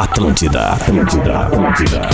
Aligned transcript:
Atlântida, 0.00 0.74
Atlântida, 0.74 1.40
Atlântida. 1.40 2.08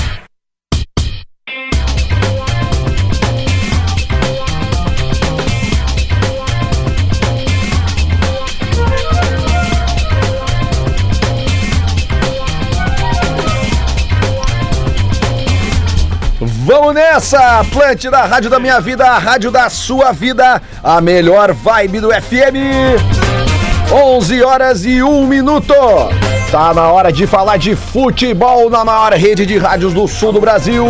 Vamos 16.40 16.94
nessa, 16.94 17.60
Atlântida, 17.60 18.16
a 18.16 18.24
rádio 18.24 18.48
da 18.48 18.58
minha 18.58 18.80
vida, 18.80 19.06
a 19.06 19.18
rádio 19.18 19.50
da 19.50 19.68
sua 19.68 20.10
vida, 20.10 20.62
a 20.82 21.02
melhor 21.02 21.52
vibe 21.52 22.00
do 22.00 22.08
FM. 22.08 22.56
11 23.92 24.42
horas 24.42 24.86
e 24.86 25.02
1 25.02 25.26
minuto. 25.26 25.74
Tá 26.54 26.72
na 26.72 26.88
hora 26.88 27.10
de 27.10 27.26
falar 27.26 27.56
de 27.56 27.74
futebol 27.74 28.70
na 28.70 28.84
maior 28.84 29.12
rede 29.14 29.44
de 29.44 29.58
rádios 29.58 29.92
do 29.92 30.06
sul 30.06 30.32
do 30.32 30.40
Brasil. 30.40 30.86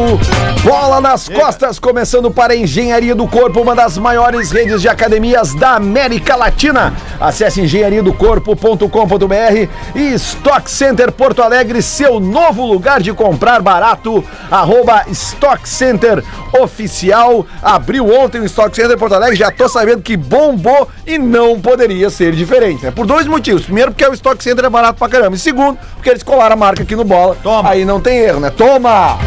Bola 0.63 1.01
nas 1.01 1.27
costas, 1.27 1.79
começando 1.79 2.31
para 2.31 2.53
a 2.53 2.57
Engenharia 2.57 3.15
do 3.15 3.27
Corpo, 3.27 3.63
uma 3.63 3.75
das 3.75 3.97
maiores 3.97 4.51
redes 4.51 4.83
de 4.83 4.91
academias 4.91 5.55
da 5.55 5.77
América 5.77 6.37
Latina. 6.37 6.93
Acesse 7.19 7.63
engenhariadocorpo.com.br 7.63 9.69
e 9.95 10.13
Stock 10.13 10.71
Center 10.71 11.11
Porto 11.11 11.43
Alegre, 11.43 11.81
seu 11.81 12.21
novo 12.21 12.67
lugar 12.67 13.01
de 13.01 13.15
comprar 13.15 13.63
barato. 13.63 14.23
Arroba 14.51 15.07
Stock 15.13 15.67
Center 15.67 16.23
Oficial. 16.61 17.47
Abriu 17.63 18.15
ontem 18.15 18.41
o 18.41 18.45
Stock 18.45 18.77
Center 18.77 18.99
Porto 18.99 19.15
Alegre, 19.15 19.37
já 19.37 19.51
tô 19.51 19.67
sabendo 19.67 20.03
que 20.03 20.15
bombou 20.15 20.91
e 21.07 21.17
não 21.17 21.59
poderia 21.59 22.11
ser 22.11 22.33
diferente. 22.33 22.85
Né? 22.85 22.91
Por 22.91 23.07
dois 23.07 23.27
motivos. 23.27 23.65
Primeiro, 23.65 23.93
porque 23.93 24.07
o 24.07 24.13
Stock 24.13 24.45
Center 24.45 24.67
é 24.67 24.69
barato 24.69 24.99
pra 24.99 25.09
caramba. 25.09 25.37
E 25.37 25.54
segundo, 25.55 25.79
porque 25.95 26.11
eles 26.11 26.23
colaram 26.23 26.55
a 26.55 26.57
marca 26.57 26.83
aqui 26.83 26.97
no 26.97 27.05
bola. 27.05 27.37
Toma. 27.43 27.71
Aí 27.71 27.85
não 27.85 28.01
tem 28.01 28.19
erro, 28.19 28.41
né? 28.41 28.51
Toma! 28.51 29.19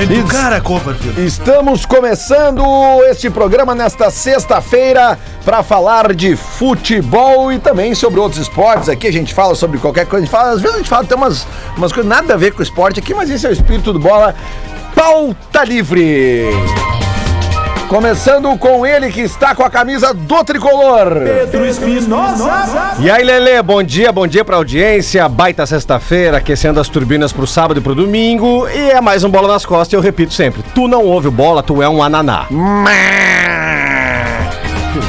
Educar 0.00 0.52
a 0.52 0.60
Copperfield. 0.60 1.26
Estamos 1.26 1.84
começando 1.84 2.62
este 3.06 3.28
programa 3.28 3.74
nesta 3.74 4.12
sexta-feira 4.12 5.18
para 5.44 5.64
falar 5.64 6.14
de 6.14 6.36
futebol 6.36 7.52
e 7.52 7.58
também 7.58 7.92
sobre 7.96 8.20
outros 8.20 8.40
esportes. 8.40 8.88
Aqui 8.88 9.08
a 9.08 9.12
gente 9.12 9.34
fala 9.34 9.56
sobre 9.56 9.78
qualquer 9.78 10.06
coisa. 10.06 10.22
A 10.22 10.24
gente 10.24 10.30
fala, 10.30 10.50
às 10.52 10.60
vezes 10.60 10.76
a 10.76 10.78
gente 10.78 10.88
fala 10.88 11.04
tem 11.04 11.16
umas, 11.16 11.44
umas 11.76 11.92
coisas 11.92 12.08
nada 12.08 12.34
a 12.34 12.36
ver 12.36 12.52
com 12.52 12.60
o 12.60 12.62
esporte 12.62 13.00
aqui, 13.00 13.12
mas 13.12 13.28
esse 13.28 13.44
é 13.44 13.50
o 13.50 13.52
espírito 13.52 13.92
do 13.92 13.98
bola. 13.98 14.36
Pauta 14.94 15.64
livre. 15.64 16.46
Começando 17.88 18.54
com 18.58 18.84
ele 18.86 19.10
que 19.10 19.22
está 19.22 19.54
com 19.54 19.62
a 19.62 19.70
camisa 19.70 20.12
do 20.12 20.44
tricolor. 20.44 21.08
Pedro 21.24 21.64
Espinosa. 21.64 22.96
E 22.98 23.10
aí, 23.10 23.24
Lele, 23.24 23.62
bom 23.62 23.82
dia, 23.82 24.12
bom 24.12 24.26
dia 24.26 24.44
pra 24.44 24.56
audiência. 24.56 25.26
Baita 25.26 25.64
sexta-feira, 25.64 26.36
aquecendo 26.36 26.78
as 26.78 26.88
turbinas 26.90 27.32
pro 27.32 27.46
sábado 27.46 27.80
e 27.80 27.82
pro 27.82 27.94
domingo. 27.94 28.68
E 28.68 28.90
é 28.90 29.00
mais 29.00 29.24
um 29.24 29.30
bola 29.30 29.48
nas 29.48 29.64
costas, 29.64 29.94
eu 29.94 30.00
repito 30.02 30.34
sempre: 30.34 30.62
tu 30.74 30.86
não 30.86 31.02
ouve 31.02 31.30
bola, 31.30 31.62
tu 31.62 31.82
é 31.82 31.88
um 31.88 32.02
ananá. 32.02 32.46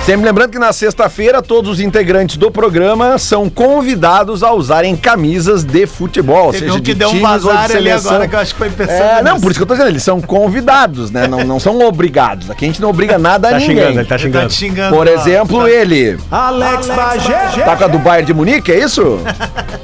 Sempre 0.06 0.26
lembrando 0.26 0.52
que 0.52 0.58
na 0.60 0.74
sexta-feira 0.74 1.42
todos 1.42 1.70
os 1.74 1.80
integrantes 1.80 2.36
do 2.38 2.50
programa 2.50 3.18
são 3.20 3.48
convidados 3.50 4.42
a 4.42 4.52
usarem 4.52 4.96
camisas 4.96 5.64
de 5.64 5.86
futebol, 5.86 6.52
Teve 6.52 6.66
seja, 6.66 6.74
um 6.78 6.82
que 6.82 6.94
de 6.94 7.00
deu 7.00 7.10
um 7.10 7.14
de 7.14 7.20
vazar 7.20 7.64
ali 7.66 7.74
seleção. 7.74 8.12
agora 8.12 8.28
que 8.28 8.36
eu 8.36 8.40
acho 8.40 8.54
que 8.54 8.58
foi 8.58 8.70
pensando 8.72 8.92
É, 9.04 9.22
não, 9.22 9.40
por 9.40 9.52
isso 9.52 9.60
que 9.60 9.64
eu 9.64 9.68
tô 9.68 9.74
dizendo, 9.74 9.90
eles 9.92 10.02
são 10.02 10.20
convidados, 10.20 11.12
né? 11.12 11.28
Não, 11.28 11.44
não 11.44 11.60
são 11.60 11.80
obrigados. 11.82 12.50
Aqui 12.50 12.66
a 12.66 12.68
gente 12.68 12.82
não 12.82 12.90
obriga 12.90 13.18
nada 13.20 13.50
a 13.50 13.52
Tá 13.52 13.58
ninguém. 13.60 13.76
xingando, 13.78 14.00
ele 14.00 14.06
tá 14.08 14.16
Ele 14.16 14.24
tá 14.24 14.40
xingando. 14.50 14.50
xingando. 14.54 14.96
Por 14.96 15.08
exemplo, 15.08 15.68
ele 15.68 16.18
Alex 16.32 16.88
Bagé. 16.88 17.64
tá 17.64 17.76
com 17.76 17.84
a 17.84 17.88
do 17.88 18.00
Bayern 18.00 18.26
de 18.26 18.34
Munique, 18.34 18.72
é 18.72 18.80
isso? 18.80 19.20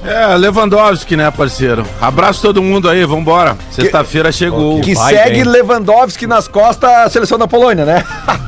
É, 0.04 0.36
Lewandowski, 0.36 1.16
né, 1.16 1.30
parceiro? 1.30 1.86
Abraço 2.02 2.42
todo 2.42 2.62
mundo 2.64 2.90
aí, 2.90 3.04
vambora. 3.06 3.56
Sexta-feira 3.70 4.32
chegou. 4.32 4.82
Que 4.82 4.96
vai 4.96 5.14
segue 5.14 5.36
bem. 5.36 5.44
Lewandowski 5.44 6.26
nas 6.26 6.48
costas 6.48 6.90
a 6.90 7.10
seleção 7.10 7.38
da 7.38 7.48
Polônia, 7.48 7.86
né? 7.86 8.04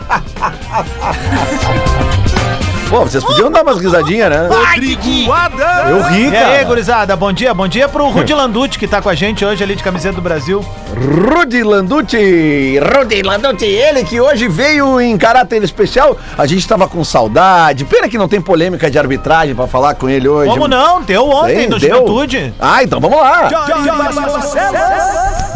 Pô, 2.89 3.01
vocês 3.01 3.21
podiam 3.21 3.51
dar 3.51 3.63
umas 3.63 3.79
risadinhas, 3.81 4.29
né? 4.29 4.47
Rodrigo 4.47 5.33
Adams. 5.33 5.89
Eu 5.89 6.03
ri, 6.03 6.21
E 6.23 6.25
aí, 6.27 6.31
cara. 6.31 6.63
gurizada, 6.63 7.15
bom 7.17 7.33
dia. 7.33 7.53
Bom 7.53 7.67
dia 7.67 7.89
pro 7.89 8.07
Rudy 8.07 8.31
Landucci, 8.33 8.79
que 8.79 8.87
tá 8.87 9.01
com 9.01 9.09
a 9.09 9.13
gente 9.16 9.43
hoje 9.43 9.61
ali 9.61 9.75
de 9.75 9.83
camiseta 9.83 10.16
do 10.16 10.21
Brasil. 10.21 10.63
Rudy 10.95 11.63
Landucci, 11.63 12.79
Rudy 12.79 13.23
Landucci, 13.23 13.66
ele 13.66 14.05
que 14.05 14.21
hoje 14.21 14.47
veio 14.47 15.01
em 15.01 15.17
caráter 15.17 15.61
especial. 15.63 16.17
A 16.37 16.45
gente 16.45 16.66
tava 16.66 16.87
com 16.87 17.03
saudade. 17.03 17.83
Pena 17.83 18.07
que 18.07 18.17
não 18.17 18.29
tem 18.29 18.39
polêmica 18.39 18.89
de 18.89 18.97
arbitragem 18.97 19.53
pra 19.53 19.67
falar 19.67 19.95
com 19.95 20.07
ele 20.07 20.29
hoje. 20.29 20.49
Como 20.49 20.66
não? 20.67 21.01
Deu 21.01 21.27
ontem 21.29 21.55
Tem, 21.57 21.67
no 21.67 21.77
deu? 21.79 21.89
Juventude. 21.97 22.53
Ah, 22.57 22.83
então 22.83 23.01
vamos 23.01 23.17
lá. 23.19 23.49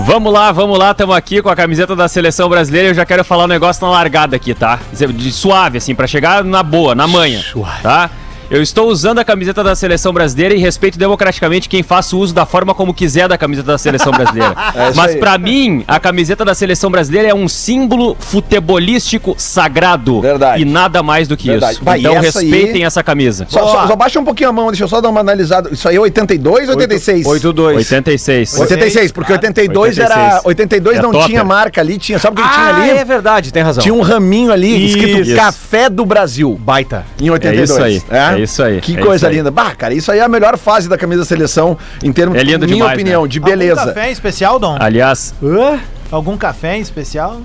Vamos 0.05 0.33
lá, 0.33 0.51
vamos 0.51 0.77
lá, 0.77 0.91
estamos 0.91 1.15
aqui 1.15 1.41
com 1.41 1.49
a 1.49 1.55
camiseta 1.55 1.95
da 1.95 2.07
seleção 2.07 2.49
brasileira. 2.49 2.89
Eu 2.89 2.93
já 2.93 3.05
quero 3.05 3.23
falar 3.23 3.45
um 3.45 3.47
negócio 3.47 3.83
na 3.85 3.91
largada 3.91 4.35
aqui, 4.35 4.53
tá? 4.53 4.79
De 5.13 5.31
suave, 5.31 5.77
assim, 5.77 5.95
pra 5.95 6.07
chegar 6.07 6.43
na 6.43 6.63
boa, 6.63 6.93
na 6.95 7.07
manha, 7.07 7.41
tá? 7.81 8.09
Eu 8.51 8.61
estou 8.61 8.89
usando 8.89 9.17
a 9.19 9.23
camiseta 9.23 9.63
da 9.63 9.73
seleção 9.75 10.11
brasileira 10.11 10.53
e 10.53 10.57
respeito 10.57 10.99
democraticamente 10.99 11.69
quem 11.69 11.81
faça 11.81 12.17
uso 12.17 12.33
da 12.35 12.45
forma 12.45 12.75
como 12.75 12.93
quiser 12.93 13.29
da 13.29 13.37
camiseta 13.37 13.71
da 13.71 13.77
seleção 13.77 14.11
brasileira. 14.11 14.53
É 14.75 14.93
Mas 14.93 15.15
pra 15.15 15.37
mim, 15.37 15.83
a 15.87 15.99
camiseta 15.99 16.43
da 16.43 16.53
seleção 16.53 16.91
brasileira 16.91 17.29
é 17.29 17.33
um 17.33 17.47
símbolo 17.47 18.15
futebolístico 18.19 19.35
sagrado. 19.37 20.19
Verdade. 20.21 20.61
E 20.61 20.65
nada 20.65 21.01
mais 21.01 21.27
do 21.27 21.37
que 21.37 21.47
Verdade. 21.49 21.73
isso. 21.75 21.83
Vai, 21.83 21.99
então 21.99 22.13
essa 22.17 22.39
aí- 22.39 22.49
respeitem 22.49 22.83
essa 22.85 23.01
camisa. 23.03 23.45
Só, 23.49 23.59
só- 23.67 23.87
só 23.87 23.95
baixa 23.95 24.19
um 24.19 24.23
pouquinho 24.25 24.49
a 24.49 24.53
mão, 24.53 24.67
deixa 24.67 24.83
eu 24.83 24.87
só 24.87 24.99
dar 24.99 25.09
uma 25.09 25.21
analisada. 25.21 25.69
Isso 25.71 25.87
aí 25.87 25.95
é 25.95 25.99
82 25.99 26.67
ou 26.69 26.75
86? 26.75 27.25
8-2. 27.25 27.75
86. 27.77 28.59
86, 28.59 29.11
porque 29.13 29.31
82 29.31 29.97
era. 29.97 30.41
86. 30.43 30.45
82 30.45 30.97
É 30.97 31.01
não 31.01 31.11
topper. 31.11 31.27
tinha 31.27 31.43
marca 31.43 31.79
ali, 31.81 31.97
tinha. 31.97 32.19
Sabe 32.19 32.41
o 32.41 32.43
que 32.43 32.49
tinha 32.53 32.65
Ah, 32.65 32.75
ali? 32.81 32.89
é 32.91 33.05
verdade, 33.05 33.51
tem 33.53 33.63
razão. 33.63 33.81
Tinha 33.81 33.93
um 33.93 34.01
raminho 34.01 34.51
ali 34.51 34.85
escrito 34.87 35.21
Isso. 35.21 35.35
Café 35.35 35.89
do 35.89 36.05
Brasil. 36.05 36.59
baita. 36.59 37.05
Em 37.19 37.29
82. 37.29 37.69
isso 37.69 37.81
aí, 37.81 38.01
é 38.09 38.40
isso 38.43 38.63
aí, 38.63 38.81
Que 38.81 38.97
é 38.97 39.01
coisa 39.01 39.27
aí. 39.27 39.35
linda. 39.35 39.51
Bah, 39.51 39.73
cara, 39.75 39.93
isso 39.93 40.11
aí 40.11 40.19
é 40.19 40.23
a 40.23 40.27
melhor 40.29 40.57
fase 40.57 40.87
da 40.89 40.97
camisa 40.97 41.21
da 41.21 41.25
seleção 41.25 41.77
em 42.03 42.11
termos, 42.11 42.37
É 42.37 42.43
lindo 42.43 42.65
minha 42.65 42.75
demais, 42.77 42.93
opinião, 42.93 43.21
né? 43.23 43.27
de 43.27 43.37
Algum 43.39 43.49
beleza. 43.51 43.85
café 43.87 44.09
em 44.09 44.11
especial, 44.11 44.59
Dom? 44.59 44.77
Aliás, 44.79 45.33
Hã? 45.43 45.79
Algum 46.11 46.35
café 46.37 46.77
em 46.77 46.81
especial? 46.81 47.41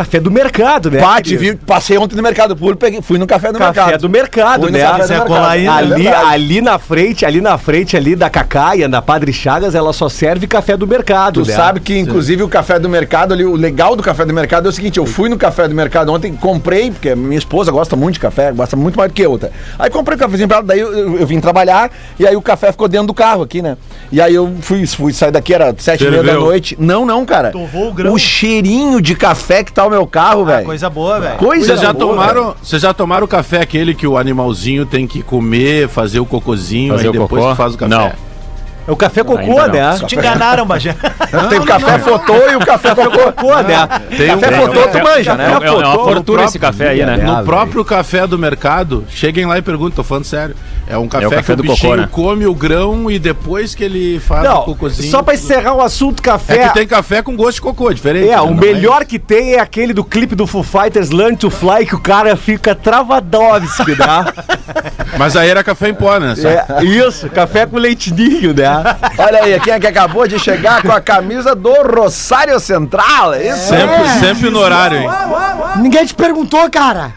Café 0.00 0.18
do 0.18 0.30
mercado, 0.30 0.90
né? 0.90 0.98
Vi, 1.36 1.54
passei 1.56 1.98
ontem 1.98 2.16
no 2.16 2.22
Mercado 2.22 2.56
Público, 2.56 2.78
peguei, 2.80 3.02
fui 3.02 3.18
no 3.18 3.26
café 3.26 3.52
do 3.52 3.58
Café 3.58 3.80
mercado. 3.82 4.00
do 4.00 4.08
mercado, 4.08 4.62
Fui 4.62 4.70
no 4.70 4.78
né? 4.78 4.82
café 4.84 4.96
do 4.96 5.02
Quiser 5.02 5.18
mercado. 5.18 5.40
né? 5.42 5.64
É 5.64 5.68
Ali, 5.68 6.02
verdade. 6.04 6.26
ali 6.32 6.60
na 6.62 6.78
frente, 6.78 7.26
ali 7.26 7.40
na 7.42 7.58
frente 7.58 7.96
ali 7.98 8.16
da 8.16 8.30
Cacaia, 8.30 8.88
da 8.88 9.02
Padre 9.02 9.30
Chagas, 9.30 9.74
ela 9.74 9.92
só 9.92 10.08
serve 10.08 10.46
café 10.46 10.74
do 10.74 10.86
mercado, 10.86 11.42
Tu 11.42 11.48
né? 11.50 11.54
sabe 11.54 11.80
que, 11.80 11.98
inclusive, 11.98 12.42
o 12.42 12.48
café 12.48 12.78
do 12.78 12.88
mercado 12.88 13.34
ali, 13.34 13.44
o 13.44 13.54
legal 13.54 13.94
do 13.94 14.02
café 14.02 14.24
do 14.24 14.32
mercado 14.32 14.66
é 14.66 14.68
o 14.70 14.72
seguinte: 14.72 14.96
eu 14.98 15.04
fui 15.04 15.28
no 15.28 15.36
café 15.36 15.68
do 15.68 15.74
mercado 15.74 16.10
ontem, 16.12 16.32
comprei, 16.34 16.90
porque 16.90 17.14
minha 17.14 17.38
esposa 17.38 17.70
gosta 17.70 17.94
muito 17.94 18.14
de 18.14 18.20
café, 18.20 18.50
gosta 18.52 18.76
muito 18.76 18.96
mais 18.96 19.10
do 19.10 19.14
que 19.14 19.22
eu, 19.22 19.38
tá? 19.38 19.48
Aí 19.78 19.90
comprei 19.90 20.16
o 20.16 20.18
cafezinho 20.18 20.48
pra 20.48 20.58
ela, 20.58 20.66
daí 20.66 20.80
eu, 20.80 20.92
eu- 20.96 21.18
eu 21.18 21.26
vim 21.26 21.40
trabalhar, 21.40 21.90
e 22.18 22.26
aí 22.26 22.34
o 22.34 22.40
café 22.40 22.72
ficou 22.72 22.88
dentro 22.88 23.08
do 23.08 23.14
carro 23.14 23.42
aqui, 23.42 23.60
né? 23.60 23.76
E 24.10 24.18
aí 24.20 24.34
eu 24.34 24.50
fui, 24.62 24.86
fui 24.86 25.12
sair 25.12 25.30
daqui, 25.30 25.52
era 25.52 25.74
sete 25.76 26.04
e 26.04 26.10
meia 26.10 26.22
da 26.22 26.32
noite. 26.34 26.74
Não, 26.80 27.04
não, 27.04 27.26
cara. 27.26 27.52
O 27.54 27.92
grão. 27.92 28.14
O 28.14 28.18
cheirinho 28.18 29.00
de 29.02 29.14
café 29.14 29.62
que 29.62 29.72
tá 29.72 29.84
o 29.90 29.92
meu 29.98 30.06
carro, 30.06 30.42
Ah, 30.42 30.46
velho. 30.46 30.64
coisa 30.66 30.88
boa, 30.88 31.20
velho. 31.20 31.36
Coisa 31.36 31.66
Vocês 31.66 31.80
já, 31.80 31.92
boa, 31.92 32.06
tomaram, 32.14 32.54
vocês 32.62 32.80
já 32.82 32.94
tomaram 32.94 33.24
o 33.24 33.28
café 33.28 33.60
aquele 33.60 33.94
que 33.94 34.06
o 34.06 34.16
animalzinho 34.16 34.86
tem 34.86 35.06
que 35.06 35.22
comer, 35.22 35.88
fazer 35.88 36.20
o 36.20 36.24
cocôzinho, 36.26 36.94
Fazer 36.94 37.04
aí 37.04 37.08
o 37.10 37.12
depois 37.12 37.42
cocô? 37.42 37.50
tu 37.50 37.56
faz 37.56 37.74
o 37.74 37.78
café? 37.78 37.94
Não. 37.94 38.12
É 38.88 38.92
o 38.92 38.96
café 38.96 39.22
cocô, 39.22 39.66
né? 39.66 39.98
Te 40.06 40.16
enganaram, 40.16 40.66
Bagé. 40.66 40.96
Tem 41.48 41.58
o 41.58 41.64
café 41.64 41.98
fotô 41.98 42.34
e 42.50 42.56
o 42.56 42.60
café 42.60 42.94
cocô. 42.94 43.18
Cocô, 43.32 43.54
né? 43.62 43.86
Tem 44.16 44.34
um, 44.34 44.40
Café 44.40 44.56
fotô, 44.56 44.72
tu 44.80 44.84
café- 44.86 45.02
manja, 45.02 45.34
né? 45.36 45.44
É, 45.44 45.46
é 45.66 45.70
uma 45.70 45.92
fortuna 45.92 46.14
próprio- 46.24 46.44
esse 46.44 46.58
café 46.58 46.88
aí, 46.88 47.04
né? 47.04 47.18
É. 47.20 47.22
no 47.24 47.36
Ah, 47.36 47.42
próprio 47.42 47.84
café 47.84 48.26
do 48.26 48.38
mercado, 48.38 49.04
cheguem 49.08 49.46
lá 49.46 49.58
e 49.58 49.62
perguntem, 49.62 49.94
tô 49.94 50.02
falando 50.02 50.24
sério. 50.24 50.56
É 50.90 50.98
um 50.98 51.06
café, 51.08 51.26
o 51.26 51.30
café 51.30 51.42
que 51.44 51.52
o 51.52 51.56
do 51.56 51.62
bichinho 51.62 51.90
cocô, 51.92 51.96
né? 52.02 52.08
come 52.10 52.46
o 52.46 52.54
grão 52.54 53.10
e 53.10 53.18
depois 53.18 53.74
que 53.74 53.84
ele 53.84 54.18
faz 54.20 54.42
o 54.44 54.48
Não, 54.48 54.62
cocôzinho... 54.64 55.10
só 55.10 55.22
pra 55.22 55.34
encerrar 55.34 55.74
o 55.74 55.80
assunto 55.80 56.20
É 56.20 56.22
café. 56.24 56.68
que 56.68 56.74
tem 56.74 56.86
café 56.86 57.22
com 57.22 57.36
gosto 57.36 57.54
de 57.56 57.60
cocô, 57.62 57.92
diferente. 57.94 58.28
É, 58.28 58.34
né? 58.36 58.40
o 58.40 58.46
Não 58.48 58.54
melhor 58.54 59.04
que 59.04 59.18
tem 59.18 59.54
é 59.54 59.60
aquele 59.60 59.92
do 59.92 60.02
clipe 60.04 60.34
do 60.34 60.46
Foo 60.46 60.62
Fighters 60.64 61.10
Learn 61.10 61.36
to 61.36 61.48
Fly, 61.50 61.86
que 61.86 61.94
o 61.94 62.00
cara 62.00 62.36
fica 62.36 62.74
travadovski, 62.74 63.92
né? 63.92 64.24
Mas 65.18 65.36
aí 65.36 65.48
era 65.48 65.62
café 65.62 65.88
em 65.88 65.94
pó, 65.94 66.18
né? 66.18 66.34
Só- 66.36 66.48
É, 66.48 66.84
isso, 66.84 67.28
café 67.30 67.66
com 67.66 67.76
leitinho, 67.76 68.54
né? 68.54 68.68
Olha 69.18 69.42
aí, 69.44 69.60
quem 69.60 69.72
é 69.72 69.80
que 69.80 69.86
acabou 69.86 70.26
de 70.26 70.38
chegar 70.38 70.82
com 70.82 70.92
a 70.92 71.00
camisa 71.00 71.54
do 71.54 71.72
Rosário 71.82 72.58
Central, 72.60 73.34
é 73.34 73.48
isso? 73.48 73.68
Sempre, 73.68 74.08
sempre 74.20 74.50
no 74.50 74.58
horário, 74.58 74.98
hein? 74.98 75.08
Ninguém 75.76 76.04
te 76.06 76.14
perguntou, 76.14 76.68
cara. 76.70 77.12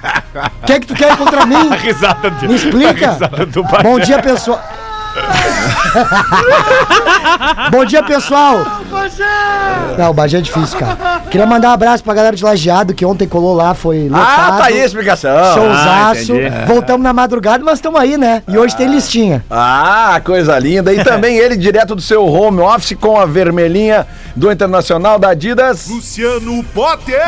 O 0.62 0.66
que 0.66 0.74
é 0.74 0.80
que 0.80 0.88
tu 0.88 0.94
quer 0.96 1.16
contra 1.18 1.46
mim? 1.46 1.70
Risada 1.82 2.32
de... 2.32 2.48
Me 2.48 2.56
explica. 2.56 3.18
do 3.52 3.63
Bom 3.82 4.00
dia, 4.00 4.20
pessoal. 4.20 4.62
Bom 7.72 7.86
dia, 7.86 8.04
pessoal. 8.04 8.66
Não, 9.98 10.10
o 10.10 10.14
Bagé 10.14 10.40
é 10.40 10.42
difícil, 10.42 10.80
cara. 10.80 11.22
Queria 11.30 11.46
mandar 11.46 11.70
um 11.70 11.74
abraço 11.74 12.04
pra 12.04 12.14
galera 12.14 12.36
de 12.36 12.44
Lajeado, 12.44 12.94
que 12.94 13.06
ontem 13.06 13.28
colou 13.28 13.56
lá, 13.56 13.74
foi 13.74 14.10
lotado. 14.10 14.54
Ah, 14.54 14.58
tá 14.58 14.66
aí 14.66 14.82
a 14.82 14.86
explicação. 14.86 15.54
Showzaço. 15.54 16.34
Ah. 16.34 16.66
Voltamos 16.66 17.04
na 17.04 17.14
madrugada, 17.14 17.64
mas 17.64 17.76
estamos 17.76 18.00
aí, 18.00 18.18
né? 18.18 18.42
E 18.48 18.58
hoje 18.58 18.76
tem 18.76 18.88
listinha. 18.88 19.44
Ah, 19.50 20.20
coisa 20.24 20.58
linda. 20.58 20.92
E 20.94 21.04
também 21.04 21.38
ele 21.38 21.56
direto 21.56 21.96
do 21.96 22.02
seu 22.02 22.26
home 22.26 22.62
office 22.62 22.98
com 23.00 23.20
a 23.20 23.26
vermelhinha 23.26 24.08
do 24.36 24.52
Internacional 24.52 25.20
da 25.20 25.30
Adidas. 25.30 25.88
Luciano 25.88 26.64
Potter. 26.74 27.22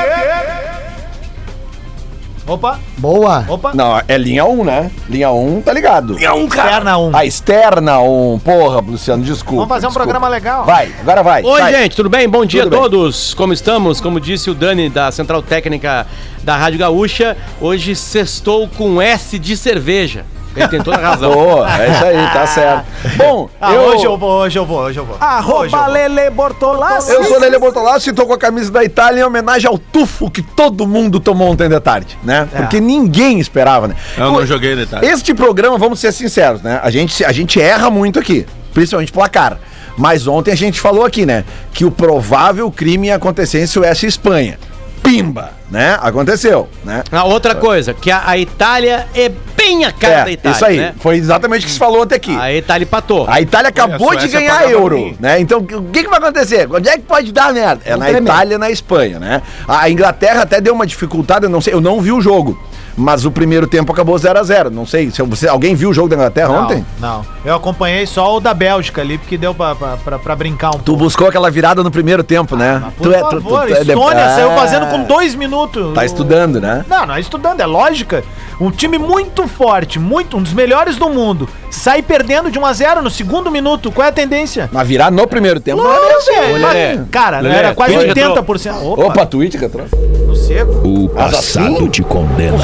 Opa, 2.48 2.80
Boa. 3.00 3.44
opa. 3.50 3.72
Não, 3.74 4.00
é 4.08 4.18
linha 4.20 4.46
1, 4.46 4.64
né? 4.64 4.92
Linha 5.10 5.32
1, 5.32 5.62
tá 5.64 5.74
ligado? 5.74 6.14
Linha 6.14 6.34
1, 6.36 6.46
Externa 6.46 6.98
1. 7.00 7.16
A 7.16 7.26
externa 7.26 8.00
1. 8.00 8.40
Porra, 8.44 8.80
Luciano, 8.82 9.24
desculpa. 9.24 9.56
Vamos 9.62 9.70
fazer 9.70 9.88
um 9.88 9.90
desculpa. 9.90 10.04
programa 10.12 10.28
legal. 10.28 10.64
Vai, 10.64 10.92
agora 11.02 11.24
vai. 11.24 11.42
Oi, 11.44 11.60
vai. 11.60 11.74
gente, 11.74 11.96
tudo 11.96 12.08
bem? 12.08 12.30
Bom 12.30 12.46
dia 12.46 12.62
Tudo 12.64 12.76
a 12.76 12.80
bem. 12.82 12.90
todos. 12.90 13.34
Como 13.34 13.52
estamos? 13.52 14.00
Como 14.00 14.20
disse 14.20 14.52
o 14.52 14.54
Dani 14.54 14.90
da 14.90 15.12
Central 15.12 15.42
Técnica 15.42 16.06
da 16.44 16.56
Rádio 16.56 16.78
Gaúcha, 16.78 17.36
hoje 17.60 17.96
sextou 17.96 18.68
com 18.68 19.02
S 19.02 19.40
de 19.40 19.58
cerveja. 19.58 20.24
Ele 20.56 20.68
tem 20.68 20.82
toda 20.82 20.98
a 20.98 21.02
razão. 21.02 21.34
Boa, 21.34 21.68
é 21.82 21.92
isso 21.92 22.06
aí, 22.06 22.30
tá 22.34 22.48
certo. 22.48 22.86
Bom, 23.18 23.50
Ah, 23.60 23.74
eu, 23.74 23.82
hoje 23.82 24.06
eu 24.06 24.18
vou, 24.18 24.32
hoje 24.32 24.58
eu 24.60 24.66
vou, 24.66 24.80
hoje 24.80 25.00
eu 25.00 25.06
vou. 25.06 25.16
Hoje 25.16 25.24
eu 25.24 25.28
Arroba 25.28 25.78
vou. 25.78 25.88
Lele 25.92 26.30
Bortolassi. 26.30 27.12
Eu 27.12 27.24
sou 27.26 27.40
Lele 27.40 27.60
Bortolassi 27.60 28.10
e 28.10 28.14
tô 28.14 28.26
com 28.26 28.34
a 28.34 28.38
camisa 28.38 28.72
da 28.72 28.84
Itália 28.84 29.22
em 29.22 29.24
homenagem 29.24 29.70
ao 29.70 29.78
tufo 29.78 30.30
que 30.30 30.42
todo 30.42 30.88
mundo 30.88 31.20
tomou 31.20 31.50
ontem 31.50 31.68
de 31.68 31.80
tarde, 31.80 32.18
né? 32.24 32.48
É. 32.54 32.58
Porque 32.62 32.80
ninguém 32.80 33.40
esperava, 33.40 33.88
né? 33.88 33.96
Eu 34.18 34.32
Pô, 34.32 34.40
não 34.40 34.46
joguei 34.46 34.76
detalhe. 34.76 35.06
Este 35.06 35.34
programa, 35.34 35.78
vamos 35.78 36.00
ser 36.00 36.12
sinceros, 36.12 36.62
né? 36.62 36.80
A 36.82 36.90
gente, 36.90 37.24
a 37.26 37.32
gente 37.32 37.62
erra 37.62 37.90
muito 37.90 38.18
aqui, 38.20 38.46
principalmente 38.74 39.12
placar. 39.12 39.58
Mas 39.98 40.28
ontem 40.28 40.52
a 40.52 40.56
gente 40.56 40.80
falou 40.82 41.06
aqui, 41.06 41.26
né? 41.26 41.46
Que 41.74 41.86
o 41.86 41.92
provável 41.92 42.70
crime 42.72 43.08
ia 43.08 43.16
acontecer 43.16 43.62
em 43.62 43.68
Suécia 43.68 44.06
e 44.06 44.10
Espanha. 44.10 44.58
Pimba, 45.06 45.52
né? 45.72 45.98
Aconteceu, 46.02 46.68
né? 46.84 47.04
Ah, 47.12 47.24
outra 47.24 47.56
coisa, 47.56 47.94
que 47.94 48.12
a, 48.12 48.24
a 48.28 48.38
Itália 48.38 49.08
é 49.16 49.30
bem 49.56 49.86
a 49.86 49.92
cara 49.92 50.24
da 50.26 50.30
É, 50.30 50.34
Itália. 50.34 50.56
isso 50.56 50.66
aí. 50.66 50.78
né? 50.78 50.94
Foi 51.00 51.16
exatamente 51.16 51.64
o 51.64 51.66
que 51.68 51.72
se 51.72 51.80
falou 51.80 52.02
ontem 52.04 52.16
aqui. 52.16 52.36
A 52.36 52.52
Itália 52.54 52.84
empatou. 52.86 53.26
A 53.30 53.40
Itália 53.42 53.70
acabou 53.70 54.12
a 54.12 54.16
de 54.16 54.28
ganhar 54.28 54.70
euro, 54.70 55.16
né? 55.20 55.40
Então, 55.40 55.60
o 55.60 55.66
que, 55.92 56.04
que 56.04 56.10
vai 56.10 56.20
acontecer? 56.20 56.68
Onde 56.72 56.90
é 56.90 56.94
que 56.94 57.04
pode 57.04 57.32
dar 57.32 57.54
merda? 57.54 57.82
É 57.86 57.96
na 57.96 58.06
tremer. 58.06 58.24
Itália 58.24 58.56
e 58.56 58.58
na 58.58 58.70
Espanha, 58.70 59.20
né? 59.20 59.42
A 59.68 59.90
Inglaterra 59.90 60.42
até 60.42 60.60
deu 60.60 60.74
uma 60.74 60.86
dificuldade, 60.86 61.46
eu 61.46 61.50
não 61.50 61.62
sei, 61.62 61.74
eu 61.74 61.82
não 61.82 62.02
vi 62.02 62.12
o 62.12 62.20
jogo. 62.22 62.60
Mas 62.98 63.26
o 63.26 63.32
primeiro 63.32 63.68
tempo 63.68 63.92
acabou 63.92 64.18
0 64.18 64.40
a 64.40 64.44
0 64.44 64.70
Não 64.70 64.86
sei, 64.86 65.12
se 65.12 65.22
você, 65.24 65.48
alguém 65.50 65.76
viu 65.76 65.90
o 65.90 65.94
jogo 65.94 66.08
da 66.08 66.16
Inglaterra 66.16 66.48
Não, 66.50 66.64
ontem? 66.64 66.86
Não, 67.00 67.26
eu 67.44 67.54
acompanhei 67.56 68.06
só 68.06 68.38
o 68.38 68.40
da 68.40 68.54
Bélgica 68.54 69.02
ali, 69.02 69.18
porque 69.18 69.38
deu 69.38 69.54
pra, 69.54 69.76
pra, 69.76 69.98
pra, 69.98 70.18
pra 70.20 70.36
brincar 70.36 70.70
um 70.70 70.80
Tu 70.80 70.84
pouco. 70.86 71.00
buscou 71.04 71.28
aquela 71.28 71.52
virada 71.52 71.84
no 71.84 71.92
primeiro 71.92 72.24
tempo, 72.24 72.56
né? 72.56 72.82
Ah, 72.86 72.92
Por 72.98 73.12
favor, 73.14 73.70
é- 73.70 73.82
Estônia 73.82 74.20
é- 74.22 74.36
saiu 74.36 74.52
fazendo 74.52 74.86
com 74.88 75.04
dois 75.04 75.36
minutos. 75.36 75.94
Tá 75.94 76.06
estudando, 76.06 76.62
né? 76.62 76.86
Não, 76.88 77.06
não 77.06 77.16
é 77.16 77.20
estudando, 77.20 77.60
é 77.60 77.66
lógica. 77.66 78.24
Um 78.62 78.72
time 78.72 78.98
muito 78.98 79.46
forte, 79.48 80.00
muito, 80.00 80.38
um 80.38 80.42
dos 80.42 80.54
melhores 80.54 80.96
do 80.96 81.10
mundo, 81.10 81.50
sai 81.70 82.02
perdendo 82.02 82.50
de 82.50 82.58
1 82.58 82.66
a 82.66 82.72
0 82.72 83.02
no 83.02 83.10
segundo 83.10 83.52
minuto. 83.52 83.92
Qual 83.92 84.06
é 84.06 84.10
a 84.10 84.14
tendência? 84.14 84.70
Mas 84.72 84.88
virar 84.88 85.12
no 85.12 85.28
primeiro 85.28 85.60
tempo. 85.60 85.84
não 85.84 85.92
é 85.92 85.98
Lógico, 85.98 86.18
assim, 86.32 86.34
é. 86.34 86.96
Mas, 86.98 87.10
Cara, 87.10 87.40
Lelê, 87.42 87.56
era 87.56 87.76
quase 87.76 87.94
Twitch 87.94 88.16
80%. 88.18 88.74
Opa, 88.84 89.04
Opa, 89.08 89.26
Twitch, 89.26 89.58
que 89.60 89.68
trouxe. 89.68 89.94
no 90.26 90.34
seco. 90.36 90.72
O 90.88 91.10
passado 91.10 91.90
te 91.90 92.02
condena. 92.02 92.58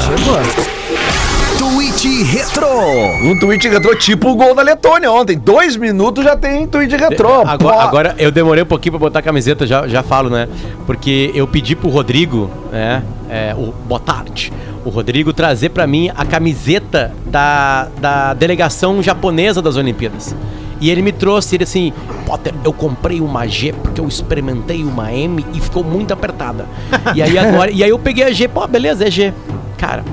Tweet 1.58 2.22
Retro. 2.22 2.68
Um 3.24 3.38
tweet 3.40 3.68
retrô 3.68 3.94
tipo 3.96 4.30
o 4.30 4.36
gol 4.36 4.54
da 4.54 4.62
Letônia 4.62 5.10
ontem. 5.10 5.36
Dois 5.36 5.76
minutos 5.76 6.22
já 6.22 6.36
tem 6.36 6.64
tweet 6.66 6.94
retrô. 6.94 7.40
Agora, 7.40 7.58
Pô. 7.58 7.70
agora, 7.70 8.14
eu 8.18 8.30
demorei 8.30 8.62
um 8.62 8.66
pouquinho 8.66 8.92
pra 8.92 9.00
botar 9.00 9.18
a 9.18 9.22
camiseta, 9.22 9.66
já, 9.66 9.88
já 9.88 10.02
falo, 10.02 10.30
né? 10.30 10.48
Porque 10.86 11.32
eu 11.34 11.48
pedi 11.48 11.74
pro 11.74 11.88
Rodrigo, 11.88 12.48
né? 12.70 13.02
É, 13.28 13.52
o, 13.56 13.72
boa 13.86 13.98
tarde. 13.98 14.52
O 14.84 14.90
Rodrigo 14.90 15.32
trazer 15.32 15.70
pra 15.70 15.86
mim 15.88 16.10
a 16.14 16.24
camiseta 16.24 17.12
da, 17.26 17.88
da 18.00 18.34
delegação 18.34 19.02
japonesa 19.02 19.60
das 19.60 19.76
Olimpíadas. 19.76 20.36
E 20.80 20.90
ele 20.90 21.02
me 21.02 21.12
trouxe, 21.12 21.56
ele 21.56 21.64
assim, 21.64 21.92
Potter, 22.26 22.54
eu 22.64 22.72
comprei 22.72 23.20
uma 23.20 23.46
G 23.46 23.72
porque 23.72 24.00
eu 24.00 24.06
experimentei 24.06 24.82
uma 24.82 25.12
M 25.12 25.44
e 25.54 25.60
ficou 25.60 25.82
muito 25.82 26.12
apertada. 26.12 26.66
E 27.14 27.22
aí 27.22 27.36
agora, 27.38 27.70
e 27.70 27.82
aí 27.82 27.90
eu 27.90 27.98
peguei 27.98 28.24
a 28.24 28.30
G, 28.30 28.48
pô, 28.48 28.66
beleza, 28.66 29.06
é 29.06 29.10
G. 29.10 29.34
Cara, 29.82 30.04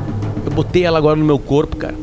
eu 0.44 0.52
botei 0.52 0.84
ela 0.84 0.98
agora 0.98 1.16
no 1.16 1.24
meu 1.24 1.38
corpo, 1.38 1.76
cara. 1.76 1.94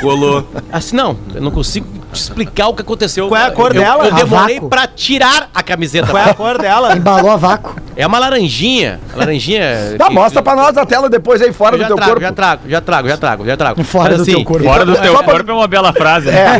Colou. 0.00 0.48
Assim, 0.72 0.96
não, 0.96 1.14
eu 1.34 1.42
não 1.42 1.50
consigo 1.50 1.86
te 2.14 2.22
explicar 2.22 2.68
o 2.68 2.74
que 2.74 2.82
aconteceu. 2.82 3.28
Qual 3.28 3.40
é 3.40 3.46
a 3.46 3.50
cor 3.50 3.74
Eu- 3.74 3.82
dela? 3.82 4.06
Eu, 4.06 4.14
demorei 4.14 4.54
Vácuo. 4.56 4.68
pra 4.68 4.86
tirar 4.86 5.50
a 5.54 5.62
camiseta. 5.62 6.06
Qual 6.08 6.22
é 6.22 6.30
a 6.30 6.34
cor 6.34 6.58
dela? 6.58 6.96
Embalou 6.96 7.30
a 7.30 7.36
vácuo. 7.36 7.76
É 7.96 8.04
uma 8.06 8.18
laranjinha. 8.18 8.98
Laranjinha. 9.14 9.94
Tá, 9.96 10.08
que- 10.08 10.14
mostra 10.14 10.42
pra 10.42 10.56
nós 10.56 10.76
a 10.76 10.84
tela 10.84 11.08
depois 11.08 11.40
aí 11.40 11.52
fora 11.52 11.76
Eu 11.76 11.80
do 11.80 11.86
teu 11.86 11.96
trago, 11.96 12.10
corpo. 12.12 12.22
já 12.26 12.32
trago, 12.32 12.62
já 12.68 12.80
trago, 12.80 13.08
já 13.08 13.16
trago, 13.16 13.46
já 13.46 13.56
trago. 13.56 13.84
Fora 13.84 14.10
Mas 14.10 14.18
do 14.18 14.24
teu 14.24 14.44
corpo. 14.44 14.64
Fora 14.64 14.84
do 14.84 14.96
teu 14.96 15.14
corpo 15.22 15.50
é 15.50 15.54
uma 15.54 15.68
bela 15.68 15.92
frase. 15.92 16.26
né? 16.26 16.56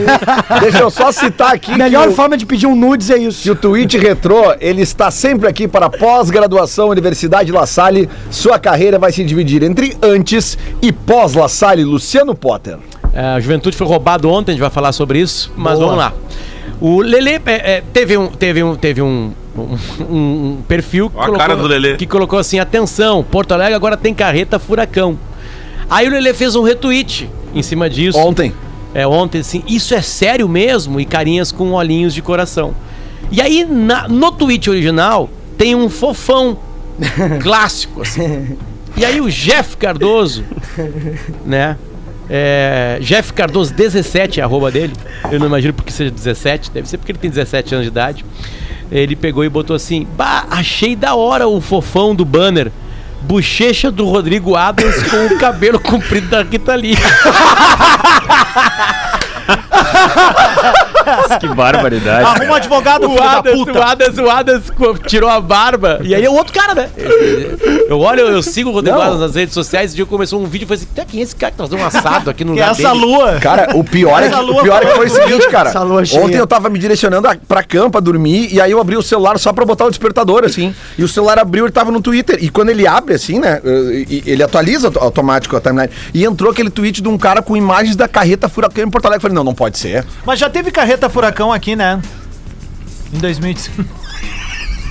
É, 0.56 0.60
deixa 0.60 0.78
eu 0.78 0.90
só 0.90 1.10
citar 1.10 1.52
aqui 1.54 1.72
A 1.72 1.76
melhor 1.76 2.04
que 2.04 2.08
o, 2.10 2.14
forma 2.14 2.36
de 2.36 2.46
pedir 2.46 2.66
um 2.66 2.76
nudes 2.76 3.10
é 3.10 3.14
que 3.18 3.20
isso. 3.24 3.50
o 3.52 3.54
Twitch 3.56 3.94
Retrô, 3.94 4.54
ele 4.60 4.82
está 4.82 5.10
sempre 5.10 5.48
aqui 5.48 5.66
para 5.66 5.90
pós-graduação 5.90 6.88
Universidade 6.88 7.50
La 7.50 7.66
Salle. 7.66 8.08
Sua 8.30 8.58
carreira 8.58 8.98
vai 8.98 9.10
se 9.10 9.24
dividir 9.24 9.62
entre 9.62 9.96
antes 10.02 10.56
e 10.80 10.92
pós-La 10.92 11.48
Salle, 11.48 11.84
Luciano 11.84 12.34
Potter. 12.34 12.78
É, 13.14 13.20
a 13.20 13.40
Juventude 13.40 13.76
foi 13.76 13.86
roubado 13.86 14.28
ontem, 14.28 14.50
a 14.50 14.54
gente 14.54 14.60
vai 14.60 14.70
falar 14.70 14.90
sobre 14.92 15.20
isso, 15.20 15.52
mas 15.56 15.78
Boa. 15.78 15.86
vamos 15.96 16.04
lá. 16.04 16.12
O 16.80 17.00
Lele 17.00 17.30
é, 17.30 17.42
é, 17.46 17.82
teve 17.92 18.18
um 18.18 18.26
teve 18.26 18.62
um 18.62 18.74
teve 18.74 19.00
um, 19.00 19.32
um, 19.56 19.76
um 20.10 20.62
perfil 20.66 21.08
que 21.08 21.68
Lelê. 21.68 21.96
que 21.96 22.06
colocou 22.06 22.38
assim: 22.38 22.58
atenção, 22.58 23.22
Porto 23.22 23.52
Alegre 23.52 23.74
agora 23.74 23.96
tem 23.96 24.12
carreta 24.12 24.58
furacão. 24.58 25.16
Aí 25.88 26.08
o 26.08 26.10
Lele 26.10 26.34
fez 26.34 26.56
um 26.56 26.62
retweet 26.62 27.30
em 27.54 27.62
cima 27.62 27.88
disso. 27.88 28.18
Ontem. 28.18 28.52
É, 28.92 29.06
ontem, 29.06 29.38
assim, 29.40 29.62
isso 29.66 29.94
é 29.94 30.00
sério 30.00 30.48
mesmo? 30.48 31.00
E 31.00 31.04
carinhas 31.04 31.50
com 31.52 31.72
olhinhos 31.72 32.14
de 32.14 32.22
coração. 32.22 32.74
E 33.30 33.40
aí, 33.40 33.64
na- 33.64 34.06
no 34.08 34.30
tweet 34.30 34.70
original, 34.70 35.28
tem 35.58 35.74
um 35.74 35.88
fofão 35.88 36.56
clássico, 37.42 38.02
assim. 38.02 38.56
E 38.96 39.04
aí 39.04 39.20
o 39.20 39.28
Jeff 39.28 39.76
Cardoso, 39.76 40.44
né? 41.44 41.76
É, 42.28 42.98
Jeff 43.00 43.32
Cardoso 43.32 43.72
17 43.74 44.40
é 44.40 44.42
arroba 44.42 44.70
dele. 44.70 44.92
Eu 45.30 45.38
não 45.38 45.46
imagino 45.46 45.74
porque 45.74 45.92
seja 45.92 46.10
17, 46.10 46.70
deve 46.70 46.88
ser 46.88 46.98
porque 46.98 47.12
ele 47.12 47.18
tem 47.18 47.30
17 47.30 47.74
anos 47.74 47.84
de 47.84 47.90
idade. 47.90 48.24
Ele 48.90 49.16
pegou 49.16 49.44
e 49.44 49.48
botou 49.48 49.76
assim: 49.76 50.06
Bah, 50.16 50.46
achei 50.50 50.96
da 50.96 51.14
hora 51.14 51.48
o 51.48 51.60
fofão 51.60 52.14
do 52.14 52.24
banner. 52.24 52.70
Bochecha 53.22 53.90
do 53.90 54.04
Rodrigo 54.04 54.54
Adams 54.54 55.02
com 55.04 55.34
o 55.34 55.38
cabelo 55.38 55.80
comprido 55.80 56.28
da 56.28 56.42
Rita 56.42 56.74
Lee. 56.74 56.96
Que 61.40 61.48
barbaridade. 61.48 62.24
Arruma 62.24 62.44
um 62.52 62.54
advogado, 62.54 63.04
O 63.06 63.10
filho 63.10 63.22
da 63.22 63.32
Adams, 63.38 63.58
puta. 63.58 63.78
o 63.78 63.82
Adams, 63.82 64.18
o 64.18 64.30
Adams 64.30 64.70
co- 64.70 64.98
tirou 64.98 65.28
a 65.28 65.40
barba. 65.40 66.00
E 66.02 66.14
aí 66.14 66.24
é 66.24 66.30
o 66.30 66.32
outro 66.34 66.52
cara, 66.52 66.74
né? 66.74 66.88
Eu 67.88 68.00
olho, 68.00 68.20
eu 68.20 68.42
sigo 68.42 68.70
o 68.70 68.72
Rodrigo 68.72 68.96
Não. 68.96 69.04
Adams 69.04 69.20
nas 69.20 69.34
redes 69.34 69.52
sociais. 69.54 69.86
Esse 69.90 69.96
dia 69.96 70.06
começou 70.06 70.40
um 70.40 70.46
vídeo 70.46 70.64
e 70.64 70.68
falei 70.68 70.82
assim: 70.82 70.92
"Tá, 70.94 71.04
quem 71.04 71.20
é 71.20 71.22
esse 71.22 71.36
cara 71.36 71.50
que 71.50 71.58
trazendo 71.58 71.80
um 71.82 71.86
assado 71.86 72.30
aqui 72.30 72.44
no 72.44 72.54
Que 72.54 72.60
é 72.60 72.66
lugar 72.68 72.80
essa 72.80 72.92
dele?" 72.94 73.04
lua. 73.04 73.38
Cara, 73.40 73.76
o 73.76 73.84
pior 73.84 74.22
é 74.22 74.28
que, 74.30 74.34
o 74.34 74.62
pior 74.62 74.82
é 74.82 74.86
que 74.86 74.94
foi 74.94 75.06
o 75.06 75.10
seguinte, 75.10 75.48
cara. 75.48 75.70
Essa 75.70 75.82
lua 75.82 76.04
cheia. 76.04 76.24
Ontem 76.24 76.36
eu 76.38 76.46
tava 76.46 76.68
me 76.70 76.78
direcionando 76.78 77.28
a- 77.28 77.36
pra 77.46 77.62
cama 77.62 77.90
pra 77.90 78.00
dormir 78.00 78.48
e 78.52 78.60
aí 78.60 78.70
eu 78.70 78.80
abri 78.80 78.96
o 78.96 79.02
celular 79.02 79.38
só 79.38 79.52
pra 79.52 79.64
botar 79.64 79.84
o 79.84 79.90
despertador, 79.90 80.44
assim. 80.44 80.74
E 80.98 81.04
o 81.04 81.08
celular 81.08 81.38
abriu 81.38 81.66
e 81.66 81.70
tava 81.70 81.90
no 81.90 82.00
Twitter. 82.00 82.38
E 82.40 82.48
quando 82.48 82.70
ele 82.70 82.86
abre, 82.86 83.14
assim, 83.14 83.38
né? 83.40 83.60
eh, 83.64 84.04
e- 84.08 84.22
Ele 84.26 84.42
atualiza 84.42 84.86
auto- 84.88 84.98
automático 85.00 85.54
a 85.56 85.60
timeline. 85.60 85.90
E 86.14 86.24
entrou 86.24 86.50
aquele 86.50 86.70
tweet 86.70 87.02
de 87.02 87.08
um 87.08 87.18
cara 87.18 87.42
com 87.42 87.56
imagens 87.56 87.94
da 87.96 88.08
carreta 88.08 88.48
furacão 88.48 88.84
em 88.84 88.90
Porto 88.90 89.04
Alegre. 89.06 89.18
Eu 89.18 89.22
falei, 89.30 89.33
não, 89.34 89.44
não 89.44 89.54
pode 89.54 89.78
ser. 89.78 90.06
Mas 90.24 90.38
já 90.38 90.48
teve 90.48 90.70
carreta 90.70 91.10
furacão 91.10 91.52
aqui, 91.52 91.76
né? 91.76 92.00
Em 93.12 93.18
2019. 93.18 93.88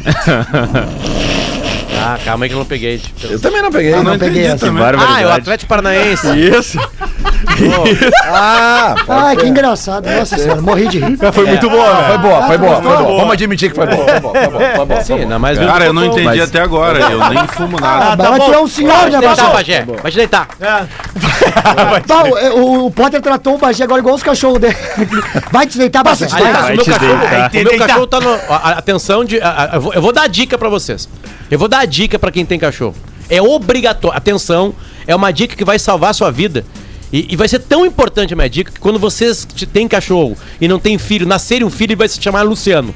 Ah, 1.99 2.17
calma 2.23 2.45
aí 2.45 2.49
que 2.49 2.55
eu 2.55 2.59
não 2.59 2.65
peguei. 2.65 2.97
tipo. 2.97 3.27
Eu 3.27 3.39
também 3.39 3.61
não 3.61 3.71
peguei. 3.71 3.93
Eu 3.93 4.03
não 4.03 4.11
não 4.11 4.19
peguei 4.19 4.45
essa. 4.45 4.67
Ah, 4.67 5.21
é 5.21 5.25
o. 5.25 5.31
Atlético 5.31 5.69
Paranaense. 5.69 6.27
Isso. 6.37 6.79
ah, 8.25 8.95
que 9.39 9.47
engraçado. 9.47 10.09
Nossa 10.09 10.37
senhora, 10.37 10.61
morri 10.61 10.87
de 10.87 10.99
rir. 10.99 11.17
Foi 11.31 11.45
muito 11.45 11.69
boa, 11.69 11.93
né? 11.93 12.07
Foi 12.07 12.17
boa, 12.17 12.47
foi 12.47 12.57
boa, 12.57 12.81
foi 12.81 12.97
boa. 12.97 13.17
Vamos 13.17 13.33
admitir 13.33 13.69
que 13.69 13.75
foi 13.75 13.87
boa, 13.87 14.05
foi 14.05 14.19
boa, 14.19 14.33
foi 14.33 14.47
boa, 14.47 14.75
foi 14.75 14.85
boa. 14.85 15.01
Sim, 15.03 15.13
ainda 15.13 15.39
mais 15.39 15.57
Cara, 15.57 15.85
eu 15.85 15.93
não 15.93 16.05
entendi 16.05 16.41
até 16.41 16.61
agora. 16.61 16.99
Eu 16.99 17.29
nem 17.29 17.47
fumo 17.47 17.79
nada. 17.79 18.13
Ah, 18.13 18.17
tá 18.17 18.31
Mas 18.31 18.39
bom. 18.39 18.45
tu 18.45 18.53
é 18.53 18.59
um 18.59 18.67
senhor, 18.67 18.93
Vai 18.93 19.09
né, 19.09 19.19
te 19.19 19.25
deitar, 19.25 19.51
Bagé? 19.51 19.81
Bagé. 19.81 20.01
Vai 20.01 20.11
te 20.11 20.17
deitar. 20.17 20.47
É. 20.59 20.83
Tá, 22.07 22.23
o, 22.55 22.87
o 22.87 22.91
Potter 22.91 23.21
tratou 23.21 23.55
o 23.55 23.57
Bagé 23.57 23.83
agora 23.83 23.99
igual 23.99 24.15
os 24.15 24.23
cachorros 24.23 24.59
dele. 24.59 24.75
Vai 25.51 25.67
te 25.67 25.77
deitar, 25.77 26.03
Bagé. 26.03 26.27
Aliás, 26.31 26.57
Vai 26.57 26.73
o 26.73 26.75
meu 26.75 26.83
te 26.83 26.91
cachorro, 26.91 27.13
o 27.13 27.63
meu 27.63 27.77
cachorro 27.77 28.07
tá 28.07 28.19
no. 28.21 28.39
Atenção 28.77 29.23
eu, 29.73 29.81
vou, 29.81 29.93
eu 29.93 30.01
vou 30.01 30.11
dar 30.11 30.23
a 30.23 30.27
dica 30.27 30.57
pra 30.57 30.69
vocês. 30.69 31.07
Eu 31.53 31.59
vou 31.59 31.67
dar 31.67 31.79
a 31.81 31.85
dica 31.85 32.17
pra 32.17 32.31
quem 32.31 32.43
tem 32.45 32.57
cachorro. 32.57 32.95
É 33.29 33.39
obrigatório. 33.41 34.17
Atenção, 34.17 34.73
é 35.05 35.15
uma 35.15 35.31
dica 35.31 35.55
que 35.55 35.63
vai 35.63 35.77
salvar 35.77 36.09
a 36.09 36.13
sua 36.13 36.31
vida. 36.31 36.65
E, 37.11 37.31
e 37.31 37.35
vai 37.35 37.47
ser 37.47 37.59
tão 37.59 37.85
importante 37.85 38.33
a 38.33 38.35
minha 38.35 38.49
dica 38.49 38.71
que 38.71 38.79
quando 38.79 38.97
vocês 38.97 39.45
têm 39.71 39.87
cachorro 39.87 40.35
e 40.59 40.67
não 40.67 40.79
tem 40.79 40.97
filho, 40.97 41.27
nascerem 41.27 41.63
um 41.65 41.69
filho, 41.69 41.91
ele 41.91 41.95
vai 41.97 42.07
se 42.07 42.19
chamar 42.19 42.41
Luciano. 42.41 42.93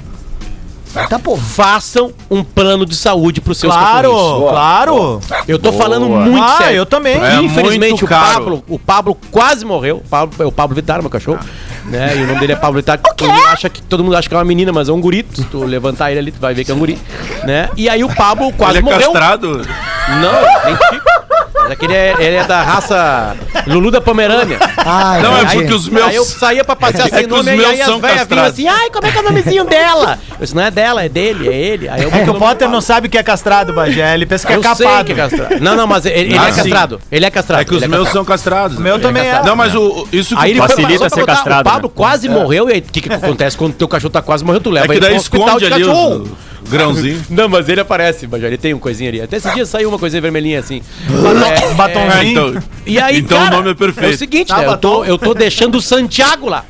Tá, 1.07 1.19
pô. 1.19 1.37
Façam 1.37 2.11
um 2.31 2.43
plano 2.43 2.83
de 2.83 2.95
saúde 2.95 3.39
pros 3.41 3.59
seus 3.59 3.71
Claro, 3.71 4.09
cachorrinhos. 4.11 4.49
claro. 4.49 5.19
Eu 5.47 5.59
tô 5.59 5.71
falando 5.71 6.09
muito 6.09 6.43
Ah, 6.43 6.57
sério. 6.57 6.77
eu 6.77 6.85
também. 6.87 7.13
É 7.23 7.35
Infelizmente, 7.43 8.03
o. 8.03 8.07
Pablo, 8.07 8.63
o 8.67 8.79
Pablo 8.79 9.15
quase 9.29 9.63
morreu. 9.63 9.97
O 9.97 10.09
Pablo, 10.09 10.35
é 10.43 10.45
o 10.47 10.51
Pablo 10.51 10.75
Vittar, 10.75 10.99
meu 11.01 11.09
cachorro. 11.11 11.39
Né? 11.87 12.17
E 12.17 12.23
o 12.23 12.27
nome 12.27 12.39
dele 12.39 12.53
é 12.53 12.55
Pablo 12.55 12.77
Vittar. 12.77 12.97
Todo 12.99 13.29
mundo, 13.31 13.47
acha 13.47 13.69
que, 13.69 13.81
todo 13.81 14.03
mundo 14.03 14.15
acha 14.17 14.27
que 14.27 14.35
é 14.35 14.37
uma 14.37 14.43
menina, 14.43 14.71
mas 14.73 14.89
é 14.89 14.91
um 14.91 14.99
guri. 14.99 15.25
Se 15.33 15.43
tu 15.45 15.63
levantar 15.63 16.11
ele 16.11 16.19
ali, 16.19 16.31
tu 16.31 16.39
vai 16.39 16.53
ver 16.53 16.63
que 16.65 16.71
é 16.71 16.73
um 16.73 16.79
guri. 16.79 16.97
Né? 17.45 17.69
E 17.77 17.87
aí 17.87 18.03
o 18.03 18.13
Pablo 18.13 18.51
quase 18.53 18.79
Ele 18.79 18.79
é 18.79 18.91
morreu. 18.91 19.11
castrado? 19.13 19.47
Não, 19.57 20.65
nem 20.65 20.75
tipo. 20.75 21.26
Mas 21.67 21.71
é 21.71 21.75
que 21.75 21.85
ele 21.85 21.93
é, 21.93 22.15
ele 22.19 22.35
é 22.37 22.43
da 22.45 22.61
raça 22.63 23.35
Lulu 23.65 23.91
da 23.91 23.99
Pomerânia. 23.99 24.57
Ah, 24.77 25.19
Não, 25.21 25.37
é 25.37 25.45
porque 25.45 25.73
os 25.73 25.89
meus... 25.89 26.05
Aí 26.07 26.15
eu 26.15 26.23
saía 26.23 26.63
pra 26.63 26.75
passear 26.75 27.07
É 27.07 27.09
sem 27.09 27.19
que 27.27 27.33
os 27.33 27.45
nome, 27.45 27.51
e 27.53 27.57
meus 27.57 27.69
aí 27.71 27.81
as 27.81 27.87
são 27.87 27.99
velhas 27.99 28.13
vinham 28.15 28.27
castrados. 28.27 28.53
assim, 28.53 28.67
ai, 28.67 28.89
como 28.89 29.05
é 29.07 29.11
que 29.11 29.17
é 29.17 29.21
o 29.21 29.23
nomezinho 29.23 29.63
dela? 29.65 30.17
Eu 30.31 30.37
disse, 30.39 30.55
não 30.55 30.63
é 30.63 30.71
dela, 30.71 31.03
é 31.03 31.09
dele, 31.09 31.49
é 31.49 31.53
ele. 31.55 31.89
Aí 31.89 32.03
eu 32.03 32.09
É 32.09 32.23
que 32.23 32.29
o 32.29 32.35
Potter 32.35 32.69
não 32.69 32.79
sabe 32.81 33.07
o 33.07 33.09
que 33.09 33.17
é 33.17 33.23
castrado, 33.23 33.73
Bagé. 33.73 34.13
Ele 34.13 34.25
pensa 34.25 34.47
que 34.47 34.53
é 34.53 34.59
capado. 34.59 35.05
que 35.05 35.11
é 35.11 35.15
castrado. 35.15 35.59
Não, 35.59 35.75
não, 35.75 35.85
mas 35.87 36.05
ele, 36.05 36.15
ele 36.29 36.37
Ah, 36.37 36.47
é 36.47 36.51
sim. 36.51 36.61
castrado. 36.61 37.01
Ele 37.11 37.25
é 37.25 37.29
castrado. 37.29 37.61
É 37.61 37.65
que 37.65 37.75
os 37.75 37.83
é 37.83 37.87
meus 37.87 38.03
castrado. 38.03 38.13
são 38.13 38.25
castrados. 38.25 38.77
O 38.77 38.81
meu 38.81 38.99
também 38.99 39.23
é. 39.27 39.41
Não, 39.43 39.55
mas 39.55 39.75
o, 39.75 40.07
isso 40.11 40.35
que 40.35 40.41
Aí 40.41 40.51
ele 40.51 40.59
Facilita 40.61 41.09
ser 41.09 41.19
botar- 41.21 41.35
castrado, 41.35 41.61
O 41.61 41.63
Pablo 41.71 41.87
né? 41.89 41.93
quase 41.95 42.29
morreu, 42.29 42.69
e 42.69 42.73
aí 42.73 42.79
o 42.79 42.83
que, 42.83 43.01
que 43.01 43.11
acontece 43.13 43.57
quando 43.57 43.73
teu 43.73 43.87
cachorro 43.87 44.11
tá 44.11 44.21
quase 44.21 44.43
morrendo? 44.45 44.63
Tu 44.63 44.69
leva 44.69 44.85
É 44.85 44.89
que 44.89 44.93
ele 44.95 45.05
pro 45.07 45.15
hospital 45.15 45.47
esconde 45.57 45.65
de 45.65 45.71
cachorro. 45.71 46.37
Os 46.63 46.69
grãozinhos. 46.69 47.23
Não, 47.29 47.47
mas 47.49 47.67
ele 47.69 47.81
aparece, 47.81 48.27
mas 48.27 48.41
ele 48.43 48.57
tem 48.57 48.73
um 48.73 48.79
coisinha 48.79 49.09
ali. 49.09 49.21
Até 49.21 49.37
esse 49.37 49.53
dia 49.53 49.65
saiu 49.65 49.89
uma 49.89 49.99
coisinha 49.99 50.21
vermelhinha 50.21 50.59
assim. 50.59 50.81
É, 51.09 51.73
batomzinho. 51.73 52.11
É, 52.11 52.25
então, 52.49 52.63
E 52.85 52.99
aí, 52.99 53.19
então 53.19 53.37
cara, 53.37 53.55
o 53.55 53.57
nome 53.57 53.71
é 53.71 53.75
perfeito. 53.75 54.11
É 54.11 54.15
o 54.15 54.17
seguinte, 54.17 54.51
Ah, 54.51 54.57
né? 54.59 54.67
Eu 54.67 54.77
tô, 54.77 55.05
eu 55.05 55.17
tô 55.17 55.33
deixando 55.33 55.77
o 55.77 55.81
Santiago 55.81 56.49
lá. 56.49 56.65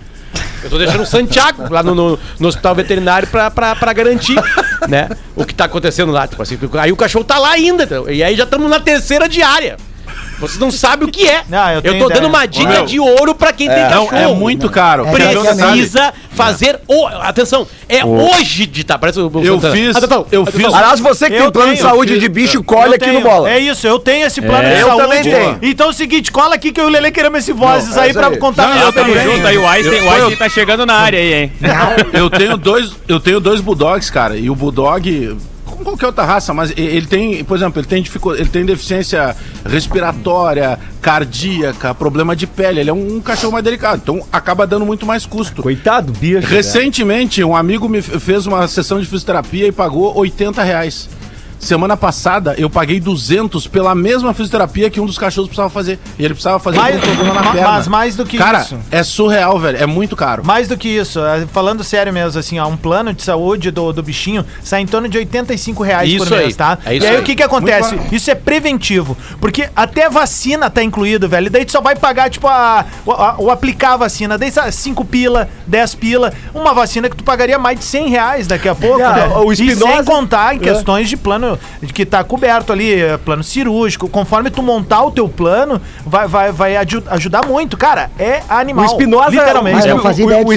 Eu 0.64 0.70
tô 0.70 0.78
deixando 0.78 1.02
o 1.02 1.06
Santiago 1.06 1.72
lá 1.72 1.84
no, 1.84 1.94
no, 1.94 2.20
no 2.40 2.48
hospital 2.48 2.76
veterinário 2.76 3.28
pra, 3.28 3.50
pra, 3.50 3.76
pra 3.76 3.94
garantir, 3.94 4.36
né? 4.88 5.10
O 5.36 5.46
que 5.46 5.54
tá 5.54 5.66
acontecendo 5.66 6.12
lá. 6.12 6.28
Tipo 6.28 6.42
assim, 6.42 6.58
aí 6.80 6.92
o 6.92 6.96
cachorro 6.96 7.24
tá 7.24 7.38
lá 7.38 7.52
ainda. 7.52 7.88
E 8.10 8.24
aí 8.24 8.36
já 8.36 8.44
estamos 8.44 8.70
na 8.70 8.80
terceira 8.80 9.30
diária. 9.30 9.78
Vocês 10.40 10.60
não 10.60 10.70
sabem 10.70 11.08
o 11.08 11.12
que 11.12 11.28
é. 11.28 11.44
Não, 11.50 11.70
eu 11.72 11.76
eu, 11.78 11.82
tô 11.82 11.90
ideia. 12.06 12.10
dando 12.22 12.28
uma 12.28 12.46
dica 12.46 12.70
Meu. 12.70 12.86
de 12.86 13.00
ouro 13.00 13.34
pra 13.34 13.52
quem 13.52 13.68
tem 13.68 13.84
Não, 13.90 14.06
cachorro. 14.06 14.16
é 14.18 14.36
muito 14.36 14.70
caro. 14.70 15.06
É, 15.08 15.10
é, 15.10 15.34
não 15.34 15.72
Precisa 15.72 16.14
fazer. 16.30 16.80
O, 16.88 17.08
atenção, 17.08 17.68
é 17.90 18.06
hoje 18.06 18.68
de 18.68 18.84
tá. 18.84 19.00
Parece 19.00 19.20
o, 19.20 19.32
o 19.34 19.44
Eu 19.44 19.56
Santana. 19.56 19.76
fiz- 19.76 19.96
Atenção, 19.96 20.26
eu 20.32 20.44
atenção. 20.44 20.62
fiz- 20.70 20.74
Aliás, 20.78 21.00
você 21.00 21.28
que 21.28 21.36
Eu 21.38 21.42
tem 21.44 21.52
plano 21.52 21.74
de 21.74 21.82
saúde 21.82 22.14
eu 22.14 22.20
de 22.20 22.26
fiz- 22.28 22.34
bicho, 22.36 22.64
colhe 22.64 22.94
aqui 22.94 23.06
tenho. 23.06 23.16
no 23.16 23.22
bola. 23.22 23.50
É 23.50 23.60
isso, 23.60 23.88
eu 23.88 23.98
tenho 23.98 24.28
esse 24.28 24.40
plano 24.40 24.64
É. 24.68 24.76
de 24.76 24.82
Eu 24.82 24.88
saúde. 24.90 25.04
também 25.04 25.24
tenho. 25.24 25.60
Então 25.64 25.88
é 25.88 25.90
o 25.90 25.94
seguinte, 25.94 26.32
cola 26.32 26.54
aqui 26.54 26.72
que 26.72 26.80
eu 26.80 26.86
e 26.86 26.88
o 26.88 26.92
Lele 26.92 27.10
queremos 27.12 27.40
esse 27.40 27.52
vozes 27.54 27.96
Não, 27.96 28.02
é 28.02 28.06
aí 28.06 28.12
isso 28.12 28.20
pra 28.20 28.28
aí. 28.30 28.38
contar 28.38 28.64
Não, 28.68 28.74
minha 28.74 28.86
eu 28.86 28.94
também. 28.94 29.16
junto 29.24 29.48
aí, 29.48 29.58
o 29.58 29.68
Einstein, 29.68 29.98
Eu- 29.98 30.06
o 30.06 30.10
Einstein 30.12 30.32
eu- 30.34 30.38
tá 30.38 30.50
chegando 30.50 30.86
na 30.86 30.94
área 30.94 31.18
aí, 31.20 31.34
hein? 31.34 31.52
Eu 32.14 32.30
tenho 32.30 32.58
dois, 32.58 32.92
eu 33.08 33.20
tenho 33.20 33.40
dois 33.40 33.60
bulldogs, 33.60 34.12
cara, 34.12 34.38
e 34.38 34.52
o 34.52 34.56
bulldog 34.56 35.36
como 35.78 35.86
qualquer 35.86 36.08
outra 36.08 36.26
raça, 36.26 36.54
mas 36.54 36.74
ele 36.76 37.06
tem, 37.06 37.44
por 37.44 37.56
exemplo, 37.56 37.80
ele 37.80 37.88
tem 37.88 38.04
ele 38.38 38.50
tem 38.50 38.66
deficiência 38.66 39.36
respiratória, 39.66 40.80
cardíaca, 41.02 41.94
problema 41.94 42.36
de 42.36 42.48
pele, 42.48 42.80
ele 42.80 42.90
é 42.90 42.94
um, 42.94 43.22
cachorro 43.22 43.54
mais 43.54 43.64
delicado, 43.64 44.02
então 44.04 44.26
acaba 44.32 44.66
dando 44.66 44.86
muito 44.86 45.06
mais 45.06 45.26
custo. 45.26 45.62
Coitado, 45.62 46.12
bicho. 46.14 46.48
Recentemente, 46.48 47.44
um 47.44 47.56
amigo 47.56 47.88
me 47.88 48.02
fez 48.02 48.46
uma 48.48 48.68
sessão 48.68 49.00
de 49.00 49.06
fisioterapia 49.06 49.68
e 49.68 49.72
pagou 49.72 50.18
80 50.18 50.64
reais. 50.64 51.10
Semana 51.60 51.98
passada, 51.98 52.54
eu 52.58 52.70
paguei 52.70 53.00
200 53.00 53.68
pela 53.68 53.94
mesma 53.96 54.34
fisioterapia 54.34 54.90
que 54.90 55.00
um 55.02 55.06
dos 55.06 55.18
cachorros 55.18 55.48
precisava 55.50 55.70
fazer. 55.70 56.00
E 56.18 56.24
ele 56.24 56.34
precisava 56.34 56.60
fazer 56.60 56.78
Mais- 56.78 57.00
com 57.00 57.08
um 57.08 57.16
problema 57.16 57.34
na 57.36 57.42
ma- 57.44 57.52
perna. 57.52 57.68
mas 57.72 57.88
mais 57.88 58.16
do 58.16 58.26
que 58.26 58.38
Cara, 58.38 58.62
isso. 58.62 58.78
é 58.92 59.04
surreal, 59.04 59.58
velho. 59.60 59.78
É 59.82 59.86
muito 59.86 60.16
caro. 60.16 60.46
Mais 60.46 60.68
do 60.68 60.78
que 60.78 60.88
isso, 60.88 61.20
é, 61.20 61.46
falando 61.48 61.84
sério 61.84 62.14
mesmo, 62.14 62.40
assim, 62.40 62.60
ó, 62.60 62.68
um 62.68 62.78
plano 62.78 63.14
de 63.14 63.24
saúde 63.24 63.72
do, 63.72 63.92
do 63.92 64.04
bichinho 64.04 64.46
sai 64.64 64.82
em 64.82 64.86
torno 64.86 65.10
de 65.10 65.18
85 65.18 65.84
reais 65.84 66.10
Isso 66.10 66.20
por 66.26 66.30
mês, 66.32 66.46
aí, 66.46 66.54
tá? 66.54 66.78
é 66.86 66.96
isso 66.96 67.06
e 67.06 67.10
aí, 67.10 67.16
aí. 67.16 67.22
o 67.22 67.26
que 67.26 67.36
que 67.36 67.44
acontece? 67.44 67.96
Muito 67.96 68.16
Isso 68.16 68.30
é 68.32 68.36
preventivo, 68.36 69.18
porque 69.42 69.68
até 69.76 70.10
vacina 70.10 70.70
tá 70.70 70.84
incluído, 70.84 71.28
velho, 71.28 71.48
e 71.48 71.50
daí 71.50 71.66
tu 71.66 71.72
só 71.72 71.82
vai 71.82 71.96
pagar, 71.96 72.30
tipo, 72.30 72.48
a, 72.48 72.86
o, 73.06 73.12
a- 73.12 73.36
o 73.40 73.50
aplicar 73.52 73.94
a 73.94 73.98
vacina, 73.98 74.38
daí 74.38 74.52
5 74.72 75.04
pila, 75.06 75.50
10 75.66 75.96
pila, 75.96 76.34
uma 76.54 76.74
vacina 76.74 77.10
que 77.10 77.16
tu 77.16 77.24
pagaria 77.24 77.58
mais 77.58 77.80
de 77.80 77.86
100 77.86 78.10
reais 78.10 78.48
daqui 78.48 78.70
a 78.70 78.76
pouco, 78.76 79.02
É, 79.02 79.14
né? 79.14 79.28
o 79.38 79.52
E 79.52 79.56
sem 79.56 79.68
Espinosa- 79.70 80.04
contar 80.04 80.56
em 80.56 80.60
questões 80.60 81.10
de 81.10 81.18
plano, 81.18 81.47
de 81.82 81.94
que 81.94 82.06
tá 82.06 82.24
coberto 82.24 82.74
ali, 82.74 82.94
é, 83.02 83.18
plano 83.18 83.44
cirúrgico, 83.44 84.08
conforme 84.10 84.50
tu 84.50 84.62
montar 84.62 85.04
o 85.04 85.12
teu 85.12 85.28
plano, 85.30 85.82
vai, 86.06 86.28
vai, 86.28 86.52
vai 86.52 86.76
aju- 86.78 87.04
ajudar 87.10 87.46
muito, 87.46 87.78
cara, 87.78 88.10
é 88.20 88.42
animal, 88.50 88.86
O 88.86 88.88
Espinosa, 88.88 89.30
literalmente. 89.30 89.88
Eu 89.88 89.98
o, 89.98 90.00
fazia 90.00 90.26
o, 90.26 90.30
o, 90.30 90.54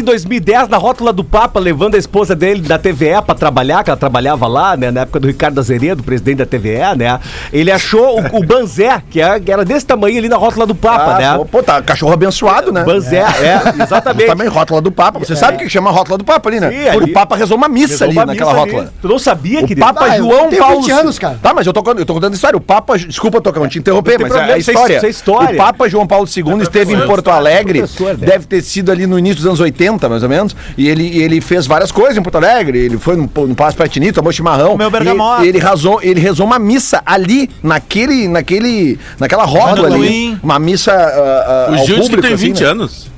em 0.00 0.04
2010, 0.04 0.68
na 0.68 0.76
rótula 0.76 1.12
do 1.12 1.24
Papa, 1.24 1.58
levando 1.60 1.94
a 1.94 1.98
esposa 1.98 2.34
dele 2.34 2.60
da 2.62 2.78
TVE 2.78 3.22
pra 3.24 3.34
trabalhar, 3.34 3.82
que 3.82 3.90
ela 3.90 3.96
trabalhava 3.96 4.46
lá, 4.46 4.76
né, 4.76 4.90
na 4.90 5.00
época 5.02 5.20
do 5.20 5.26
Ricardo 5.26 5.58
Azeredo, 5.58 6.02
presidente 6.02 6.38
da 6.38 6.46
TVE, 6.46 6.96
né? 6.96 7.18
Ele 7.52 7.70
achou 7.70 8.20
o, 8.20 8.38
o 8.38 8.44
Banzé, 8.44 9.02
que 9.10 9.20
era, 9.20 9.40
que 9.40 9.50
era 9.50 9.64
desse 9.64 9.86
tamanho 9.86 10.18
ali 10.18 10.28
na 10.28 10.36
rótula 10.36 10.66
do 10.66 10.74
Papa, 10.74 11.16
Ah, 11.16 11.18
né? 11.18 11.36
pô, 11.38 11.44
Pô, 11.46 11.62
tá, 11.62 11.80
cachorro 11.82 12.12
abençoado, 12.12 12.72
né? 12.72 12.82
Banzé, 12.84 13.18
é, 13.20 13.82
exatamente. 13.82 14.26
Também 14.34 14.48
rótula 14.48 14.80
do 14.80 14.90
Papa. 14.90 15.18
Você 15.18 15.36
sabe 15.36 15.56
o 15.56 15.60
que 15.60 15.68
chama 15.68 15.90
rótula 15.90 16.18
do 16.18 16.24
Papa 16.24 16.48
ali, 16.48 16.60
né? 16.60 16.70
Sim, 16.70 16.88
ali. 16.88 17.10
o 17.10 17.12
Papa 17.12 17.36
rezou 17.36 17.56
uma 17.56 17.68
missa 17.68 17.92
Rezou 18.04 18.08
ali 18.08 18.16
uma 18.18 18.26
naquela 18.26 18.50
missa 18.52 18.60
rótula. 18.64 18.82
ali. 18.82 18.90
Tu 19.00 19.08
não 19.08 19.18
sabia, 19.18 19.60
O 19.60 19.66
querido? 19.66 19.80
Papa 20.04 20.14
Ah, 20.14 20.16
João 20.18 20.48
tenho 20.48 20.62
Paulo 20.62 20.80
20 20.82 20.90
anos, 20.90 21.18
cara. 21.18 21.38
Tá, 21.42 21.52
mas 21.54 21.66
eu 21.66 21.72
tô, 21.72 21.82
contando- 21.82 21.98
eu 22.00 22.06
tô 22.06 22.14
contando 22.14 22.34
história. 22.34 22.56
O 22.56 22.60
Papa, 22.60 22.98
desculpa, 22.98 23.40
Tocão, 23.40 23.66
te 23.68 23.78
interromper, 23.78 24.18
mas 24.20 24.30
é, 24.30 24.34
problema, 24.34 24.52
é 24.56 24.58
isso 24.58 24.70
é- 24.70 24.74
história. 24.74 24.96
isso 24.96 25.06
é 25.06 25.10
história. 25.10 25.54
O 25.54 25.56
Papa 25.56 25.88
João 25.88 26.06
Paulo 26.06 26.26
II 26.26 26.62
esteve 26.62 26.94
em 26.94 27.06
Porto 27.06 27.30
Alegre, 27.30 27.80
né? 27.82 27.86
deve 28.18 28.46
ter 28.46 28.62
sido 28.62 28.90
ali 28.92 29.06
no 29.06 29.18
início 29.18 29.36
dos 29.36 29.46
anos 29.46 29.60
80, 29.60 30.08
mais 30.08 30.22
ou 30.22 30.28
menos, 30.28 30.54
e 30.76 30.88
ele, 30.88 31.16
ele 31.22 31.40
fez 31.40 31.66
várias 31.66 31.90
coisas 31.92 32.16
em 32.16 32.22
Porto 32.22 32.36
Alegre. 32.36 32.78
Ele 32.78 32.98
foi 32.98 33.16
no, 33.16 33.22
no 33.46 33.54
Palácio 33.54 33.76
Pratini, 33.76 34.12
tomou 34.12 34.32
chimarrão. 34.32 34.72
Comeu 34.72 34.88
e- 34.88 34.90
bergamota. 34.90 35.44
E 35.44 35.48
ele, 35.48 35.58
rezou, 35.58 36.00
ele 36.02 36.20
rezou 36.20 36.46
uma 36.46 36.58
missa 36.58 37.02
ali, 37.04 37.50
naquele, 37.62 38.28
naquele, 38.28 38.98
naquela 39.18 39.44
rótula 39.44 39.88
ali. 39.88 40.38
Uma 40.42 40.58
missa 40.58 40.92
ah, 40.92 41.68
ah, 41.68 41.82
O 41.82 41.86
público, 41.86 42.22
tem 42.22 42.34
assim, 42.34 42.46
20 42.48 42.60
né? 42.62 42.68
anos. 42.68 43.13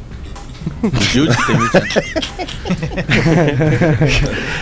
O 0.83 1.01
Gildes 1.01 1.37
que 1.37 1.47
tem 1.47 1.57
20 1.57 1.75
anos. 1.77 1.95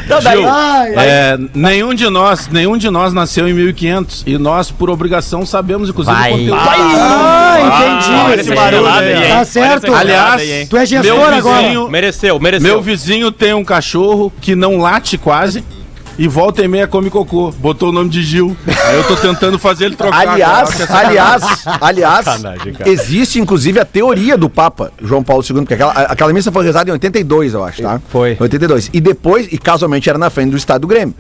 Então, 0.05 0.21
daí- 0.23 0.39
Gil, 0.39 0.49
Ai, 0.49 0.93
é, 0.97 1.39
nenhum 1.55 1.95
de 1.95 2.09
nós, 2.09 2.49
nenhum 2.49 2.77
de 2.77 2.91
nós 2.91 3.13
nasceu 3.13 3.49
em 3.49 3.53
1500 3.55 4.23
e 4.27 4.37
nós, 4.39 4.71
por 4.71 4.91
obrigação, 4.91 5.45
sabemos 5.47 5.89
inclusive 5.89 6.17
Vai. 6.17 6.31
o 6.33 6.35
conteúdo. 6.37 6.55
Ah, 6.61 7.57
entendi. 7.61 8.15
Olha 8.25 8.41
esse 8.41 8.55
barulho 8.55 8.87
aí? 8.87 9.29
Tá 9.29 9.45
certo. 9.45 9.95
Aliás, 9.95 10.41
aí? 10.43 10.67
Tu 10.67 10.77
é 10.77 10.87
gestor 10.87 11.17
Meu 11.17 11.25
agora. 11.35 11.63
vizinho- 11.63 11.89
Mereceu, 11.91 12.39
mereceu. 12.41 12.69
Meu 12.69 12.83
vizinho 12.83 13.33
tem 13.33 13.55
um 13.55 13.65
cachorro 13.65 14.33
que 14.41 14.55
não 14.55 14.79
late 14.79 15.17
quase 15.19 15.65
e 16.19 16.29
volta 16.29 16.63
e 16.63 16.69
meia 16.69 16.87
come 16.87 17.11
cocô. 17.11 17.51
Botou 17.53 17.91
o 17.91 17.93
nome 17.93 18.11
de 18.11 18.23
Gil. 18.23 18.57
Aí 18.67 18.97
eu 18.97 19.05
tô 19.05 19.17
tentando 19.17 19.59
fazer 19.59 19.87
ele 19.87 19.97
trocar. 19.97 20.29
Aliás, 20.29 20.75
cara, 20.75 21.03
é 21.03 21.07
aliás, 21.07 21.43
aliás, 21.81 22.25
cara. 22.25 22.57
existe 22.87 23.41
inclusive 23.41 23.79
a 23.81 23.85
teoria 23.85 24.37
do 24.37 24.49
Papa 24.49 24.93
João 25.03 25.23
Paulo 25.23 25.43
II, 25.43 25.57
porque 25.57 25.75
aquela, 25.75 25.93
aquela 25.93 26.33
missa 26.33 26.53
foi 26.53 26.65
rezada 26.65 26.91
em 26.91 26.93
82, 26.93 27.55
eu 27.55 27.65
acho, 27.65 27.83
tá? 27.83 28.01
Foi. 28.09 28.37
82. 28.39 28.91
E 28.93 29.01
depois, 29.01 29.49
e 29.51 29.59
casualmente 29.59 30.09
era 30.09 30.19
na 30.19 30.31
frente 30.31 30.51
do 30.51 30.57
estado 30.57 30.83
do 30.83 30.87
Grêmio. 30.87 31.15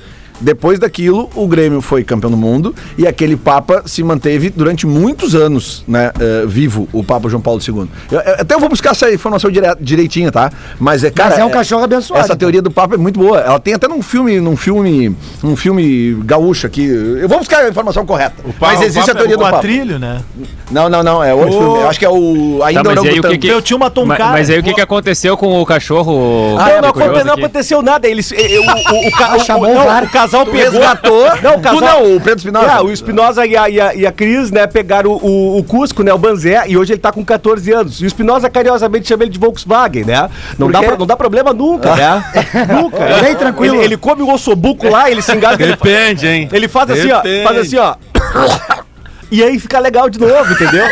Depois 0.45 0.79
daquilo, 0.79 1.31
o 1.35 1.47
Grêmio 1.49 1.81
foi 1.81 2.05
campeão 2.05 2.31
do 2.31 2.37
mundo 2.37 2.75
e 2.99 3.07
aquele 3.07 3.35
Papa 3.35 3.83
se 3.87 4.03
manteve 4.03 4.51
durante 4.51 4.87
muitos 4.87 5.35
anos, 5.35 5.83
né, 5.89 6.13
eh, 6.21 6.45
vivo, 6.47 6.87
o 6.93 7.03
Papa 7.03 7.31
João 7.31 7.41
Paulo 7.41 7.61
II. 7.67 7.89
Eu- 8.13 8.21
eu- 8.21 8.35
até 8.41 8.55
eu 8.55 8.61
vou 8.61 8.69
buscar 8.69 8.91
essa 8.91 9.11
informação 9.11 9.51
dire- 9.51 9.75
direitinho, 9.81 10.31
tá? 10.31 10.53
Mas 10.79 11.03
é, 11.03 11.11
cara... 11.11 11.31
Mas 11.31 11.39
é 11.39 11.45
um 11.47 11.51
cachorro 11.51 11.83
abençoado, 11.83 12.21
Essa 12.21 12.29
então. 12.35 12.37
teoria 12.39 12.61
do 12.61 12.71
Papa 12.71 12.95
é 12.95 12.99
muito 12.99 13.19
boa. 13.19 13.41
Ela 13.41 13.59
tem 13.59 13.73
até 13.73 13.89
num 13.89 14.03
filme, 14.03 14.39
num 14.39 14.55
filme, 14.57 15.17
num 15.43 15.57
filme 15.57 16.15
gaúcho 16.25 16.67
aqui. 16.67 16.85
Eu 16.87 17.27
vou 17.29 17.39
buscar 17.39 17.65
a 17.65 17.69
informação 17.71 18.05
correta. 18.05 18.35
Papa- 18.43 18.55
Mas 18.73 18.81
o 18.81 18.85
existe 18.85 19.11
a 19.11 19.15
Papa 19.15 19.19
é 19.19 19.21
teoria 19.21 19.37
O 19.37 19.39
do 19.39 19.45
Papa. 19.45 19.57
quadrilho, 19.57 19.99
né? 19.99 20.21
Não, 20.71 20.91
não, 20.91 21.03
não. 21.03 21.25
É 21.25 21.33
outro 21.33 21.57
Ô. 21.57 21.59
filme. 21.61 21.79
Eu 21.81 21.89
acho 21.89 21.99
que 21.99 22.05
é 22.05 22.11
o. 22.11 22.61
Ainda 22.63 22.83
Tá, 22.83 22.91
mas 22.95 23.05
aí 23.05 23.19
o 23.19 23.23
que 23.23 23.39
que- 23.39 23.47
Meu 23.49 23.63
tio 23.63 23.79
matou 23.79 24.05
um 24.05 24.07
Ma- 24.09 24.17
cara. 24.17 24.33
Mas 24.33 24.51
aí 24.51 24.59
o 24.59 24.63
que, 24.63 24.75
que 24.75 24.81
aconteceu 24.81 25.37
com 25.39 25.61
o 25.61 25.65
cachorro? 25.67 26.57
Ah, 26.59 26.69
não, 26.81 26.81
não 27.25 27.33
aqui? 27.35 27.41
aconteceu 27.45 27.81
nada. 27.83 28.07
Eles, 28.07 28.31
eh, 28.33 28.55
eh, 28.57 28.59
o, 28.59 28.63
o, 28.63 29.09
o, 29.09 29.11
ca- 29.13 29.33
Ah, 29.33 29.37
o- 29.37 29.41
chamou 29.41 29.69
o- 29.69 29.73
o 29.73 29.75
não, 29.75 29.85
VAR. 29.85 30.05
o 30.05 30.11
casal 30.35 30.45
Tu 30.45 30.51
pegou. 30.53 30.71
resgatou. 30.73 31.25
Não, 31.43 31.55
o 31.57 31.61
casal. 31.61 31.79
Tu 31.79 31.85
não, 31.85 32.17
o 32.17 32.21
Pedro 32.21 32.39
Espinosa. 32.39 32.67
É, 32.73 32.81
o 32.81 32.91
Espinosa 32.93 33.47
e 33.47 33.57
a, 33.57 33.69
e, 33.69 33.81
a, 33.81 33.95
e 33.95 34.07
a 34.07 34.13
Cris, 34.13 34.51
né, 34.51 34.67
pegaram 34.67 35.11
o, 35.11 35.17
o, 35.27 35.59
o 35.59 35.65
Cusco, 35.65 36.03
né, 36.03 36.13
o 36.13 36.19
Banzé, 36.19 36.63
e 36.67 36.77
hoje 36.77 36.93
ele 36.93 37.01
tá 37.01 37.13
com 37.13 37.25
14 37.25 37.73
anos. 37.73 38.01
E 38.01 38.05
o 38.05 38.07
Espinosa 38.07 38.49
carinhosamente 38.51 39.09
chama 39.09 39.25
ele 39.25 39.31
de 39.33 39.39
Volkswagen, 39.39 40.05
né? 40.05 40.29
Não, 40.59 40.71
dá, 40.71 40.83
pro- 40.83 40.99
não 40.99 41.07
dá 41.07 41.17
problema 41.17 41.53
nunca, 41.53 41.95
né? 41.95 42.25
nunca. 42.81 42.99
Bem 43.21 43.35
tranquilo. 43.35 43.77
Ele, 43.77 43.85
ele 43.85 43.97
come 43.97 44.23
o 44.23 44.33
ossobuco 44.33 44.89
lá, 44.89 45.11
ele 45.11 45.23
se 45.23 45.35
engasga. 45.35 45.63
ele, 45.65 45.73
Depende, 45.73 46.27
hein? 46.27 46.49
ele 46.53 46.69
faz 46.69 46.91
assim, 46.91 47.11
ó. 47.11 47.21
Depende. 47.21 47.45
Faz 47.45 47.59
assim, 47.59 47.77
ó. 47.77 47.95
e 49.31 49.43
aí 49.43 49.59
fica 49.59 49.79
legal 49.79 50.09
de 50.09 50.19
novo, 50.19 50.53
entendeu? 50.53 50.87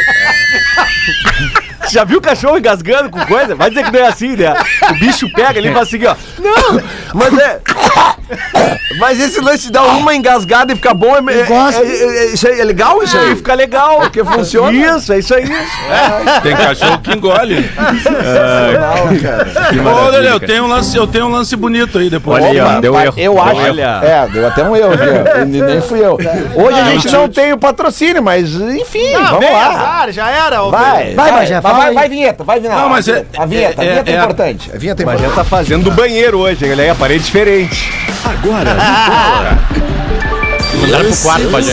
Você 1.83 1.91
Já 1.95 2.05
viu 2.05 2.19
o 2.19 2.23
cachorro 2.23 2.59
engasgando 2.59 3.11
com 3.11 3.19
coisa? 3.27 3.55
Vai 3.55 3.69
dizer 3.71 3.85
que 3.85 3.91
não 3.93 4.01
é 4.01 4.07
assim, 4.09 4.37
né? 4.37 4.55
O 4.91 4.95
bicho 4.95 5.31
pega 5.33 5.59
ali 5.59 5.69
e 5.69 5.73
faz 5.73 5.89
assim, 5.89 6.05
ó. 6.07 6.15
Não, 6.39 6.81
Mas 7.15 7.39
é. 7.39 7.61
Mas 8.99 9.21
esse 9.21 9.41
lance 9.41 9.65
de 9.65 9.73
dar 9.73 9.83
uma 9.85 10.15
engasgada 10.15 10.73
e 10.73 10.77
ficar 10.77 10.95
bom 10.95 11.15
é, 11.17 11.33
é, 11.33 11.41
é- 11.41 11.43
é- 11.43 12.19
é- 12.19 12.27
isso 12.35 12.47
aí 12.49 12.61
é 12.61 12.65
legal 12.65 13.03
isso 13.03 13.19
aí 13.19 13.35
fica 13.37 13.55
legal. 13.55 14.01
Porque 14.01 14.25
funciona. 14.25 14.73
Isso, 14.73 15.13
é 15.13 15.19
isso 15.19 15.35
aí. 15.35 15.45
Tem 16.43 16.57
cachorro 16.57 16.99
que 17.01 17.13
engole. 17.13 17.69
Que 19.71 19.79
Ô, 19.79 19.83
maravilha, 19.83 20.11
Lelê, 20.11 20.29
eu 20.29 20.41
cara. 20.41 20.47
tenho, 20.47 20.65
um 20.65 20.69
lance, 20.69 20.97
eu 20.97 21.07
tenho 21.07 21.27
um 21.27 21.31
lance 21.31 21.57
bonito 21.57 21.99
aí 21.99 22.09
depois. 22.09 22.43
Olha 22.43 22.53
aí, 22.53 22.61
ó, 22.61 22.71
Opa, 22.71 22.81
deu 22.81 23.01
erro. 23.01 23.15
Eu 23.17 23.43
acho. 23.43 23.61
erro. 23.61 23.81
É, 23.81 24.29
deu 24.33 24.47
até 24.47 24.63
um 24.65 24.77
erro 24.77 24.93
Nem 25.47 25.81
fui 25.81 26.01
eu. 26.05 26.17
Hoje 26.55 26.79
a 26.81 26.85
gente 26.91 27.11
não 27.11 27.29
tem 27.29 27.53
o 27.53 27.59
patrocínio, 27.59 28.22
mas 28.23 28.53
enfim, 28.55 29.15
Ah, 29.15 29.33
vamos 29.33 29.51
lá. 29.51 29.67
azar, 29.69 30.13
já 30.13 30.31
era. 30.31 30.63
ô, 30.63 30.71
Vai, 30.71 31.15
Vai, 31.15 31.33
Bagé, 31.33 31.53
vai, 31.61 31.63
fala 31.63 31.79
vai, 31.79 31.89
aí. 31.89 31.95
vai, 31.95 32.09
vinheta, 32.09 32.45
vai 32.45 32.61
vinheta. 32.61 32.81
Não, 32.81 32.89
mas 32.89 33.09
é- 33.09 33.25
a 33.37 33.47
vinheta, 33.47 33.81
a 33.81 33.85
é- 33.85 33.89
vinheta 33.91 34.11
é, 34.11 34.15
é- 34.15 34.19
importante. 34.19 34.71
A 34.75 34.79
vinheta 34.79 35.03
é 35.03 35.07
Mas 35.07 35.15
importante. 35.17 35.37
já 35.37 35.43
tá 35.43 35.49
fazendo 35.49 35.85
do 35.85 35.91
banheiro 35.91 36.39
hoje, 36.39 36.65
ele 36.65 36.81
aí 36.83 36.91
aparelho 36.91 37.21
diferente. 37.21 37.93
Agora, 38.25 38.71
Mandaram 40.81 41.05
pro 41.11 41.17
quarto, 41.23 41.51
Bagé. 41.51 41.73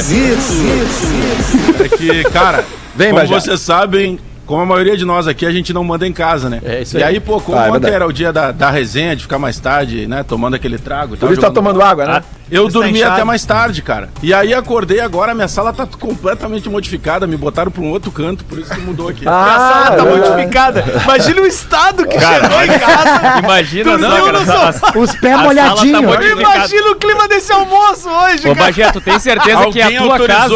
É 1.83 1.89
que, 1.97 2.23
cara, 2.31 2.63
Vem, 2.95 3.09
como 3.09 3.21
Bagé. 3.21 3.33
vocês 3.33 3.59
sabem, 3.61 4.19
como 4.49 4.63
a 4.63 4.65
maioria 4.65 4.97
de 4.97 5.05
nós 5.05 5.27
aqui, 5.27 5.45
a 5.45 5.51
gente 5.51 5.71
não 5.71 5.83
manda 5.83 6.07
em 6.07 6.11
casa, 6.11 6.49
né? 6.49 6.59
É 6.65 6.81
isso 6.81 6.97
E 6.97 7.03
aí. 7.03 7.13
aí, 7.13 7.19
pô, 7.19 7.39
como 7.39 7.55
Ah, 7.55 7.65
é 7.65 7.69
ontem 7.69 7.73
verdade. 7.73 7.93
era 7.93 8.07
o 8.07 8.11
dia 8.11 8.33
da, 8.33 8.51
da 8.51 8.71
resenha, 8.71 9.15
de 9.15 9.21
ficar 9.21 9.37
mais 9.37 9.59
tarde, 9.59 10.07
né? 10.07 10.23
Tomando 10.23 10.55
aquele 10.55 10.79
trago 10.79 11.15
Por 11.15 11.31
isso 11.31 11.39
tá 11.39 11.51
tomando 11.51 11.79
água, 11.83 12.03
né? 12.05 12.23
Eu 12.51 12.65
Está 12.65 12.79
dormi 12.79 12.97
inchado. 12.97 13.13
até 13.13 13.23
mais 13.23 13.45
tarde, 13.45 13.79
cara. 13.83 14.09
E 14.23 14.33
aí 14.33 14.55
acordei 14.55 14.99
agora, 15.01 15.35
minha 15.35 15.47
sala 15.47 15.71
tá 15.71 15.85
completamente 15.85 16.67
modificada, 16.67 17.27
me 17.27 17.37
botaram 17.37 17.69
pra 17.69 17.83
um 17.83 17.91
outro 17.91 18.09
canto, 18.09 18.43
por 18.43 18.57
isso 18.57 18.73
que 18.73 18.81
mudou 18.81 19.07
aqui. 19.07 19.21
A 19.29 19.31
sala 19.31 19.85
tá 19.85 19.93
é 19.93 20.05
verdade. 20.05 20.29
modificada. 20.31 20.85
Imagina 21.03 21.41
o 21.41 21.45
estado 21.45 22.07
que 22.07 22.17
Cara, 22.17 22.41
chegou 22.49 22.63
em 22.63 22.79
casa. 22.79 23.39
Imagina, 23.43 23.97
não, 23.99 24.25
cara. 24.25 24.99
Os 24.99 25.15
pés 25.15 25.35
tá 25.35 25.43
molhadinhos. 25.43 26.01
modificada. 26.01 26.55
Imagina 26.55 26.89
o 26.91 26.95
clima 26.95 27.27
desse 27.27 27.51
almoço 27.51 28.09
hoje, 28.09 28.49
Ô, 28.49 28.55
cara. 28.55 28.65
Bagé, 28.65 28.91
tu 28.93 28.99
tem 29.01 29.19
certeza 29.19 29.67
que 29.69 29.79
é 29.79 29.83
a 29.83 29.87
Alguém 29.87 29.97
tua 30.17 30.25
casa? 30.27 30.55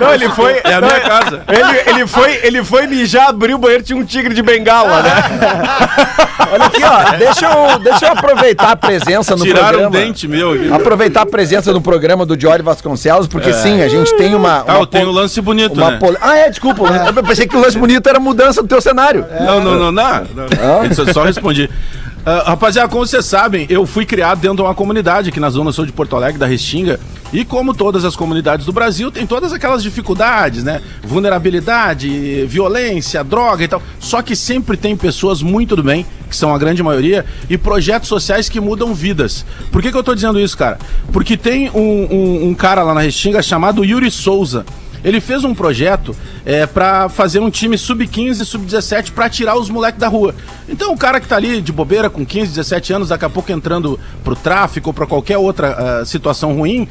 Não, 0.00 0.12
ele 0.12 0.28
foi. 0.30 0.60
É 0.64 0.74
a 0.74 0.80
minha 0.80 1.00
casa. 1.02 1.42
Ele, 1.46 1.90
ele, 1.98 2.06
foi, 2.08 2.40
ele 2.42 2.64
foi 2.64 2.86
mijar, 2.96 3.28
abriu 3.28 3.56
o 3.56 3.58
banheiro, 3.58 3.82
tinha 3.82 3.98
um 3.98 4.04
tigre 4.04 4.34
de 4.34 4.42
bengala, 4.42 5.02
né? 5.02 5.10
Olha 6.52 6.64
aqui, 6.66 6.82
ó. 6.84 7.16
Deixa 7.16 7.46
eu, 7.46 7.78
deixa 7.80 8.06
eu 8.06 8.12
aproveitar 8.12 8.70
a 8.72 8.76
presença 8.76 9.34
no 9.36 9.42
Tiraram 9.44 9.78
programa. 9.80 9.88
um 9.88 9.90
dente 9.90 10.28
meu 10.28 10.52
aqui. 10.52 10.72
Aproveitar 10.72 11.22
a 11.22 11.26
presença 11.26 11.72
no 11.72 11.80
programa 11.80 12.24
do 12.24 12.38
Jory 12.40 12.62
Vasconcelos, 12.62 13.26
porque 13.26 13.52
sim, 13.52 13.82
a 13.82 13.88
gente 13.88 14.14
tem 14.16 14.34
uma. 14.34 14.64
Ah, 14.66 14.74
uma 14.74 14.78
eu 14.80 14.86
tenho 14.86 15.08
um 15.08 15.12
lance 15.12 15.40
bonito, 15.40 15.74
uma 15.74 15.92
né? 15.92 15.98
pol- 15.98 16.16
Ah, 16.20 16.36
é, 16.36 16.50
desculpa. 16.50 16.84
Eu 17.16 17.22
pensei 17.24 17.46
que 17.46 17.56
o 17.56 17.60
lance 17.60 17.76
bonito 17.78 18.06
era 18.08 18.18
a 18.18 18.20
mudança 18.20 18.62
do 18.62 18.68
teu 18.68 18.80
cenário. 18.80 19.26
Não, 19.40 19.60
não, 19.60 19.74
não, 19.74 19.92
não. 19.92 19.92
não. 20.34 20.84
Isso 20.90 21.02
eu 21.02 21.12
só 21.12 21.24
respondi. 21.24 21.68
Ah, 22.28 22.42
rapaziada, 22.44 22.88
como 22.88 23.06
vocês 23.06 23.24
sabem, 23.24 23.66
eu 23.70 23.86
fui 23.86 24.04
criado 24.04 24.40
dentro 24.40 24.56
de 24.56 24.62
uma 24.62 24.74
comunidade 24.74 25.28
aqui 25.28 25.38
na 25.38 25.48
Zona 25.48 25.70
Sul 25.70 25.86
de 25.86 25.92
Porto 25.92 26.16
Alegre, 26.16 26.38
da 26.40 26.44
Restinga. 26.46 26.98
E 27.32 27.44
como 27.44 27.72
todas 27.72 28.04
as 28.04 28.16
comunidades 28.16 28.66
do 28.66 28.72
Brasil, 28.72 29.12
tem 29.12 29.24
todas 29.24 29.52
aquelas 29.52 29.80
dificuldades, 29.80 30.64
né? 30.64 30.82
Vulnerabilidade, 31.04 32.44
violência, 32.46 33.22
droga 33.22 33.62
e 33.62 33.68
tal. 33.68 33.80
Só 34.00 34.22
que 34.22 34.34
sempre 34.34 34.76
tem 34.76 34.96
pessoas 34.96 35.40
muito 35.40 35.76
do 35.76 35.84
bem, 35.84 36.04
que 36.28 36.34
são 36.36 36.52
a 36.52 36.58
grande 36.58 36.82
maioria, 36.82 37.24
e 37.48 37.56
projetos 37.56 38.08
sociais 38.08 38.48
que 38.48 38.58
mudam 38.60 38.92
vidas. 38.92 39.46
Por 39.70 39.80
que, 39.80 39.92
que 39.92 39.96
eu 39.96 40.02
tô 40.02 40.12
dizendo 40.12 40.40
isso, 40.40 40.58
cara? 40.58 40.78
Porque 41.12 41.36
tem 41.36 41.70
um, 41.70 41.80
um- 42.12 42.48
um 42.48 42.54
cara 42.54 42.82
lá 42.82 42.92
na 42.92 43.00
Restinga 43.02 43.40
chamado 43.40 43.84
Yuri 43.84 44.10
Souza. 44.10 44.66
Ele 45.06 45.20
fez 45.20 45.44
um 45.44 45.54
projeto 45.54 46.16
é, 46.44 46.66
para 46.66 47.08
fazer 47.08 47.38
um 47.38 47.48
time 47.48 47.78
sub-15 47.78 48.40
e 48.40 48.44
sub-17 48.44 49.12
para 49.12 49.30
tirar 49.30 49.56
os 49.56 49.70
moleques 49.70 50.00
da 50.00 50.08
rua. 50.08 50.34
Então 50.68 50.92
o 50.92 50.98
cara 50.98 51.20
que 51.20 51.28
tá 51.28 51.36
ali 51.36 51.60
de 51.60 51.70
bobeira 51.70 52.10
com 52.10 52.26
15, 52.26 52.48
17 52.48 52.92
anos, 52.92 53.08
daqui 53.10 53.24
a 53.24 53.30
pouco 53.30 53.52
entrando 53.52 54.00
pro 54.24 54.34
tráfico 54.34 54.88
ou 54.88 54.92
pra 54.92 55.06
qualquer 55.06 55.38
outra 55.38 56.00
ah, 56.00 56.04
situação 56.04 56.54
ruim, 56.54 56.88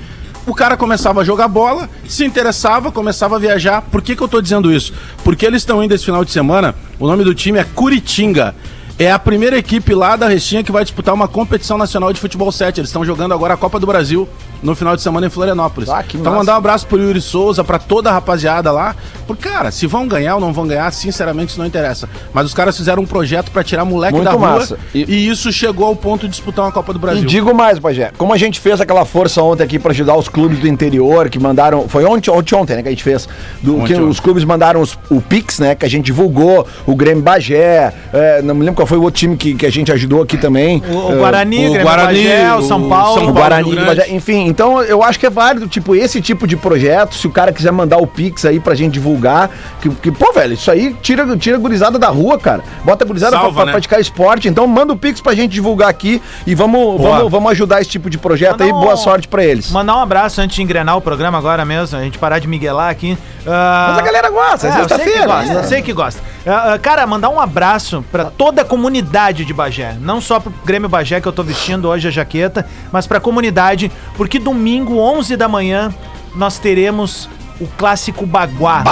o 0.48 0.56
cara 0.56 0.78
começava 0.78 1.20
a 1.20 1.24
jogar 1.26 1.50
bola, 1.50 1.90
se 2.08 2.24
interessava, 2.24 2.90
começava 2.90 3.36
a 3.36 3.40
viajar. 3.40 3.82
Por 3.82 4.02
que, 4.02 4.16
que 4.16 4.24
eu 4.24 4.30
tô 4.30 4.42
dizendo 4.42 4.72
isso? 4.72 4.94
Porque 5.22 5.46
eles 5.46 5.64
estão 5.64 5.84
indo 5.84 5.94
esse 5.94 6.06
final 6.06 6.24
de 6.24 6.32
semana, 6.32 6.74
o 6.98 7.06
nome 7.06 7.26
do 7.26 7.36
time 7.36 7.60
é 7.60 7.66
Curitinga. 7.66 8.56
É 8.98 9.12
a 9.12 9.20
primeira 9.20 9.58
equipe 9.58 9.94
lá 9.94 10.16
da 10.16 10.28
Restinha 10.30 10.64
que 10.64 10.72
vai 10.72 10.84
disputar 10.84 11.14
uma 11.14 11.28
competição 11.28 11.78
nacional 11.78 12.14
de 12.14 12.20
futebol 12.20 12.50
7. 12.50 12.80
Eles 12.80 12.90
estão 12.90 13.04
jogando 13.04 13.34
agora 13.34 13.54
a 13.54 13.58
Copa 13.58 13.78
do 13.78 13.86
Brasil 13.86 14.28
no 14.64 14.74
final 14.74 14.96
de 14.96 15.02
semana 15.02 15.28
em 15.28 15.30
Florianópolis. 15.30 15.90
Ah, 15.90 16.02
então 16.08 16.24
massa. 16.24 16.38
mandar 16.38 16.54
um 16.54 16.58
abraço 16.58 16.88
pro 16.88 16.98
Yuri 16.98 17.20
Souza, 17.20 17.62
pra 17.62 17.78
toda 17.78 18.10
a 18.10 18.14
rapaziada 18.14 18.72
lá. 18.72 18.96
Porque, 19.28 19.50
cara, 19.50 19.70
se 19.70 19.86
vão 19.86 20.08
ganhar 20.08 20.36
ou 20.36 20.42
não 20.42 20.54
vão 20.54 20.66
ganhar, 20.66 20.90
sinceramente 20.94 21.50
isso 21.50 21.60
não 21.60 21.66
interessa. 21.68 22.08
Mas 22.34 22.46
os 22.46 22.54
caras 22.54 22.78
fizeram 22.78 23.04
um 23.04 23.06
projeto 23.06 23.52
pra 23.52 23.66
tirar 23.66 23.84
moleque 23.84 24.14
Muito 24.14 24.25
da 24.25 24.32
rua 24.32 24.52
massa. 24.60 24.80
e... 24.94 25.04
E- 25.04 25.28
isso 25.30 25.52
chegou 25.52 25.88
ao 25.88 25.96
ponto 25.96 26.22
de 26.22 26.30
disputar 26.30 26.64
uma 26.64 26.72
Copa 26.72 26.94
do 26.94 27.00
E 27.00 27.01
Brasil. 27.01 27.25
digo 27.25 27.53
mais, 27.53 27.77
Pajé, 27.79 28.12
como 28.18 28.31
a 28.34 28.38
gente 28.38 28.62
fez 28.62 28.79
aquela 28.79 29.03
força 29.03 29.42
ontem 29.44 29.64
aqui 29.64 29.77
pra 29.77 29.92
ajudar 29.92 30.16
os 30.16 30.29
clubes 30.29 30.58
do 30.60 30.68
interior, 30.70 31.29
que 31.29 31.38
mandaram. 31.38 31.88
Foi 31.90 32.05
ontem, 32.05 32.31
ontem, 32.31 32.55
ontem 32.55 32.75
né? 32.77 32.81
Que 32.81 32.88
a 32.88 32.92
gente 32.92 33.03
fez. 33.03 33.27
Do, 33.62 33.75
Ontem, 33.75 33.88
que 33.88 33.94
ontem. 33.96 34.08
os 34.10 34.22
clubes 34.22 34.46
mandaram 34.46 34.79
os- 34.79 34.98
o 35.10 35.20
Pix, 35.22 35.60
né? 35.60 35.75
Que 35.75 35.86
a 35.86 35.90
gente 35.90 36.05
divulgou, 36.05 36.66
o 36.88 36.96
Grêmio 36.96 37.22
Bagé. 37.22 37.94
é, 38.14 38.42
não 38.42 38.55
me 38.55 38.62
lembro 38.62 38.75
qual 38.75 38.85
foi 38.86 38.98
o 38.98 39.02
outro 39.04 39.20
time 39.20 39.36
que, 39.38 39.54
que 39.56 39.66
a 39.66 39.72
gente 39.72 39.92
ajudou 39.92 40.22
aqui 40.22 40.38
também. 40.38 40.82
O, 40.90 41.10
o 41.10 41.12
É, 41.14 41.16
Guarani, 41.18 41.56
o 41.58 41.70
Grêmio 41.72 41.82
Guarani, 41.84 42.24
Bagé, 42.24 42.54
o 42.54 42.62
São 42.62 42.86
o 42.86 42.90
Paulo. 42.90 43.14
São 43.14 43.24
O 43.30 43.34
Paulo 43.34 43.34
Guarani. 43.34 43.76
Bagé, 43.76 44.10
enfim, 44.14 44.46
então 44.48 44.82
eu 44.82 45.02
acho 45.04 45.20
que 45.20 45.26
é 45.26 45.30
válido, 45.30 45.68
tipo, 45.68 45.96
esse 45.96 46.22
tipo 46.22 46.48
de 46.48 46.56
projeto, 46.56 47.16
se 47.16 47.28
o 47.28 47.32
cara 47.32 47.52
quiser 47.52 47.72
mandar 47.72 47.98
o 47.98 48.08
Pix 48.08 48.46
aí 48.46 48.60
pra 48.60 48.76
gente 48.76 48.94
divulgar, 48.94 49.50
que, 49.82 49.90
que 49.90 50.12
pô, 50.12 50.32
velho, 50.34 50.54
isso 50.54 50.70
aí 50.72 50.96
tira, 51.02 51.36
tira 51.38 51.58
a 51.58 51.60
gurizada 51.60 51.98
da 52.00 52.08
rua, 52.10 52.38
cara. 52.38 52.64
Bota 52.84 53.04
a 53.04 53.08
gurizada 53.08 53.32
Salva, 53.36 53.48
pra, 53.48 53.56
pra 53.56 53.66
né? 53.66 53.72
praticar 53.72 54.00
esporte, 54.00 54.48
então 54.48 54.66
manda 54.68 54.94
o 54.94 54.98
Pix 54.98 55.22
pra 55.22 55.34
gente 55.34 55.52
divulgar 55.52 55.90
aqui 55.90 56.22
e 56.46 56.54
vamos, 56.56 57.02
vamos, 57.02 57.32
vamos 57.32 57.52
ajudar 57.52 57.82
esse 57.82 57.90
tipo 57.90 58.10
de 58.10 58.18
projeto 58.18 58.62
aí, 58.62 58.68
Mandar 58.72 58.80
um- 58.80 58.84
boa 58.86 58.96
sorte 58.98 59.28
pra 59.28 59.44
eles. 59.44 59.72
Mandar 59.72 59.96
um 59.98 60.02
abraço 60.02 60.42
antes 60.42 60.56
de 60.56 60.62
engrenar 60.62 60.98
o 60.98 61.02
programa 61.02 61.38
agora 61.38 61.64
mesmo, 61.66 61.98
a 61.98 62.02
gente 62.02 62.18
parar 62.18 62.40
de 62.40 62.48
miguelar 62.48 62.90
aqui. 62.90 63.18
Ah, 63.48 63.88
Mas 63.90 64.00
a 64.00 64.02
galera 64.02 64.30
gosta, 64.30 64.68
é 64.68 64.70
eu 64.70 64.74
sei 64.74 64.82
que 64.84 64.90
sexta-feira. 64.90 65.26
gosta, 65.28 65.54
né? 65.54 65.60
eu 65.60 65.64
sei 65.64 65.82
que 65.82 65.94
gosta. 65.94 66.22
Ah, 66.46 66.74
ah, 66.74 66.79
cara, 66.79 67.08
mandar 67.08 67.29
um 67.29 67.40
abraço 67.40 68.05
pra 68.12 68.25
toda 68.25 68.62
a 68.62 68.66
comunidade 68.66 69.44
de 69.44 69.53
Bagé. 69.53 69.98
Não 70.00 70.22
só 70.22 70.40
pro 70.40 70.53
Grêmio 70.64 70.88
Bagé 70.88 71.20
que 71.20 71.27
eu 71.27 71.34
tô 71.34 71.42
vestindo 71.42 71.88
hoje 71.90 72.08
a 72.08 72.12
jaqueta, 72.12 72.68
mas 72.92 73.08
pra 73.08 73.20
comunidade, 73.20 73.92
porque 74.16 74.38
domingo, 74.38 74.98
11 74.98 75.36
da 75.36 75.48
manhã, 75.48 75.94
nós 76.36 76.60
teremos 76.60 77.27
o 77.60 77.66
clássico 77.66 78.27
Baguá. 78.27 78.84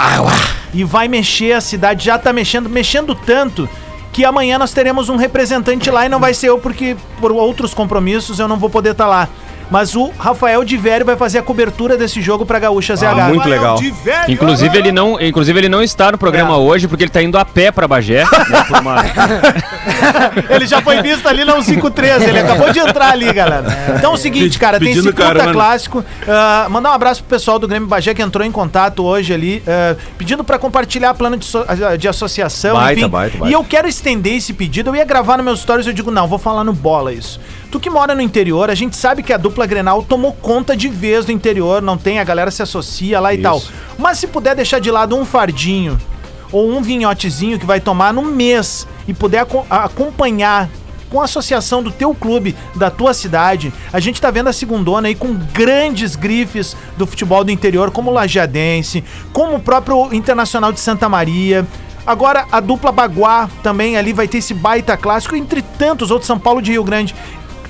E 0.74 0.84
vai 0.84 1.08
mexer 1.08 1.54
a 1.54 1.62
cidade, 1.62 2.06
já 2.06 2.18
tá 2.18 2.34
mexendo, 2.34 2.68
mexendo 2.68 3.14
tanto 3.14 3.70
que 4.12 4.26
amanhã 4.26 4.58
nós 4.58 4.74
teremos 4.74 5.10
um 5.10 5.16
representante 5.16 5.92
lá 5.92 6.06
e 6.06 6.10
não 6.10 6.20
vai 6.20 6.34
ser 6.34 6.50
eu 6.50 6.60
porque 6.60 6.96
por 7.20 7.32
outros 7.32 7.74
compromissos 7.74 8.40
eu 8.40 8.48
não 8.48 8.58
vou 8.58 8.70
poder 8.70 8.92
estar 8.92 9.08
lá. 9.08 9.28
Mas 9.74 9.96
o 9.96 10.12
Rafael 10.20 10.64
de 10.64 10.78
Vério 10.78 11.04
vai 11.04 11.16
fazer 11.16 11.40
a 11.40 11.42
cobertura 11.42 11.98
desse 11.98 12.22
jogo 12.22 12.46
pra 12.46 12.60
Gaúcha 12.60 12.96
ZH. 12.96 13.04
Ah, 13.06 13.16
muito 13.30 13.50
legal. 13.50 13.80
Inclusive 14.28 14.78
ele, 14.78 14.92
não, 14.92 15.20
inclusive, 15.20 15.58
ele 15.60 15.68
não 15.68 15.82
está 15.82 16.12
no 16.12 16.18
programa 16.20 16.54
É. 16.54 16.58
hoje 16.58 16.88
porque 16.88 17.06
ele 17.06 17.10
tá 17.12 17.24
indo 17.24 17.40
a 17.40 17.44
pé 17.44 17.72
pra 17.72 17.88
Bagé. 17.88 18.24
né, 18.24 18.66
uma- 18.80 18.98
Ele 20.50 20.68
já 20.68 20.80
foi 20.80 21.02
visto 21.02 21.28
ali 21.28 21.44
na 21.44 21.54
153, 21.54 22.22
ele 22.28 22.40
acabou 22.40 22.72
de 22.72 22.78
entrar 22.80 23.12
ali, 23.12 23.32
galera. 23.34 23.66
Então 23.98 24.12
é 24.12 24.14
o 24.14 24.18
seguinte, 24.18 24.60
cara, 24.60 24.78
tem 24.80 24.92
esse 24.92 25.02
Pedindo 25.02 25.16
puta 25.16 25.52
clássico. 25.52 26.06
Ah, 26.28 26.68
mandar 26.70 26.92
um 26.92 26.94
abraço 26.94 27.24
pro 27.24 27.30
pessoal 27.36 27.58
do 27.58 27.68
Grêmio 27.68 27.88
Bagé 27.88 28.14
que 28.14 28.22
entrou 28.22 28.46
em 28.46 28.52
contato 28.52 29.04
hoje 29.04 29.34
ali, 29.34 29.64
ah, 29.68 29.96
pedindo 30.20 30.44
pra 30.44 30.60
compartilhar 30.60 31.16
plano 31.16 31.36
de, 31.36 31.46
so- 31.46 31.66
de 31.98 32.08
associação, 32.08 32.76
Baita, 32.76 33.08
baita, 33.08 33.38
baita. 33.40 33.50
E 33.50 33.54
eu 33.54 33.64
quero 33.64 33.88
estender 33.88 34.34
esse 34.36 34.54
pedido, 34.54 34.92
eu 34.92 34.96
ia 34.96 35.06
gravar 35.06 35.38
nos 35.38 35.46
meus 35.46 35.60
stories, 35.62 35.88
eu 35.88 35.94
digo, 35.94 36.12
não, 36.12 36.28
vou 36.28 36.38
falar 36.38 36.64
no 36.64 36.74
bola 36.74 37.12
isso. 37.12 37.40
Tu 37.72 37.80
que 37.80 37.90
mora 37.90 38.14
no 38.14 38.22
interior, 38.22 38.70
a 38.70 38.76
gente 38.76 38.96
sabe 38.96 39.24
que 39.24 39.34
a 39.34 39.38
dupla 39.38 39.63
Grenal 39.66 40.04
tomou 40.04 40.34
conta 40.34 40.76
de 40.76 40.88
vez 40.88 41.26
do 41.26 41.32
interior, 41.32 41.82
não 41.82 41.98
tem, 41.98 42.20
a 42.20 42.24
galera 42.24 42.52
se 42.52 42.62
associa 42.62 43.20
lá 43.20 43.34
e 43.34 43.40
tal. 43.40 43.62
Mas 43.98 44.18
se 44.18 44.28
puder 44.28 44.56
deixar 44.56 44.80
de 44.80 44.92
lado 44.92 45.16
um 45.16 45.26
fardinho 45.26 45.98
ou 46.52 46.70
um 46.72 46.82
vinhotezinho 46.82 47.60
que 47.60 47.66
vai 47.66 47.80
tomar 47.80 48.14
no 48.14 48.22
mês 48.22 48.88
e 49.08 49.14
puder 49.14 49.46
acompanhar 49.70 50.70
com 51.10 51.22
a 51.22 51.26
associação 51.26 51.84
do 51.84 51.92
teu 51.92 52.16
clube, 52.16 52.56
da 52.76 52.90
tua 52.90 53.14
cidade, 53.14 53.72
a 53.94 54.00
gente 54.00 54.20
tá 54.20 54.32
vendo 54.32 54.50
a 54.50 54.54
segundona 54.54 55.08
aí 55.08 55.14
com 55.14 55.36
grandes 55.36 56.16
grifes 56.16 56.76
do 56.98 57.06
futebol 57.06 57.44
do 57.44 57.52
interior, 57.52 57.92
como 57.92 58.10
o 58.10 58.14
Lajeadense, 58.14 59.04
como 59.32 59.58
o 59.58 59.60
próprio 59.60 60.12
Internacional 60.12 60.72
de 60.72 60.80
Santa 60.80 61.08
Maria. 61.08 61.68
Agora 62.06 62.48
a 62.52 62.60
dupla 62.60 62.92
Baguá 62.92 63.48
também 63.62 63.96
ali 63.96 64.12
vai 64.12 64.28
ter 64.28 64.40
esse 64.40 64.56
baita 64.56 64.98
clássico, 64.98 65.36
entre 65.36 65.62
tantos 65.62 66.10
outros, 66.10 66.26
São 66.26 66.40
Paulo 66.40 66.62
de 66.62 66.72
Rio 66.72 66.84
Grande. 66.84 67.16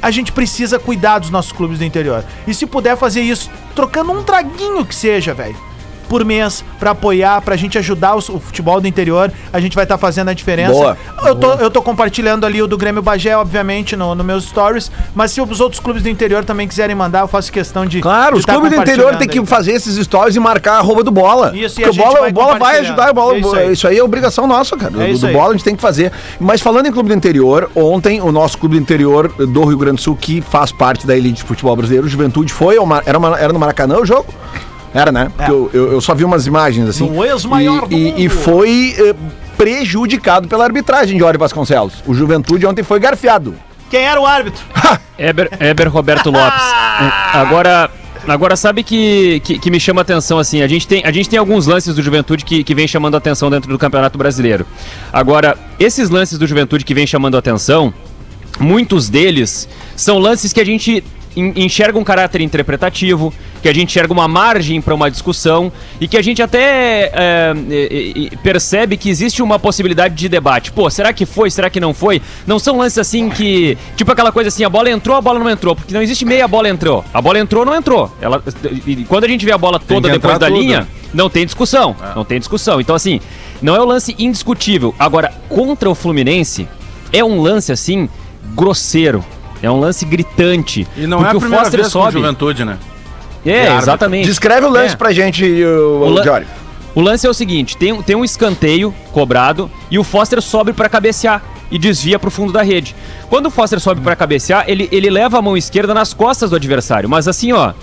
A 0.04 0.12
gente 0.12 0.32
precisa 0.32 0.78
cuidar 0.78 1.18
dos 1.18 1.32
nossos 1.32 1.52
clubes 1.52 1.80
do 1.80 1.86
interior. 1.86 2.24
E 2.46 2.54
se 2.54 2.68
puder 2.68 2.96
fazer 2.96 3.22
isso, 3.22 3.50
trocando 3.74 4.12
um 4.12 4.22
traguinho 4.22 4.86
que 4.86 4.94
seja, 4.94 5.34
velho 5.34 5.73
por 6.13 6.23
mês 6.23 6.63
pra 6.80 6.91
apoiar, 6.91 7.41
pra 7.41 7.56
gente 7.56 7.76
ajudar 7.80 8.15
o 8.15 8.21
futebol 8.21 8.80
do 8.80 8.88
interior. 8.88 9.32
A 9.52 9.60
gente 9.60 9.73
vai 9.73 9.84
estar 9.84 9.97
fazendo 9.97 10.30
a 10.30 10.34
diferença. 10.36 10.71
Boa. 10.71 10.97
Eu 11.26 11.34
tô, 11.36 11.54
eu 11.54 11.71
tô 11.71 11.82
compartilhando 11.82 12.45
ali 12.45 12.62
o 12.62 12.67
do 12.67 12.78
Grêmio 12.78 13.02
Bagé, 13.02 13.36
obviamente, 13.36 13.95
no, 13.95 14.13
no 14.13 14.23
meus 14.23 14.43
stories. 14.43 14.91
Mas 15.15 15.32
se 15.32 15.41
os 15.41 15.60
outros 15.60 15.80
clubes 15.80 16.04
do 16.04 16.10
interior 16.10 16.45
também 16.45 16.67
quiserem 16.67 16.95
mandar, 16.95 17.21
eu 17.21 17.28
faço 17.28 17.52
questão 17.52 17.84
de. 17.84 17.99
Claro, 17.99 18.34
de 18.36 18.41
os 18.41 18.45
tá 18.45 18.54
clubes 18.54 18.69
do 18.69 18.78
interior 18.80 19.15
têm 19.15 19.28
que 19.28 19.43
fazer 19.47 19.71
esses 19.71 19.95
stories 20.06 20.36
e 20.36 20.39
marcar 20.39 20.73
a 20.73 20.78
arroba 20.78 21.04
do 21.04 21.10
bola. 21.10 21.52
Isso, 21.58 21.82
e 21.82 21.84
Porque 21.84 21.99
a 21.99 22.04
o 22.04 22.06
bola, 22.06 22.19
vai 22.21 22.32
bola 22.32 22.60
vai 22.60 22.80
ajudar, 22.82 23.10
o 23.10 23.13
bola, 23.15 23.34
É 23.34 23.39
isso, 23.39 23.47
isso 23.71 23.88
aí. 23.88 23.93
aí. 23.93 23.99
é 23.99 24.04
obrigação 24.04 24.45
nossa, 24.45 24.78
cara. 24.78 24.93
É 25.04 25.12
do, 25.13 25.26
aí. 25.26 25.34
bola 25.34 25.49
a 25.49 25.52
gente 25.54 25.63
tem 25.63 25.76
que 25.76 25.82
fazer. 25.82 26.12
Mas 26.39 26.62
falando 26.62 26.86
em 26.86 26.91
clube 26.91 27.10
do 27.10 27.15
interior, 27.15 27.71
ontem 27.73 28.21
o 28.21 28.32
nosso 28.32 28.60
clube 28.60 28.76
do 28.76 28.82
interior 28.84 29.30
do 29.30 29.65
Rio 29.65 29.78
Grande 29.80 29.95
do 29.95 30.02
Sul, 30.04 30.15
que 30.15 30.41
faz 30.41 30.71
parte 30.71 31.08
da 31.08 31.17
elite 31.17 31.38
de 31.41 31.43
futebol 31.43 31.76
brasileiro, 31.76 32.06
o 32.06 32.10
Juventude 32.10 32.54
foi 32.54 32.76
era, 33.04 33.17
uma- 33.17 33.39
era 33.39 33.52
no 33.52 33.58
Maracanã 33.58 33.97
o 33.97 34.06
jogo? 34.06 34.28
Era, 34.93 35.12
né? 35.12 35.32
Porque 35.36 35.51
eu, 35.51 35.69
eu- 35.73 35.91
eu 35.93 36.01
só 36.01 36.13
vi 36.13 36.23
umas 36.23 36.45
imagens 36.45 36.88
assim. 36.89 37.10
No 37.10 37.23
ex-maior 37.25 37.86
e, 37.86 37.88
do 37.89 37.95
e, 37.95 38.03
mundo. 38.06 38.19
e 38.19 38.29
foi 38.29 38.95
eh, 38.97 39.15
prejudicado 39.58 40.47
pela 40.47 40.63
arbitragem 40.63 41.17
de 41.17 41.23
Ori 41.23 41.38
Vasconcelos. 41.38 41.93
O 42.06 42.13
Juventude 42.13 42.65
ontem 42.65 42.84
foi 42.84 42.99
garfiado. 42.99 43.56
Quem 43.89 44.01
era 44.01 44.19
o 44.19 44.25
árbitro? 44.25 44.63
Eber, 45.17 45.49
Eber 45.60 45.88
Roberto 45.89 46.29
Lopes. 46.32 46.62
Agora, 47.34 47.89
agora 48.27 48.56
sabe 48.56 48.84
que, 48.84 49.39
que, 49.43 49.60
que 49.60 49.69
me 49.71 49.79
chama 49.79 50.01
a 50.01 50.03
atenção 50.03 50.39
assim? 50.39 50.62
A 50.62 50.67
gente 50.67 50.88
tem, 50.88 51.03
a 51.06 51.12
gente 51.12 51.29
tem 51.29 51.38
alguns 51.39 51.67
lances 51.67 51.95
do 51.95 52.01
Juventude 52.01 52.43
que, 52.43 52.63
que 52.63 52.73
vem 52.75 52.88
chamando 52.88 53.15
a 53.15 53.17
atenção 53.19 53.49
dentro 53.49 53.69
do 53.69 53.77
Campeonato 53.77 54.17
Brasileiro. 54.17 54.65
Agora, 55.12 55.58
esses 55.79 56.10
lances 56.10 56.38
do 56.39 56.47
Juventude 56.47 56.84
que 56.86 56.93
vem 56.93 57.06
chamando 57.06 57.36
a 57.36 57.39
atenção, 57.39 57.93
muitos 58.60 59.10
deles 59.10 59.67
são 59.95 60.17
lances 60.17 60.51
que 60.53 60.60
a 60.62 60.65
gente 60.65 60.91
en- 60.91 61.03
enxerga 61.36 61.98
um 61.98 62.04
caráter 62.04 62.41
interpretativo, 62.41 63.34
que 63.62 63.69
a 63.69 63.74
gente 63.74 63.89
enxerga 63.89 64.13
uma 64.13 64.28
margem 64.28 64.82
para 64.82 64.93
uma 64.93 65.10
discussão 65.10 65.72
e 66.00 66.08
que 66.08 66.17
a 66.17 66.22
gente 66.22 66.41
até 66.41 67.12
é, 67.13 67.54
percebe 68.43 68.98
que 68.98 69.10
existe 69.10 69.41
uma 69.41 69.58
possibilidade 69.58 70.15
de 70.15 70.30
debate. 70.30 70.72
Pô, 70.72 70.89
será 70.89 71.13
que 71.13 71.26
foi? 71.26 71.50
Será 71.50 71.69
que 71.69 71.80
não 71.80 71.93
foi? 71.93 72.22
Não 72.46 72.60
são 72.60 72.78
lances 72.78 72.98
assim 72.98 73.30
que. 73.30 73.78
Tipo 73.96 74.12
aquela 74.12 74.32
coisa 74.32 74.50
assim, 74.50 74.63
a 74.63 74.69
bola 74.69 74.89
entrou, 74.89 75.15
a 75.15 75.22
bola 75.22 75.39
não 75.39 75.50
entrou. 75.50 75.76
Porque 75.76 75.93
não 75.93 76.02
existe 76.02 76.26
meia 76.26 76.48
bola 76.48 76.69
entrou. 76.69 77.04
A 77.13 77.22
bola 77.22 77.39
entrou, 77.39 77.65
não 77.65 77.76
entrou. 77.76 78.12
Ela, 78.22 78.43
e 78.86 78.98
quando 79.06 79.24
a 79.24 79.28
gente 79.28 79.46
vê 79.46 79.52
a 79.52 79.58
bola 79.58 79.80
toda 79.80 80.10
depois 80.10 80.38
da 80.38 80.48
tudo. 80.48 80.60
linha, 80.60 80.88
não 81.13 81.30
tem 81.30 81.46
discussão. 81.46 81.96
Não 82.15 82.24
tem 82.24 82.39
discussão. 82.39 82.80
Então, 82.80 82.96
assim, 82.96 83.19
não 83.62 83.76
é 83.76 83.82
um 83.82 83.86
lance 83.86 84.15
indiscutível. 84.19 84.93
Agora, 85.00 85.34
contra 85.50 85.89
o 85.89 85.96
Fluminense, 85.96 86.67
é 87.12 87.24
um 87.24 87.41
lance 87.41 87.72
assim, 87.72 88.10
grosseiro. 88.54 89.24
É 89.63 89.71
um 89.71 89.80
lance 89.80 90.06
gritante. 90.06 90.86
E 90.95 91.08
não 91.08 91.19
é 91.19 91.21
a 91.21 91.26
porque 91.32 91.39
primeira 91.39 91.69
vez 91.69 91.84
com 91.84 91.89
sobe. 91.89 92.12
Juventude, 92.12 92.63
né? 92.65 92.78
É, 93.45 93.62
árbitro. 93.62 93.78
exatamente. 93.84 94.26
Descreve 94.28 94.65
o 94.65 94.69
lance 94.69 94.93
É. 94.93 94.97
pra 94.97 95.12
gente, 95.12 95.43
o, 95.63 96.02
O 96.02 96.06
o 96.06 96.10
lan- 96.10 96.23
Jory. 96.23 96.45
O 96.93 97.02
lance 97.02 97.26
é 97.26 97.30
o 97.30 97.34
seguinte: 97.34 97.76
tem, 97.76 97.91
um- 97.93 98.02
tem 98.02 98.15
um 98.15 98.23
escanteio 98.23 98.93
cobrado 99.12 99.71
e 99.89 99.97
o 99.97 100.04
Foster 100.04 100.41
sobe 100.41 100.73
pra 100.73 100.88
cabecear 100.88 101.41
e 101.71 101.80
desvia 101.80 102.19
pro 102.19 102.30
fundo 102.30 102.54
da 102.54 102.62
rede. 102.62 102.95
Quando 103.30 103.47
o 103.47 103.49
Foster 103.49 103.80
sobe 103.80 103.99
pra 104.02 104.15
cabecear, 104.15 104.65
ele, 104.67 104.88
ele 104.91 105.10
leva 105.10 105.39
a 105.39 105.41
mão 105.41 105.58
esquerda 105.58 105.93
nas 105.93 106.13
costas 106.13 106.49
do 106.52 106.56
adversário, 106.56 107.10
mas 107.10 107.28
assim, 107.28 107.52
ó. 107.54 107.73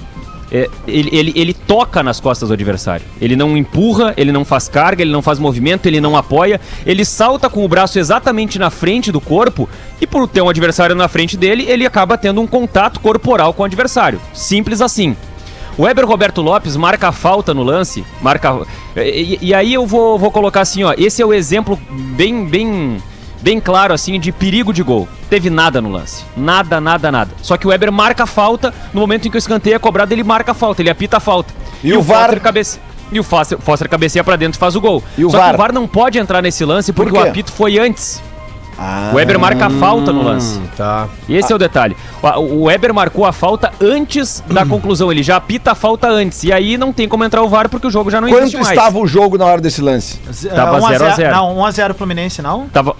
É, 0.52 0.68
ele, 0.86 1.10
ele, 1.12 1.32
ele 1.36 1.54
toca 1.54 2.02
nas 2.02 2.18
costas 2.18 2.48
do 2.48 2.52
adversário. 2.52 3.04
Ele 3.20 3.36
não 3.36 3.56
empurra, 3.56 4.12
ele 4.16 4.32
não 4.32 4.44
faz 4.44 4.68
carga, 4.68 5.02
ele 5.02 5.12
não 5.12 5.22
faz 5.22 5.38
movimento, 5.38 5.86
ele 5.86 6.00
não 6.00 6.16
apoia. 6.16 6.60
Ele 6.84 7.04
salta 7.04 7.48
com 7.48 7.64
o 7.64 7.68
braço 7.68 7.98
exatamente 7.98 8.58
na 8.58 8.70
frente 8.70 9.12
do 9.12 9.20
corpo 9.20 9.68
e, 10.00 10.06
por 10.06 10.26
ter 10.26 10.42
um 10.42 10.48
adversário 10.48 10.96
na 10.96 11.08
frente 11.08 11.36
dele, 11.36 11.64
ele 11.68 11.86
acaba 11.86 12.18
tendo 12.18 12.40
um 12.40 12.46
contato 12.46 12.98
corporal 13.00 13.54
com 13.54 13.62
o 13.62 13.66
adversário. 13.66 14.20
Simples 14.34 14.80
assim. 14.80 15.16
O 15.78 15.82
Weber 15.82 16.06
Roberto 16.06 16.42
Lopes 16.42 16.76
marca 16.76 17.08
a 17.08 17.12
falta 17.12 17.54
no 17.54 17.62
lance, 17.62 18.04
marca. 18.20 18.60
E, 18.96 19.38
e 19.40 19.54
aí 19.54 19.72
eu 19.72 19.86
vou, 19.86 20.18
vou 20.18 20.30
colocar 20.30 20.62
assim, 20.62 20.82
ó. 20.82 20.92
Esse 20.98 21.22
é 21.22 21.26
o 21.26 21.32
exemplo 21.32 21.78
bem, 22.16 22.44
bem, 22.44 23.00
bem 23.42 23.60
claro, 23.60 23.92
assim, 23.94 24.18
de 24.18 24.32
perigo 24.32 24.72
de 24.72 24.82
gol. 24.82 25.08
Teve 25.28 25.50
nada 25.50 25.80
no 25.80 25.88
lance. 25.90 26.24
Nada, 26.36 26.80
nada, 26.80 27.10
nada. 27.10 27.30
Só 27.42 27.56
que 27.56 27.66
o 27.66 27.70
Weber 27.70 27.92
marca 27.92 28.24
a 28.24 28.26
falta, 28.26 28.72
no 28.92 29.00
momento 29.00 29.26
em 29.26 29.30
que 29.30 29.36
o 29.36 29.38
escanteio 29.38 29.76
é 29.76 29.78
cobrado, 29.78 30.12
ele 30.12 30.24
marca 30.24 30.52
a 30.52 30.54
falta, 30.54 30.82
ele 30.82 30.90
apita 30.90 31.18
a 31.18 31.20
falta. 31.20 31.52
E 31.82 31.92
o 31.92 32.02
VAR? 32.02 32.24
Foster 32.24 32.40
cabece... 32.40 32.78
E 33.12 33.18
o 33.18 33.24
Foster, 33.24 33.58
Foster 33.58 33.88
cabeceia 33.88 34.22
pra 34.22 34.36
dentro 34.36 34.56
e 34.56 34.60
faz 34.60 34.76
o 34.76 34.80
gol. 34.80 35.02
E 35.18 35.24
o 35.24 35.30
Só 35.30 35.38
VAR? 35.38 35.48
que 35.48 35.54
o 35.54 35.58
VAR 35.58 35.72
não 35.72 35.86
pode 35.88 36.18
entrar 36.18 36.40
nesse 36.40 36.64
lance 36.64 36.92
porque 36.92 37.10
Por 37.10 37.24
o 37.24 37.28
apito 37.28 37.50
foi 37.50 37.76
antes. 37.78 38.22
O 39.12 39.16
Weber 39.16 39.38
marca 39.38 39.66
a 39.66 39.70
falta 39.70 40.10
no 40.12 40.22
lance. 40.22 40.58
Tá. 40.76 41.06
Esse 41.28 41.52
é 41.52 41.54
o 41.56 41.58
detalhe. 41.58 41.94
O 42.22 42.60
o 42.60 42.62
Weber 42.64 42.94
marcou 42.94 43.26
a 43.26 43.32
falta 43.32 43.72
antes 43.80 44.42
da 44.46 44.64
conclusão. 44.64 45.12
Ele 45.12 45.22
já 45.22 45.36
apita 45.36 45.72
a 45.72 45.74
falta 45.74 46.08
antes. 46.08 46.44
E 46.44 46.52
aí 46.52 46.78
não 46.78 46.92
tem 46.92 47.06
como 47.06 47.22
entrar 47.22 47.42
o 47.42 47.48
VAR 47.48 47.68
porque 47.68 47.86
o 47.86 47.90
jogo 47.90 48.10
já 48.10 48.20
não 48.20 48.28
Quanto 48.28 48.42
existe 48.42 48.56
mais. 48.56 48.70
estava 48.70 48.98
o 48.98 49.06
jogo 49.06 49.36
na 49.36 49.44
hora 49.44 49.60
desse 49.60 49.82
lance? 49.82 50.18
Tava 50.48 50.80
1 50.80 50.86
a 50.86 50.92
0 50.92 51.04
a 51.04 51.10
0. 51.10 51.34
Não, 51.34 51.56
1x0 51.56 51.94
Fluminense, 51.94 52.40
não? 52.40 52.68
Tava. 52.68 52.96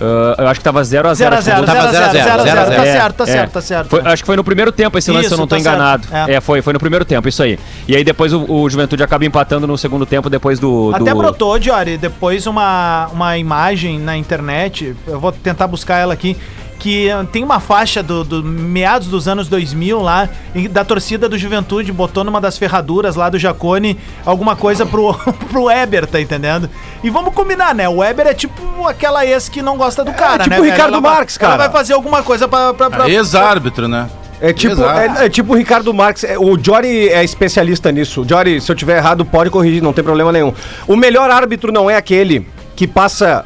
Ah, 0.00 0.34
eu 0.42 0.48
acho 0.48 0.60
que 0.60 0.64
tava 0.64 0.80
0x0. 0.82 1.14
0x0, 1.14 1.40
0x0, 1.42 1.64
0x0. 1.64 2.44
Tá 2.44 2.84
É, 2.84 2.92
certo, 2.92 3.16
tá 3.16 3.24
é. 3.24 3.26
certo, 3.26 3.52
tá 3.52 3.60
certo. 3.60 3.88
Foi- 3.88 4.00
acho 4.04 4.22
que 4.22 4.26
foi 4.26 4.36
no 4.36 4.44
primeiro 4.44 4.72
tempo 4.72 4.98
esse 4.98 5.10
lance, 5.10 5.26
Isso, 5.26 5.28
se 5.30 5.34
eu 5.34 5.38
não 5.38 5.46
tô 5.46 5.56
tá 5.56 5.62
certo. 5.62 5.74
enganado. 5.76 6.08
É. 6.10 6.34
É. 6.34 6.40
foi, 6.40 6.62
foi 6.62 6.72
no 6.72 6.78
primeiro 6.78 7.04
tempo, 7.04 7.28
isso 7.28 7.42
aí. 7.42 7.58
E 7.86 7.94
aí 7.96 8.04
depois 8.04 8.32
o, 8.32 8.44
o 8.50 8.68
Juventude 8.68 9.02
acaba 9.02 9.24
empatando 9.24 9.66
no 9.66 9.76
segundo 9.78 10.04
tempo 10.06 10.28
depois 10.28 10.58
do. 10.58 10.90
Até 10.94 11.12
do... 11.12 11.16
brotou, 11.16 11.58
Diori, 11.58 11.96
depois 11.96 12.46
uma, 12.46 13.08
uma 13.12 13.38
imagem 13.38 13.98
na 13.98 14.16
internet, 14.16 14.94
eu 15.06 15.20
vou 15.20 15.32
tentar 15.32 15.66
buscar 15.66 15.98
ela 15.98 16.12
aqui, 16.14 16.36
que 16.84 17.08
tem 17.32 17.42
uma 17.42 17.60
faixa 17.60 18.02
do, 18.02 18.22
do 18.22 18.44
meados 18.44 19.08
dos 19.08 19.26
anos 19.26 19.48
2000 19.48 20.02
lá, 20.02 20.28
da 20.70 20.84
torcida 20.84 21.26
do 21.30 21.38
Juventude, 21.38 21.90
botou 21.90 22.22
numa 22.22 22.42
das 22.42 22.58
ferraduras 22.58 23.16
lá 23.16 23.30
do 23.30 23.38
Jacone 23.38 23.98
alguma 24.22 24.54
coisa 24.54 24.84
pro, 24.84 25.14
pro 25.48 25.64
Weber, 25.64 26.06
tá 26.06 26.20
entendendo? 26.20 26.68
E 27.02 27.08
vamos 27.08 27.32
combinar, 27.32 27.74
né? 27.74 27.88
O 27.88 28.00
Weber 28.00 28.26
é 28.26 28.34
tipo 28.34 28.86
aquela 28.86 29.24
ex 29.24 29.48
que 29.48 29.62
não 29.62 29.78
gosta 29.78 30.04
do 30.04 30.12
cara, 30.12 30.44
tipo 30.44 30.50
né? 30.50 30.58
o 30.58 30.62
velho? 30.62 30.74
Ricardo 30.74 30.92
Ela 30.92 31.00
Marques, 31.00 31.38
cara. 31.38 31.54
Ela 31.54 31.62
vai 31.68 31.72
fazer 31.72 31.94
alguma 31.94 32.22
coisa 32.22 32.46
pra... 32.46 32.74
pra, 32.74 32.90
pra- 32.90 33.08
Ex-árbitro, 33.08 33.88
né? 33.88 34.10
É 34.38 34.52
tipo, 34.52 34.84
é, 34.84 35.24
é 35.24 35.28
tipo 35.30 35.54
o 35.54 35.56
Ricardo 35.56 35.94
Marques. 35.94 36.22
é, 36.22 36.38
O 36.38 36.62
Jory 36.62 37.08
é 37.08 37.24
especialista 37.24 37.90
nisso. 37.90 38.20
O 38.20 38.28
Jory, 38.28 38.60
se 38.60 38.70
eu 38.70 38.76
tiver 38.76 38.98
errado, 38.98 39.24
pode 39.24 39.48
corrigir, 39.48 39.82
não 39.82 39.94
tem 39.94 40.04
problema 40.04 40.30
nenhum. 40.30 40.52
O 40.86 40.96
melhor 40.96 41.30
árbitro 41.30 41.72
não 41.72 41.88
é 41.88 41.96
aquele 41.96 42.46
que 42.76 42.86
passa 42.86 43.42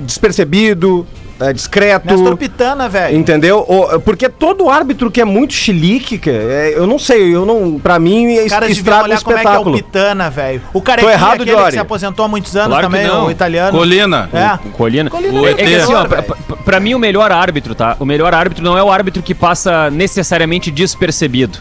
despercebido, 0.00 1.06
é, 1.40 1.52
discreto. 1.52 2.06
Nestor 2.06 2.36
Pitana, 2.36 2.88
velho. 2.88 3.16
Entendeu? 3.16 3.58
O- 3.68 4.00
porque 4.00 4.28
todo 4.28 4.68
árbitro 4.70 5.10
que 5.10 5.20
é 5.20 5.24
muito 5.24 5.52
chilique, 5.52 6.18
que 6.18 6.30
é, 6.30 6.72
eu 6.76 6.86
não 6.86 6.98
sei, 6.98 7.34
eu 7.34 7.44
não, 7.44 7.78
pra 7.78 7.98
mim 7.98 8.36
caras 8.48 8.68
deviam 8.68 8.70
estraga 8.70 9.00
o 9.02 9.04
olhar 9.04 9.22
como 9.22 9.36
é 9.36 9.40
que 9.40 9.46
é 9.46 9.50
o 9.50 9.52
espetáculo. 9.52 9.76
Pitana, 9.76 10.30
velho. 10.30 10.62
O 10.72 10.80
cara 10.82 11.02
Tô 11.02 11.10
errado, 11.10 11.34
aquele 11.34 11.50
que 11.50 11.56
Diori? 11.56 11.72
se 11.72 11.78
aposentou 11.78 12.24
há 12.24 12.28
muitos 12.28 12.56
anos 12.56 12.68
Claro 12.68 12.88
que 12.90 12.96
também, 12.96 13.10
o 13.10 13.30
italiano. 13.30 13.78
Colina. 13.78 14.30
É. 14.32 14.68
O 14.68 14.70
Colina. 14.72 15.10
Colina 15.10 15.40
O 15.40 15.46
é, 15.46 15.50
é 15.50 15.54
que 15.54 15.74
assim, 15.74 15.94
ó, 15.94 16.04
pra, 16.04 16.22
pra- 16.22 16.80
mim 16.80 16.94
o 16.94 16.98
melhor 16.98 17.30
árbitro, 17.32 17.74
tá? 17.74 17.96
O 18.00 18.04
melhor 18.04 18.32
árbitro 18.34 18.62
não 18.64 18.76
é 18.76 18.82
o 18.82 18.90
árbitro 18.90 19.22
que 19.22 19.34
passa 19.34 19.90
necessariamente 19.90 20.70
despercebido. 20.70 21.58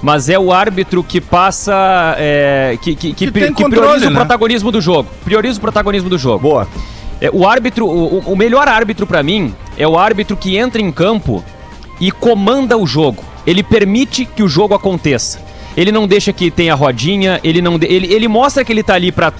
Mas 0.00 0.28
é 0.28 0.38
o 0.38 0.52
árbitro 0.52 1.02
que 1.02 1.20
passa. 1.20 1.74
é, 2.18 2.78
que, 2.80 2.94
que, 2.94 3.08
que, 3.12 3.26
Que 3.26 3.30
pri- 3.32 3.42
tem 3.46 3.52
que 3.54 3.62
controle, 3.62 3.84
prioriza 3.86 4.06
o 4.06 4.10
né? 4.10 4.16
protagonismo 4.16 4.70
do 4.70 4.80
jogo. 4.80 5.08
Prioriza 5.24 5.58
o 5.58 5.60
protagonismo 5.60 6.08
do 6.08 6.16
jogo. 6.16 6.38
Boa. 6.38 6.68
É, 7.20 7.30
o 7.32 7.46
árbitro, 7.46 7.86
o, 7.86 8.18
o- 8.32 8.36
melhor 8.36 8.68
árbitro 8.68 9.06
pra 9.06 9.22
mim 9.22 9.54
é 9.76 9.86
o 9.86 9.98
árbitro 9.98 10.36
que 10.36 10.56
entra 10.56 10.80
em 10.80 10.92
campo 10.92 11.44
e 12.00 12.10
comanda 12.12 12.76
o 12.76 12.86
jogo. 12.86 13.24
Ele 13.46 13.62
permite 13.62 14.24
que 14.24 14.42
o 14.42 14.48
jogo 14.48 14.74
aconteça. 14.74 15.40
Ele 15.76 15.92
não 15.92 16.06
deixa 16.08 16.32
que 16.32 16.50
tenha 16.50 16.74
rodinha, 16.74 17.38
ele 17.44 17.62
não 17.62 17.74
ele, 17.80 18.12
ele 18.12 18.26
mostra 18.26 18.64
que 18.64 18.72
ele 18.72 18.82
tá 18.82 18.94
ali 18.94 19.12
pra 19.12 19.32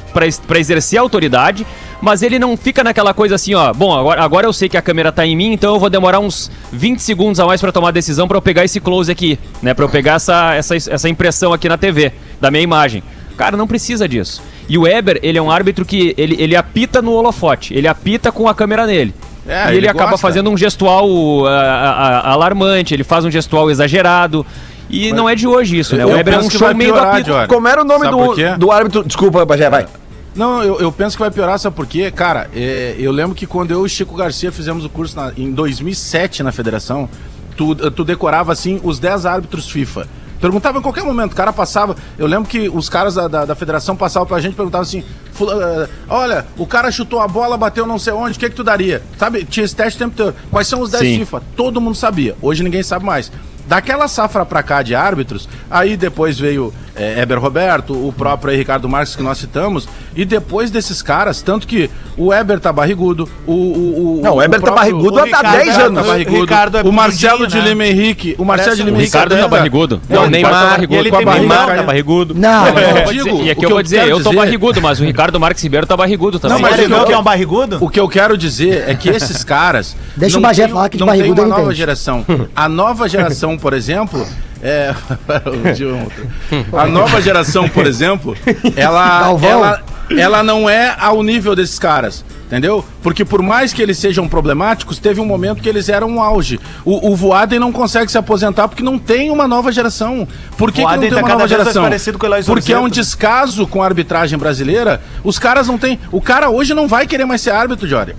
exercer 0.58 0.96
a 0.98 1.02
autoridade, 1.02 1.66
mas 2.00 2.22
ele 2.22 2.38
não 2.38 2.56
fica 2.56 2.84
naquela 2.84 3.12
coisa 3.12 3.34
assim, 3.34 3.54
ó, 3.54 3.72
bom, 3.72 3.92
agora, 3.96 4.22
agora 4.22 4.46
eu 4.46 4.52
sei 4.52 4.68
que 4.68 4.76
a 4.76 4.82
câmera 4.82 5.10
tá 5.10 5.26
em 5.26 5.34
mim, 5.34 5.52
então 5.52 5.74
eu 5.74 5.80
vou 5.80 5.90
demorar 5.90 6.20
uns 6.20 6.48
20 6.72 7.00
segundos 7.00 7.40
a 7.40 7.46
mais 7.46 7.60
pra 7.60 7.72
tomar 7.72 7.88
a 7.88 7.92
decisão 7.92 8.28
pra 8.28 8.36
eu 8.36 8.42
pegar 8.42 8.64
esse 8.64 8.78
close 8.78 9.10
aqui, 9.10 9.36
né, 9.60 9.74
Pra 9.74 9.84
eu 9.84 9.88
pegar 9.88 10.14
essa, 10.14 10.54
essa, 10.54 10.76
essa 10.76 11.08
impressão 11.08 11.52
aqui 11.52 11.68
na 11.68 11.76
TV, 11.76 12.12
da 12.40 12.52
minha 12.52 12.62
imagem. 12.62 13.02
Cara, 13.36 13.56
não 13.56 13.66
precisa 13.66 14.08
disso. 14.08 14.40
E 14.68 14.76
o 14.76 14.82
Weber, 14.82 15.18
ele 15.22 15.38
é 15.38 15.42
um 15.42 15.50
árbitro 15.50 15.84
que 15.84 16.14
ele, 16.18 16.36
ele 16.38 16.54
apita 16.54 17.00
no 17.00 17.12
holofote, 17.12 17.72
ele 17.74 17.88
apita 17.88 18.30
com 18.30 18.48
a 18.48 18.54
câmera 18.54 18.86
nele. 18.86 19.14
É, 19.46 19.64
e 19.64 19.68
ele, 19.68 19.76
ele 19.78 19.88
acaba 19.88 20.10
gosta. 20.10 20.26
fazendo 20.26 20.50
um 20.50 20.56
gestual 20.58 21.08
ah, 21.46 22.22
alarmante, 22.32 22.92
ele 22.92 23.02
faz 23.04 23.24
um 23.24 23.30
gestual 23.30 23.70
exagerado. 23.70 24.44
E 24.90 25.12
não 25.12 25.28
é 25.28 25.34
de 25.34 25.46
hoje 25.46 25.78
isso, 25.78 25.96
né? 25.96 26.04
O 26.04 26.10
Eu 26.10 26.16
Weber 26.16 26.34
é 26.34 26.36
um 26.36 26.40
penso 26.40 26.50
que 26.50 26.58
show 26.58 26.66
vai 26.66 26.74
meio 26.74 26.90
do 26.90 26.94
piorar, 26.94 27.14
apito. 27.14 27.30
Diori. 27.30 27.48
Como 27.48 27.68
era 27.68 27.80
o 27.80 27.84
nome 27.84 28.08
do, 28.08 28.56
do 28.58 28.72
árbitro? 28.72 29.04
Desculpa, 29.04 29.44
Bagé, 29.44 29.68
vai. 29.70 29.86
Não, 30.34 30.62
eu, 30.62 30.78
eu 30.80 30.92
penso 30.92 31.16
que 31.16 31.20
vai 31.22 31.30
piorar, 31.30 31.58
sabe 31.58 31.74
por 31.74 31.86
quê? 31.86 32.10
Cara, 32.10 32.48
é, 32.54 32.94
eu 32.98 33.10
lembro 33.10 33.34
que 33.34 33.46
quando 33.46 33.70
eu 33.70 33.82
e 33.82 33.86
o 33.86 33.88
Chico 33.88 34.14
Garcia 34.14 34.52
fizemos 34.52 34.84
o 34.84 34.88
curso 34.88 35.16
na- 35.16 35.32
em 35.36 35.50
2007 35.50 36.42
na 36.42 36.52
federação, 36.52 37.08
tu, 37.56 37.74
tu 37.74 38.04
decorava 38.04 38.52
assim 38.52 38.80
os 38.84 38.98
10 38.98 39.26
árbitros 39.26 39.68
FIFA. 39.68 40.06
Perguntava 40.40 40.78
em 40.78 40.82
qualquer 40.82 41.02
momento, 41.04 41.32
o 41.32 41.36
cara 41.36 41.52
passava. 41.52 41.96
Eu 42.16 42.26
lembro 42.26 42.48
que 42.48 42.68
os 42.68 42.88
caras 42.88 43.14
da, 43.14 43.26
da, 43.28 43.44
da 43.44 43.54
federação 43.54 43.96
passavam 43.96 44.26
pra 44.26 44.40
gente 44.40 44.52
e 44.52 44.56
perguntavam 44.56 44.82
assim: 44.82 45.02
"Fula- 45.32 45.54
eh, 45.84 45.88
Olha, 46.08 46.46
o 46.56 46.66
cara 46.66 46.90
chutou 46.92 47.20
a 47.20 47.26
bola, 47.28 47.56
bateu 47.56 47.86
não 47.86 47.98
sei 47.98 48.12
onde, 48.12 48.36
o 48.36 48.40
que, 48.40 48.48
que 48.50 48.54
tu 48.56 48.62
daria? 48.64 49.02
Sabe? 49.18 49.44
Tinha 49.44 49.64
esse 49.64 49.74
teste 49.74 49.96
o 49.96 50.06
tempo 50.06 50.16
todo. 50.16 50.34
Quais 50.50 50.66
são 50.68 50.80
os 50.80 50.90
10 50.90 51.02
Sim. 51.02 51.18
FIFA? 51.20 51.42
Todo 51.56 51.80
mundo 51.80 51.96
sabia. 51.96 52.36
Hoje 52.40 52.62
ninguém 52.62 52.82
sabe 52.82 53.04
mais. 53.04 53.32
Daquela 53.66 54.08
safra 54.08 54.46
pra 54.46 54.62
cá 54.62 54.80
de 54.82 54.94
árbitros, 54.94 55.46
aí 55.70 55.94
depois 55.96 56.38
veio 56.38 56.72
é, 56.98 57.20
Eber 57.22 57.38
Roberto, 57.38 57.92
o 57.94 58.12
próprio 58.12 58.50
aí, 58.50 58.56
Ricardo 58.56 58.88
Marques 58.88 59.14
que 59.16 59.22
nós 59.22 59.38
citamos, 59.38 59.88
e 60.16 60.24
depois 60.24 60.70
desses 60.70 61.00
caras, 61.00 61.40
tanto 61.42 61.66
que 61.66 61.88
o 62.16 62.32
Eber 62.34 62.58
tá 62.60 62.72
barrigudo, 62.72 63.28
o. 63.46 63.52
o, 63.52 64.18
o 64.18 64.22
Não, 64.22 64.34
o 64.36 64.42
Eber 64.42 64.60
tá 64.60 64.72
barrigudo 64.72 65.18
há 65.20 65.24
Ricardo 65.24 65.52
10 65.52 65.68
é- 65.78 65.82
anos. 65.82 66.02
Tá 66.02 66.08
barrigudo. 66.08 66.40
Ricardo 66.40 66.78
é 66.78 66.82
o 66.82 66.92
Marcelo 66.92 67.46
de 67.46 67.58
né? 67.58 67.68
Lima 67.68 67.86
Henrique, 67.86 68.34
o 68.38 68.44
Marcelo 68.44 68.76
de 68.76 68.82
Parece 68.82 68.82
um 68.82 68.84
Lima 68.86 68.96
O 68.96 69.00
Henrique. 69.00 69.16
Ricardo 69.16 69.36
tá 69.38 69.48
barrigudo. 69.48 70.00
Não, 70.08 70.22
o 70.22 70.24
o 70.24 70.26
Ricardo 70.26 70.42
tá 70.42 70.50
Neymar, 70.58 70.70
barrigudo. 70.70 71.00
ele 71.00 71.10
com 71.10 71.14
a 71.14 71.18
tem 71.18 71.26
barriga 71.26 71.48
Neymar. 71.48 71.76
Tá 71.76 71.82
barrigudo. 71.82 72.34
Não, 72.34 72.64
Não, 72.64 72.72
não. 72.72 72.80
eu 72.80 73.12
digo, 73.24 73.42
e 73.44 73.50
aqui 73.50 73.60
o 73.60 73.64
eu 73.66 73.70
vou 73.70 73.82
dizer, 73.82 74.08
eu 74.08 74.16
tô 74.18 74.30
dizer- 74.30 74.36
barrigudo, 74.36 74.82
mas 74.82 75.00
o 75.00 75.04
Ricardo 75.04 75.38
Marques 75.38 75.62
Ribeiro 75.62 75.86
tá 75.86 75.96
barrigudo 75.96 76.38
também. 76.40 76.56
Não, 76.56 76.62
mas 76.62 76.72
o 76.78 76.82
ele 76.82 77.04
que 77.04 77.12
é 77.12 77.18
um 77.18 77.22
barrigudo? 77.22 77.78
O 77.80 77.88
que 77.88 78.00
eu 78.00 78.08
quero 78.08 78.36
dizer 78.36 78.84
é 78.88 78.94
que 78.94 79.08
esses 79.08 79.44
caras. 79.44 79.96
Deixa 80.16 80.34
não 80.34 80.40
o 80.40 80.42
Bagé 80.42 80.64
tem- 80.64 80.72
falar 80.72 80.88
que 80.88 80.96
de 80.96 81.00
não 81.04 81.08
tem 81.12 81.18
barrigudo 81.18 81.40
uma 81.42 81.46
ele 81.46 81.50
nova 81.50 81.62
entende. 81.62 81.78
geração. 81.78 82.26
A 82.56 82.68
nova 82.68 83.08
geração, 83.08 83.56
por 83.56 83.72
exemplo. 83.72 84.26
É, 84.62 84.94
o 85.46 85.72
de 85.72 85.86
ontem. 85.86 86.24
a 86.72 86.86
nova 86.86 87.20
geração, 87.20 87.68
por 87.68 87.86
exemplo, 87.86 88.36
ela, 88.76 89.30
ela, 89.42 89.82
ela 90.10 90.42
não 90.42 90.68
é 90.68 90.94
ao 90.98 91.22
nível 91.22 91.54
desses 91.54 91.78
caras. 91.78 92.24
Entendeu? 92.48 92.82
Porque 93.02 93.26
por 93.26 93.42
mais 93.42 93.74
que 93.74 93.82
eles 93.82 93.98
sejam 93.98 94.26
problemáticos, 94.26 94.98
teve 94.98 95.20
um 95.20 95.26
momento 95.26 95.62
que 95.62 95.68
eles 95.68 95.90
eram 95.90 96.08
um 96.08 96.22
auge. 96.22 96.58
O, 96.82 97.10
o 97.10 97.14
Voaden 97.14 97.58
não 97.58 97.70
consegue 97.70 98.10
se 98.10 98.16
aposentar 98.16 98.68
porque 98.68 98.82
não 98.82 98.98
tem 98.98 99.30
uma 99.30 99.46
nova 99.46 99.70
geração. 99.70 100.26
Por 100.56 100.72
que, 100.72 100.80
que 100.82 100.90
não 100.90 100.98
tem 100.98 101.10
tá 101.10 101.16
uma 101.16 101.22
cada 101.22 101.34
nova 101.34 101.46
geração? 101.46 101.82
Porque 102.54 102.72
é 102.72 102.78
um 102.78 102.88
descaso 102.88 103.66
com 103.66 103.82
a 103.82 103.84
arbitragem 103.84 104.38
brasileira. 104.38 104.98
Os 105.22 105.38
caras 105.38 105.68
não 105.68 105.76
têm. 105.76 106.00
O 106.10 106.22
cara 106.22 106.48
hoje 106.48 106.72
não 106.72 106.88
vai 106.88 107.06
querer 107.06 107.26
mais 107.26 107.42
ser 107.42 107.50
árbitro, 107.50 107.86
Jory. 107.86 108.16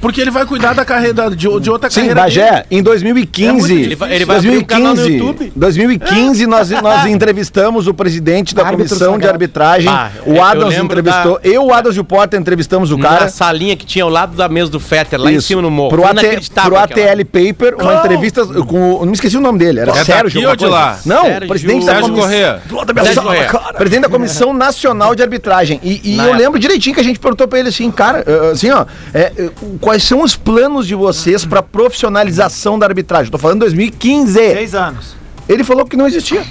Porque 0.00 0.20
ele 0.20 0.30
vai 0.30 0.46
cuidar 0.46 0.74
da 0.74 0.84
carreira 0.84 1.30
de, 1.30 1.36
de 1.60 1.70
outra 1.70 1.90
Sim, 1.90 2.00
carreira. 2.00 2.20
Bagé, 2.22 2.50
dele. 2.50 2.64
em 2.70 2.82
2015. 2.82 3.72
É. 3.72 3.76
Ele 3.82 3.96
vai- 3.96 4.14
ele 4.14 4.24
vai 4.24 4.36
abrir 4.38 4.58
um 4.58 4.62
canal 4.64 4.94
no 4.94 4.96
2015, 4.96 5.26
YouTube. 5.26 5.52
2015 5.56 6.46
nós, 6.46 6.70
nós 6.70 7.06
entrevistamos 7.06 7.86
o 7.88 7.94
presidente 7.94 8.54
da 8.54 8.62
Árbitro 8.62 8.88
comissão 8.88 9.08
de 9.12 9.14
sagrado. 9.14 9.32
arbitragem. 9.34 9.88
Ah, 9.90 10.10
o 10.26 10.42
Adams 10.42 10.76
entrevistou. 10.76 11.40
Eu, 11.42 11.64
o 11.66 11.72
Adams 11.72 11.96
e 11.96 12.00
o 12.00 12.04
Porta 12.04 12.36
entrevistamos 12.36 12.90
o 12.92 12.96
Na 12.98 13.08
cara. 13.08 13.28
salinha 13.28 13.76
que 13.76 13.84
tinha 13.86 14.04
ao 14.04 14.10
lado 14.10 14.36
da 14.36 14.48
mesa 14.48 14.70
do 14.70 14.78
Fetter, 14.80 15.20
lá 15.20 15.30
em 15.32 15.36
Isso. 15.36 15.48
cima 15.48 15.62
no 15.62 15.70
morro. 15.70 15.90
Pro, 15.90 16.04
AT, 16.04 16.20
pro. 16.64 16.76
ATL 16.76 17.24
Paper, 17.24 17.76
uma 17.80 17.94
entrevista 17.96 18.44
com. 18.46 18.92
o- 18.94 18.98
Não 19.00 19.06
me 19.06 19.12
esqueci 19.12 19.36
o 19.36 19.40
nome 19.40 19.58
dele. 19.58 19.80
Era 19.80 19.90
É 19.92 20.04
Sérgio. 20.04 20.40
daqui 20.40 20.46
ou 20.46 20.56
de 20.56 20.66
lá? 20.66 20.98
Não, 21.04 21.22
Sérgio 21.24 21.48
presidente 21.48 21.86
da 21.86 21.94
comissão. 22.00 22.14
Corrêa. 22.18 22.62
Do 22.66 22.76
lado 22.76 22.92
da 22.92 23.02
minha 23.02 23.14
sala, 23.14 23.36
cara. 23.44 23.72
Presidente 23.74 24.02
da 24.02 24.08
Comissão 24.08 24.52
Nacional 24.52 25.14
de 25.14 25.22
Arbitragem. 25.22 25.80
E, 25.82 26.00
e 26.12 26.16
Na 26.16 26.24
eu 26.24 26.28
época. 26.28 26.42
lembro 26.44 26.58
direitinho 26.58 26.94
que 26.94 27.00
a 27.00 27.04
gente 27.04 27.18
perguntou 27.18 27.46
pra 27.48 27.58
ele 27.58 27.68
assim, 27.68 27.90
cara, 27.90 28.24
eh, 28.26 28.50
assim, 28.52 28.70
ó, 28.70 28.84
é, 29.14 29.32
eh, 29.36 29.50
quais 29.88 30.04
são 30.04 30.22
os 30.22 30.36
planos 30.36 30.86
de 30.86 30.94
vocês 30.94 31.46
pra 31.46 31.62
profissionalização 31.62 32.78
da 32.78 32.84
arbitragem? 32.84 33.32
Tô 33.32 33.38
falando 33.38 33.60
2015. 33.60 34.34
Seis 34.34 34.74
anos. 34.74 35.16
Ele 35.48 35.64
falou 35.64 35.86
que 35.86 35.96
não 35.96 36.06
existia. 36.06 36.44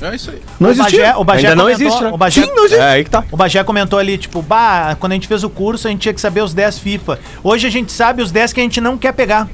É 0.00 0.14
isso 0.14 0.30
aí. 0.30 0.40
Não 0.58 0.70
o 0.70 0.74
Bagé, 0.74 0.96
existia. 0.96 1.18
o 1.18 1.24
Bagé 1.24 1.48
Ainda 1.48 1.54
não 1.56 1.64
comentou- 1.66 1.86
existe, 1.86 2.02
né? 2.04 2.10
O 2.10 2.16
Bagé, 2.16 2.40
Sim, 2.40 2.46
não 2.54 2.64
existe. 2.64 2.80
É 2.80 2.88
aí 2.88 3.04
que 3.04 3.10
tá. 3.10 3.24
o 3.30 3.36
Bagé 3.36 3.62
comentou 3.62 3.98
ali, 3.98 4.16
tipo, 4.16 4.40
bah, 4.40 4.96
quando 4.98 5.12
a 5.12 5.16
gente 5.16 5.28
fez 5.28 5.44
o 5.44 5.50
curso, 5.50 5.86
a 5.86 5.90
gente 5.90 6.00
tinha 6.00 6.14
que 6.14 6.20
saber 6.20 6.40
os 6.40 6.54
10 6.54 6.78
FIFA. 6.78 7.18
Hoje 7.44 7.66
a 7.66 7.70
gente 7.70 7.92
sabe 7.92 8.22
os 8.22 8.32
10 8.32 8.54
que 8.54 8.60
a 8.60 8.62
gente 8.62 8.80
não 8.80 8.96
quer 8.96 9.12
pegar. 9.12 9.46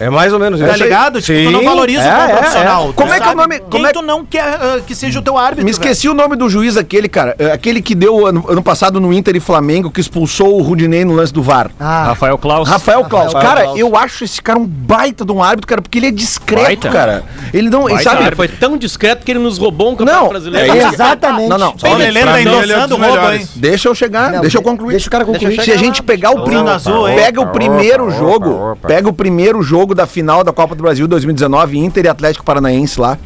É 0.00 0.08
mais 0.10 0.32
ou 0.32 0.38
menos 0.38 0.60
Tá 0.60 0.68
isso. 0.68 0.82
ligado? 0.84 1.20
Tipo, 1.20 1.44
tu 1.44 1.50
não 1.50 1.60
Sim, 1.60 1.66
valoriza 1.66 2.02
é, 2.02 2.16
o 2.16 2.20
é, 2.30 2.36
profissional. 2.36 2.88
é. 2.90 2.92
Como 2.92 3.12
é 3.12 3.20
que 3.20 3.28
é 3.28 3.32
o 3.32 3.34
nome- 3.36 3.58
Quem 3.58 3.68
como 3.70 3.86
é- 3.86 3.92
tu 3.92 4.02
não 4.02 4.24
quer 4.24 4.42
ah, 4.42 4.80
que 4.86 4.94
seja 4.94 5.18
o 5.18 5.22
teu 5.22 5.36
árbitro? 5.36 5.64
Me 5.64 5.70
esqueci 5.70 6.08
o 6.08 6.14
nome 6.14 6.36
do 6.36 6.48
juiz 6.48 6.76
aquele, 6.76 7.08
cara. 7.08 7.34
eh, 7.38 7.52
Aquele 7.52 7.82
que 7.82 7.94
deu 7.94 8.26
ano, 8.26 8.44
ano 8.48 8.62
passado 8.62 9.00
no 9.00 9.12
Inter 9.12 9.34
e 9.36 9.40
Flamengo, 9.40 9.90
que 9.90 10.00
expulsou 10.00 10.58
o 10.58 10.62
Rudinei 10.62 11.04
no 11.04 11.14
lance 11.14 11.32
do 11.32 11.42
VAR. 11.42 11.70
Ah, 11.80 12.04
Rafael 12.08 12.38
Klaus. 12.38 12.68
Rafael 12.68 13.04
Claus. 13.04 13.32
Rafael 13.32 13.42
Cara, 13.48 13.62
Claus. 13.64 13.78
eu 13.80 13.96
acho 13.96 14.24
esse 14.24 14.40
cara 14.40 14.58
um 14.58 14.66
baita 14.66 15.24
de 15.24 15.32
um 15.32 15.42
árbitro, 15.42 15.66
cara, 15.66 15.82
porque 15.82 15.98
ele 15.98 16.06
é 16.06 16.10
discreto, 16.10 16.62
Baita. 16.64 16.88
cara. 16.90 17.24
Ele 17.52 17.68
não. 17.68 17.82
Ele 17.88 17.94
Baita 17.94 18.10
sabe. 18.10 18.24
Ele 18.26 18.36
foi 18.36 18.48
tão 18.48 18.76
discreto 18.76 19.24
que 19.24 19.32
ele 19.32 19.38
nos 19.40 19.58
roubou 19.58 19.90
um 19.92 19.96
campeonato 19.96 20.22
Não, 20.24 20.28
brasileiro. 20.30 20.72
é 20.76 20.88
exatamente. 20.88 21.48
Não, 21.48 21.58
não. 21.58 21.74
Bem, 21.82 21.92
Olha, 21.94 22.04
Lelê 22.10 22.24
tá 22.24 22.38
é 22.38 22.42
endossando 22.42 22.94
o 22.96 22.98
roubo, 22.98 23.32
hein? 23.32 23.48
Deixa 23.56 23.88
eu 23.88 23.94
chegar, 23.94 24.30
Não, 24.32 24.40
deixa 24.42 24.58
eu 24.58 24.62
concluir. 24.62 24.92
deixa 24.92 25.08
o 25.08 25.10
cara 25.10 25.24
concluir. 25.24 25.60
Se 25.62 25.72
a 25.72 25.76
gente 25.76 26.02
pegar 26.02 26.30
o 26.30 26.44
primeiro. 26.44 26.78
Pega 27.16 27.40
o 27.40 27.46
primeiro 27.48 28.10
jogo. 28.10 28.78
Pega 28.86 29.08
o 29.08 29.12
primeiro 29.12 29.62
jogo 29.62 29.87
da 29.94 30.06
final 30.06 30.42
da 30.44 30.52
Copa 30.52 30.74
do 30.74 30.82
Brasil 30.82 31.06
2019, 31.08 31.78
Inter 31.78 32.04
e 32.04 32.08
Atlético 32.08 32.44
Paranaense 32.44 33.00
lá. 33.00 33.18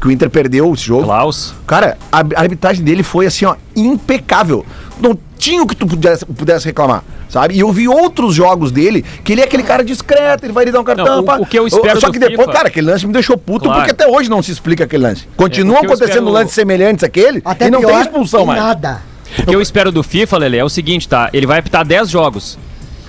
Que 0.00 0.08
o 0.08 0.10
Inter 0.10 0.28
perdeu 0.28 0.72
esse 0.74 0.82
jogo. 0.84 1.04
Klaus. 1.04 1.54
Cara, 1.64 1.96
a 2.10 2.18
arbitragem 2.34 2.82
dele 2.84 3.04
foi 3.04 3.24
assim, 3.26 3.44
ó, 3.44 3.54
impecável. 3.76 4.66
Não 5.00 5.16
tinha 5.38 5.62
o 5.62 5.66
que 5.66 5.76
tu 5.76 5.86
pudesse, 5.86 6.24
pudesse 6.26 6.64
reclamar, 6.66 7.04
sabe? 7.28 7.54
E 7.54 7.60
eu 7.60 7.70
vi 7.72 7.86
outros 7.88 8.34
jogos 8.34 8.72
dele, 8.72 9.04
que 9.22 9.32
ele 9.32 9.40
é 9.40 9.44
aquele 9.44 9.62
cara 9.62 9.84
discreto, 9.84 10.44
ele 10.44 10.52
vai 10.52 10.64
lhe 10.64 10.72
dar 10.72 10.80
um 10.80 10.84
cartão. 10.84 11.04
Não, 11.04 11.20
o- 11.20 11.24
pá. 11.24 11.36
o 11.38 11.46
que 11.46 11.56
eu 11.56 11.66
espero 11.68 12.00
Só 12.00 12.08
do 12.08 12.12
que 12.12 12.18
depois, 12.18 12.40
FIFA- 12.40 12.52
cara, 12.52 12.68
aquele 12.68 12.86
lance 12.90 13.06
me 13.06 13.12
deixou 13.12 13.36
puto, 13.38 13.64
Claro. 13.66 13.80
porque 13.80 13.92
até 13.92 14.08
hoje 14.12 14.28
não 14.28 14.42
se 14.42 14.50
explica 14.50 14.84
aquele 14.84 15.04
lance. 15.04 15.26
Continuam 15.36 15.76
É, 15.76 15.84
acontecendo 15.86 16.08
espero- 16.10 16.30
lances 16.30 16.54
semelhantes 16.54 17.04
àquele 17.04 17.40
Até 17.44 17.68
e 17.68 17.70
não 17.70 17.78
pior, 17.78 17.92
tem 17.92 18.00
expulsão 18.02 18.44
mais. 18.46 18.60
Nada. 18.62 19.02
O 19.38 19.46
que 19.46 19.54
eu 19.54 19.62
espero 19.62 19.90
do 19.92 20.02
FIFA, 20.02 20.38
Lele, 20.38 20.56
é 20.58 20.64
o 20.64 20.68
seguinte, 20.68 21.08
tá? 21.08 21.30
Ele 21.32 21.46
vai 21.46 21.60
apitar 21.60 21.84
10 21.86 22.10
jogos. 22.10 22.58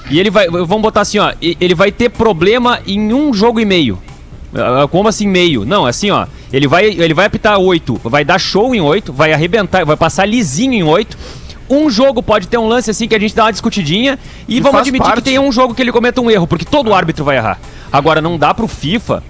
E 0.10 0.20
ele 0.20 0.30
vai. 0.30 0.48
Vamos 0.48 0.82
botar 0.82 1.02
assim, 1.02 1.18
ó. 1.20 1.34
Ele 1.42 1.74
vai 1.76 1.92
ter 1.92 2.10
problema 2.10 2.80
em 2.86 3.13
um 3.13 3.34
jogo 3.34 3.60
e 3.60 3.66
meio. 3.66 3.98
Ah, 4.54 4.88
Como 4.89 5.08
assim 5.08 5.28
meio? 5.28 5.66
Não, 5.66 5.86
assim, 5.86 6.12
ó. 6.12 6.28
Ele 6.52 6.68
vai, 6.68 6.86
ele 6.86 7.13
vai 7.13 7.26
apitar 7.26 7.58
8, 7.58 8.02
vai 8.04 8.24
dar 8.24 8.39
show 8.39 8.76
em 8.76 8.82
8, 8.82 9.12
vai 9.12 9.34
arrebentar, 9.34 9.84
vai 9.86 9.98
passar 9.98 10.26
lisinho 10.26 10.74
em 10.74 10.84
8. 10.84 11.18
Um 11.70 11.89
jogo 11.89 12.22
pode 12.22 12.48
ter 12.48 12.58
um 12.58 12.68
lance 12.68 12.92
assim 12.92 13.08
que 13.08 13.16
a 13.16 13.20
gente 13.20 13.34
dá 13.34 13.46
uma 13.46 13.52
discutidinha 13.52 14.20
e, 14.48 14.58
E 14.58 14.60
vamos 14.60 14.82
admitir 14.82 15.04
parte. 15.06 15.16
que 15.24 15.30
tem 15.30 15.39
um 15.39 15.52
jogo 15.52 15.74
que 15.74 15.82
ele 15.82 15.92
cometa 15.92 16.22
um 16.22 16.30
erro, 16.30 16.46
porque 16.46 16.66
todo 16.66 16.94
árbitro 16.94 17.24
vai 17.26 17.38
errar. 17.38 17.58
Agora, 17.92 18.22
não 18.22 18.38
dá 18.38 18.54
pro 18.54 18.68
FIFA 18.68 19.24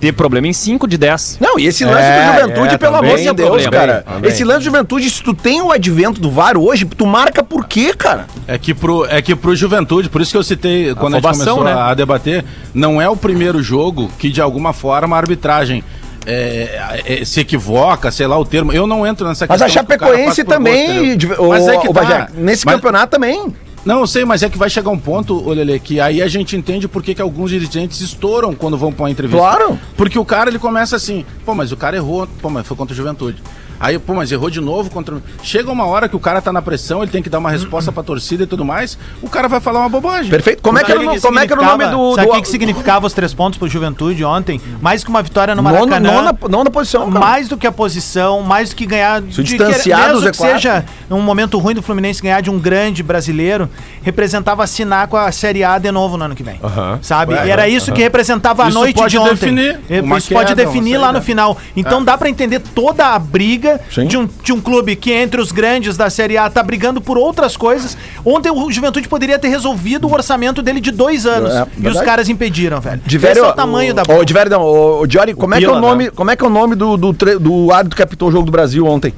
ter 0.00 0.12
problema 0.12 0.46
em 0.46 0.52
5 0.52 0.86
de 0.86 0.98
10. 0.98 1.38
Não, 1.40 1.58
e 1.58 1.66
esse 1.66 1.84
lance 1.84 2.02
É, 2.02 2.20
do 2.32 2.40
Juventude, 2.40 2.74
é, 2.74 2.78
pelo 2.78 2.96
amor 2.96 3.16
de 3.18 3.28
é 3.28 3.32
Deus, 3.32 3.62
problema, 3.62 3.70
cara. 3.70 4.02
também. 4.02 4.30
Esse 4.30 4.44
lance 4.44 4.58
do 4.60 4.64
Juventude, 4.64 5.10
se 5.10 5.22
tu 5.22 5.32
tem 5.34 5.62
o 5.62 5.72
advento 5.72 6.20
do 6.20 6.30
VAR 6.30 6.56
hoje, 6.56 6.84
tu 6.84 7.06
marca 7.06 7.42
por 7.42 7.66
quê, 7.66 7.94
cara? 7.94 8.26
É 8.46 8.58
que, 8.58 8.74
pro, 8.74 9.06
é 9.06 9.22
que 9.22 9.34
pro 9.34 9.54
Juventude, 9.56 10.08
por 10.08 10.20
isso 10.20 10.30
que 10.32 10.36
eu 10.36 10.44
citei 10.44 10.94
quando 10.94 11.14
a, 11.14 11.20
gente 11.20 11.30
começou 11.32 11.64
né? 11.64 11.72
a, 11.72 11.90
a 11.90 11.94
debater, 11.94 12.44
não 12.74 13.00
é 13.00 13.08
o 13.08 13.16
primeiro 13.16 13.62
jogo 13.62 14.10
que 14.18 14.30
de 14.30 14.40
alguma 14.40 14.72
forma 14.72 15.16
a 15.16 15.18
arbitragem 15.18 15.82
é, 16.26 17.00
é, 17.06 17.24
se 17.24 17.40
equivoca, 17.40 18.10
sei 18.10 18.26
lá 18.26 18.38
o 18.38 18.44
termo. 18.44 18.72
Eu 18.72 18.86
não 18.86 19.06
entro 19.06 19.26
nessa 19.26 19.46
Mas 19.48 19.60
a 19.62 19.66
questão 19.66 19.84
que 19.84 19.94
o 19.94 19.98
cara 19.98 20.10
Chapecoense 20.12 20.44
também, 20.44 21.16
o, 21.38 21.48
Mas 21.48 21.68
é 21.68 21.78
que 21.78 21.88
o 21.88 21.92
tá. 21.92 22.28
Nesse 22.34 22.64
Mas- 22.64 22.74
campeonato 22.74 23.10
também. 23.10 23.54
Não, 23.84 24.00
eu 24.00 24.06
sei, 24.06 24.24
mas 24.24 24.42
é 24.42 24.48
que 24.48 24.56
vai 24.56 24.70
chegar 24.70 24.90
um 24.90 24.98
ponto, 24.98 25.46
ô 25.46 25.52
Lelê, 25.52 25.78
que 25.78 26.00
aí 26.00 26.22
a 26.22 26.28
gente 26.28 26.56
entende 26.56 26.88
por 26.88 27.02
que, 27.02 27.14
que 27.14 27.20
alguns 27.20 27.50
dirigentes 27.50 28.00
estouram 28.00 28.54
quando 28.54 28.78
vão 28.78 28.90
pra 28.90 29.04
uma 29.04 29.10
entrevista. 29.10 29.38
Claro. 29.38 29.78
Porque 29.96 30.18
o 30.18 30.24
cara, 30.24 30.48
ele 30.48 30.58
começa 30.58 30.96
assim, 30.96 31.24
pô, 31.44 31.54
mas 31.54 31.70
o 31.70 31.76
cara 31.76 31.96
errou, 31.96 32.26
pô, 32.40 32.48
mas 32.48 32.66
foi 32.66 32.76
contra 32.76 32.94
a 32.94 32.96
juventude. 32.96 33.42
Aí, 33.80 33.98
pô, 33.98 34.14
mas 34.14 34.30
errou 34.32 34.48
de 34.50 34.60
novo 34.60 34.90
contra. 34.90 35.16
Chega 35.42 35.70
uma 35.70 35.86
hora 35.86 36.08
que 36.08 36.16
o 36.16 36.20
cara 36.20 36.40
tá 36.40 36.52
na 36.52 36.62
pressão, 36.62 37.02
ele 37.02 37.10
tem 37.10 37.22
que 37.22 37.28
dar 37.30 37.38
uma 37.38 37.50
resposta 37.50 37.90
pra 37.92 38.02
torcida 38.02 38.44
e 38.44 38.46
tudo 38.46 38.64
mais, 38.64 38.96
o 39.22 39.28
cara 39.28 39.48
vai 39.48 39.60
falar 39.60 39.80
uma 39.80 39.88
bobagem. 39.88 40.30
Perfeito. 40.30 40.62
Como 40.62 40.78
é 40.78 40.84
que 40.84 40.90
era, 40.92 41.00
o 41.00 41.04
no- 41.04 41.20
como 41.20 41.38
é 41.38 41.46
que 41.46 41.52
era 41.52 41.62
o 41.62 41.64
nome 41.64 41.86
do. 41.86 42.14
Sabe 42.14 42.26
do 42.26 42.32
o 42.32 42.36
que, 42.36 42.42
que 42.42 42.48
significava 42.48 43.06
os 43.06 43.12
três 43.12 43.34
pontos 43.34 43.58
pro 43.58 43.68
Juventude 43.68 44.24
ontem? 44.24 44.60
Mais 44.80 45.02
que 45.04 45.10
uma 45.10 45.22
vitória 45.22 45.54
no 45.54 45.62
Maracanã. 45.62 46.12
nona, 46.12 46.38
nona 46.48 46.70
posição. 46.70 47.10
cara. 47.10 47.24
Mais 47.24 47.48
do 47.48 47.56
que 47.56 47.66
a 47.66 47.72
posição, 47.72 48.40
mais 48.42 48.70
do 48.70 48.76
que 48.76 48.86
ganhar 48.86 49.22
Se 49.22 49.42
de 49.42 49.56
distanciar 49.56 50.08
mesmo 50.08 50.20
do 50.22 50.30
que 50.30 50.38
Z4. 50.38 50.52
seja 50.52 50.84
um 51.10 51.20
momento 51.20 51.58
ruim 51.58 51.74
do 51.74 51.82
Fluminense 51.82 52.22
ganhar 52.22 52.40
de 52.40 52.50
um 52.50 52.58
grande 52.58 53.02
brasileiro, 53.02 53.68
representava 54.02 54.62
assinar 54.64 55.08
com 55.08 55.16
a 55.16 55.30
Série 55.32 55.64
A 55.64 55.78
de 55.78 55.90
novo 55.90 56.16
no 56.16 56.24
ano 56.24 56.34
que 56.34 56.42
vem. 56.42 56.58
Aham. 56.62 56.98
Sabe? 57.02 57.34
Ué, 57.34 57.46
e 57.46 57.50
era 57.50 57.68
isso 57.68 57.92
que 57.92 58.02
representava 58.02 58.64
a 58.64 58.68
Isso 58.68 58.78
noite 58.78 58.94
pode 58.96 59.10
de 59.10 59.18
ontem. 59.18 59.34
definir 59.34 59.80
É, 59.88 60.00
uma 60.00 60.18
isso 60.18 60.32
pode 60.32 60.48
queda, 60.54 60.64
definir 60.64 60.96
lá 60.96 61.08
no 61.08 61.14
saída. 61.14 61.22
final. 61.26 61.56
Então 61.76 62.00
É. 62.00 62.04
dá 62.04 62.18
pra 62.18 62.28
entender 62.28 62.60
toda 62.60 63.06
a 63.14 63.18
briga 63.18 63.63
Sim. 63.92 64.06
de 64.06 64.16
um, 64.16 64.28
de 64.42 64.52
um 64.52 64.60
clube 64.60 64.96
que 64.96 65.12
entre 65.12 65.40
os 65.40 65.52
grandes 65.52 65.96
da 65.96 66.08
Série 66.10 66.36
A 66.36 66.48
tá 66.50 66.62
brigando 66.62 67.00
por 67.00 67.16
outras 67.18 67.56
coisas. 67.56 67.96
Ontem 68.24 68.50
o 68.50 68.70
Juventude 68.70 69.08
poderia 69.08 69.38
ter 69.38 69.48
resolvido 69.48 70.06
o 70.06 70.12
orçamento 70.12 70.62
dele 70.62 70.80
de 70.80 70.90
dois 70.90 71.26
anos. 71.26 71.52
É, 71.54 71.66
e 71.78 71.88
os 71.88 72.00
caras 72.00 72.28
impediram, 72.28 72.80
velho. 72.80 73.00
De 73.06 73.16
Esse 73.16 73.38
é 73.38 73.42
o 73.42 73.52
tamanho 73.52 73.94
da 73.94 74.02
Ô, 74.08 74.24
de 74.24 74.32
velho, 74.32 74.50
não, 74.50 74.62
ô, 74.62 75.00
ô, 75.00 75.06
Diori, 75.06 75.34
como 75.34 75.54
é 75.54 75.58
que 75.58 75.64
é 75.64 75.68
o 75.68 75.72
Pila, 75.74 75.80
nome, 75.80 76.10
como 76.10 76.30
é 76.30 76.36
que 76.36 76.44
é 76.44 76.46
o 76.46 76.50
nome 76.50 76.74
do, 76.74 76.96
do, 76.96 77.12
tre- 77.12 77.38
do 77.38 77.72
árbitro 77.72 77.96
que 77.96 78.02
apitou 78.02 78.28
o 78.28 78.32
jogo 78.32 78.44
do 78.46 78.52
Brasil 78.52 78.86
ontem? 78.86 79.12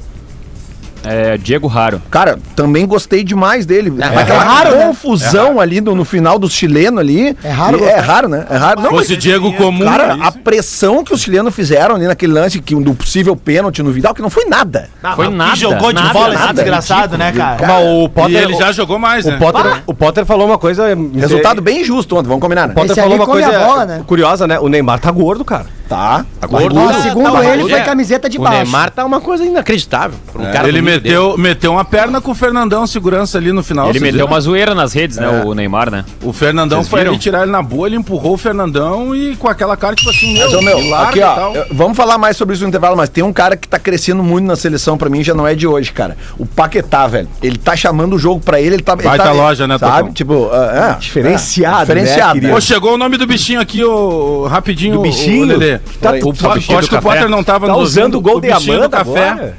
É 1.07 1.37
Diego 1.39 1.67
Raro. 1.67 2.03
Cara, 2.11 2.39
também 2.55 2.87
gostei 2.87 3.23
demais 3.23 3.65
dele. 3.65 3.93
Aquela 4.03 4.43
raro, 4.43 4.77
né? 4.77 4.87
confusão 4.87 5.61
ali 5.61 5.81
no, 5.81 5.95
no 5.95 6.05
final 6.05 6.39
do 6.39 6.49
chileno 6.49 6.99
ali. 7.01 7.37
É 7.43 7.51
raro 7.51 7.85
É 7.85 7.99
raro, 7.99 8.29
né? 8.29 8.47
É 8.51 8.57
raro. 8.57 8.81
Não, 8.81 8.91
mas, 8.91 9.01
Fosse 9.03 9.17
Diego 9.17 9.53
comum. 9.55 9.85
cara, 9.85 10.17
é 10.21 10.27
a 10.27 10.33
pressão 10.33 11.05
que 11.05 11.13
os 11.13 11.21
chilenos 11.21 11.55
fizeram 11.55 11.95
ali 11.95 12.07
naquele 12.07 12.33
lance 12.33 12.61
que, 12.61 12.75
do 12.75 12.95
possível 12.95 13.37
pênalti 13.37 13.83
no 13.83 13.91
Vidal, 13.91 14.15
que 14.15 14.23
não 14.23 14.31
foi 14.31 14.45
nada. 14.47 14.89
Foi 15.15 15.29
nada, 15.29 15.53
Que 15.53 15.61
jogou 15.61 15.93
de 15.93 16.03
nada, 16.03 16.13
bola 16.13 16.35
esse 16.35 16.43
nada, 16.43 16.55
desgraçado, 16.55 17.19
né, 17.19 17.33
cara? 17.33 17.67
Mas 17.67 17.87
o 17.87 18.05
E 18.05 18.09
Potter, 18.09 18.43
ele 18.43 18.55
já 18.55 18.73
jogou 18.73 18.99
mais, 18.99 19.25
o, 19.25 19.31
né? 19.31 19.39
Potter, 19.39 19.83
o 19.87 19.95
Potter 19.95 20.25
falou 20.25 20.47
uma 20.47 20.59
coisa. 20.59 20.85
Resultado 21.15 21.61
bem 21.61 21.85
justo 21.85 22.17
ontem, 22.17 22.29
vamos 22.29 22.43
combinar, 22.43 22.67
né? 22.67 22.73
O 22.73 22.75
Potter 22.75 22.93
Esse 22.93 23.01
falou 23.01 23.17
uma 23.17 23.27
coisa 23.27 23.59
bola, 23.59 23.85
né? 23.85 24.03
curiosa, 24.07 24.47
né? 24.47 24.59
O 24.59 24.69
Neymar 24.69 24.99
tá 24.99 25.11
gordo, 25.11 25.45
cara. 25.45 25.67
Tá. 25.89 26.25
Tá 26.41 26.47
Gordo. 26.47 26.75
Tá, 26.75 26.95
segundo 27.03 27.31
tá 27.33 27.45
ele, 27.55 27.63
foi 27.63 27.73
É. 27.73 27.83
camiseta 27.83 28.29
de 28.29 28.39
O 28.39 28.43
baixo. 28.43 28.57
Neymar 28.63 28.91
tá 28.91 29.05
uma 29.05 29.21
coisa 29.21 29.45
inacreditável. 29.45 30.19
um 30.35 30.43
cara 30.53 30.69
Ele 30.69 30.81
dele. 30.81 30.97
meteu, 31.03 31.39
meteu 31.39 31.73
uma 31.73 31.85
perna 31.85 32.21
com 32.21 32.31
o 32.33 32.35
Fernandão 32.35 32.87
segurança 32.87 33.39
ali 33.39 33.53
no 33.53 33.63
final. 33.63 33.89
Ele 33.91 34.01
meteu 34.01 34.13
viram? 34.15 34.27
uma 34.27 34.41
zoeira 34.41 34.75
nas 34.75 34.93
redes, 34.93 35.17
né? 35.17 35.43
O 35.45 35.55
Neymar, 35.55 35.91
né? 35.91 36.05
O 36.23 36.33
Fernandão 36.33 36.79
Vocês 36.79 36.89
foi 36.89 36.99
viram? 37.01 37.13
ali 37.13 37.21
tirar 37.21 37.43
ele 37.43 37.53
na 37.53 37.63
boa, 37.63 37.87
ele 37.87 37.97
empurrou 37.97 38.35
o 38.35 38.39
Fernandão 38.39 39.15
e 39.15 39.37
com 39.37 39.49
aquela 39.49 39.77
cara, 39.77 39.95
tipo 39.95 40.11
assim, 40.11 40.37
Mas, 40.39 40.53
ô, 40.55 40.59
me 40.59 40.65
meu, 40.65 40.95
aqui, 40.97 41.21
ó, 41.23 41.53
vamos 41.71 41.97
falar 41.97 42.19
mais 42.19 42.37
sobre 42.37 42.55
isso 42.55 42.63
no 42.65 42.69
intervalo, 42.69 42.97
mas 42.97 43.09
tem 43.09 43.23
um 43.23 43.33
cara 43.33 43.57
que 43.57 43.69
tá 43.69 43.79
crescendo 43.79 44.23
muito 44.23 44.45
na 44.47 44.57
seleção 44.57 44.97
pra 44.99 45.09
mim, 45.09 45.23
já 45.23 45.35
não 45.35 45.47
é 45.47 45.55
de 45.55 45.67
hoje, 45.67 45.93
cara. 45.93 46.17
O 46.39 46.45
Paquetá, 46.47 47.07
velho. 47.07 47.29
Ele 47.43 47.59
tá 47.59 47.77
chamando 47.77 48.15
o 48.15 48.19
jogo 48.19 48.41
pra 48.41 48.61
ele, 48.61 48.75
ele 48.77 48.83
tá... 48.83 48.95
ele 48.95 49.03
Baita 49.05 49.25
tá, 49.25 49.33
loja, 49.33 49.67
né, 49.67 49.79
Sabe? 49.79 49.93
Totão? 49.99 50.13
Tipo, 50.13 50.51
ah, 50.53 50.95
é, 50.97 50.99
Diferenciado, 50.99 51.77
é, 51.77 51.81
diferenciado. 51.81 52.41
né? 52.41 52.51
Pô, 52.53 52.61
chegou 52.61 52.95
o 52.95 52.99
nome 52.99 53.17
do 53.17 53.27
bichinho 53.27 53.61
aqui, 53.61 53.85
ô, 53.85 54.47
rapidinho. 54.49 54.97
Do 54.97 55.03
bichinho? 55.03 55.57
ô, 55.57 55.76
Tá- 56.01 56.11
o, 56.23 56.31
acho 56.79 56.89
que 56.89 56.97
o? 56.97 57.03
Potter 57.03 57.29
não 57.29 57.43
tava 57.45 57.67
Tá 57.67 57.77
usando 57.77 58.15
ouvindo, 58.15 58.19
o 58.19 58.21
gol 58.21 58.41
de 58.41 58.51
Amanda 58.51 58.89
café. 58.89 59.29
agora? 59.31 59.57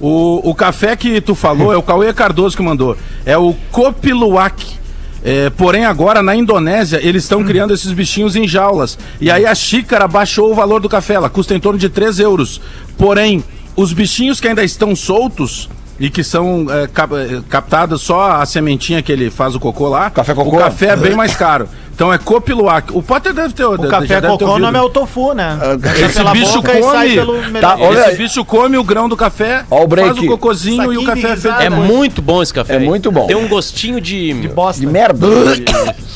O, 0.00 0.50
o 0.50 0.54
café 0.54 0.94
que 0.94 1.20
tu 1.20 1.34
falou 1.34 1.72
é 1.72 1.76
o 1.76 1.82
Cauê 1.82 2.12
Cardoso 2.12 2.56
que 2.56 2.62
mandou. 2.62 2.96
É 3.24 3.36
o 3.38 3.54
Copiluac. 3.72 4.76
É, 5.24 5.50
porém, 5.50 5.84
agora 5.84 6.22
na 6.22 6.36
Indonésia, 6.36 7.00
eles 7.02 7.24
estão 7.24 7.42
criando 7.42 7.74
esses 7.74 7.90
bichinhos 7.92 8.36
em 8.36 8.46
jaulas. 8.46 8.96
E 9.20 9.30
aí 9.30 9.44
a 9.44 9.54
xícara 9.54 10.06
baixou 10.06 10.52
o 10.52 10.54
valor 10.54 10.80
do 10.80 10.88
café. 10.88 11.14
Ela 11.14 11.28
custa 11.28 11.54
em 11.54 11.58
torno 11.58 11.78
de 11.78 11.88
3 11.88 12.20
euros. 12.20 12.60
Porém, 12.96 13.42
os 13.74 13.92
bichinhos 13.92 14.38
que 14.38 14.46
ainda 14.46 14.62
estão 14.62 14.94
soltos 14.94 15.68
e 15.98 16.10
que 16.10 16.22
são 16.22 16.66
é, 16.70 16.86
cap- 16.86 17.14
é, 17.14 17.40
captados 17.48 18.02
só 18.02 18.32
a 18.32 18.46
sementinha 18.46 19.02
que 19.02 19.10
ele 19.10 19.30
faz 19.30 19.54
o 19.54 19.60
cocô 19.60 19.88
lá, 19.88 20.10
Café 20.10 20.34
cocô? 20.34 20.56
o 20.56 20.58
café 20.58 20.88
é 20.90 20.96
bem 20.96 21.14
mais 21.16 21.34
caro. 21.34 21.68
Então 21.96 22.12
é 22.12 22.18
Copiluac. 22.18 22.92
O 22.92 23.02
Potter 23.02 23.32
deve 23.32 23.54
ter 23.54 23.64
O 23.64 23.88
café 23.88 24.20
cocô 24.20 24.44
o 24.44 24.58
nome 24.58 24.78
é 24.78 24.82
o 24.82 24.90
tofu, 24.90 25.32
né? 25.32 25.58
Entra 25.76 26.06
Esse 26.06 26.18
pela 26.18 26.32
bicho 26.32 26.56
boca 26.56 26.78
e 26.78 26.82
sai 26.82 26.92
come. 26.92 27.14
pelo 27.14 27.60
Tá, 27.60 27.76
olha 27.78 28.00
Esse 28.00 28.10
aí. 28.10 28.16
bicho 28.18 28.44
come 28.44 28.76
o 28.76 28.84
grão 28.84 29.08
do 29.08 29.16
café, 29.16 29.64
Ó 29.70 29.82
o 29.82 29.86
break. 29.86 30.08
faz 30.10 30.20
o 30.22 30.26
cocôzinho 30.26 30.92
e 30.92 30.98
o 30.98 31.04
café 31.06 31.20
de 31.28 31.32
é 31.32 31.36
feito. 31.36 31.62
É 31.62 31.70
muito 31.70 32.20
bom 32.20 32.42
esse 32.42 32.52
café. 32.52 32.74
É 32.74 32.76
aí. 32.76 32.84
muito 32.84 33.10
bom. 33.10 33.26
Tem 33.26 33.34
um 33.34 33.48
gostinho 33.48 33.98
de. 33.98 34.34
bosta. 34.54 34.76
De 34.86 34.86
merda. 34.86 35.26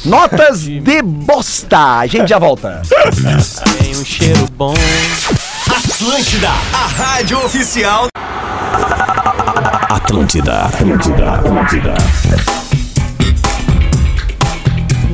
Notas 0.05 0.61
de 0.65 1.01
bosta. 1.03 1.99
A 2.01 2.07
gente 2.07 2.29
já 2.29 2.39
volta. 2.39 2.83
Tem 3.83 3.97
um 3.97 4.05
cheiro 4.05 4.47
bom. 4.53 4.75
Atlântida, 5.67 6.49
a 6.75 6.87
rádio 6.89 7.39
oficial. 7.39 8.07
Atlântida, 9.89 10.65
Atlântida, 10.65 11.31
Atlântida. 11.33 11.95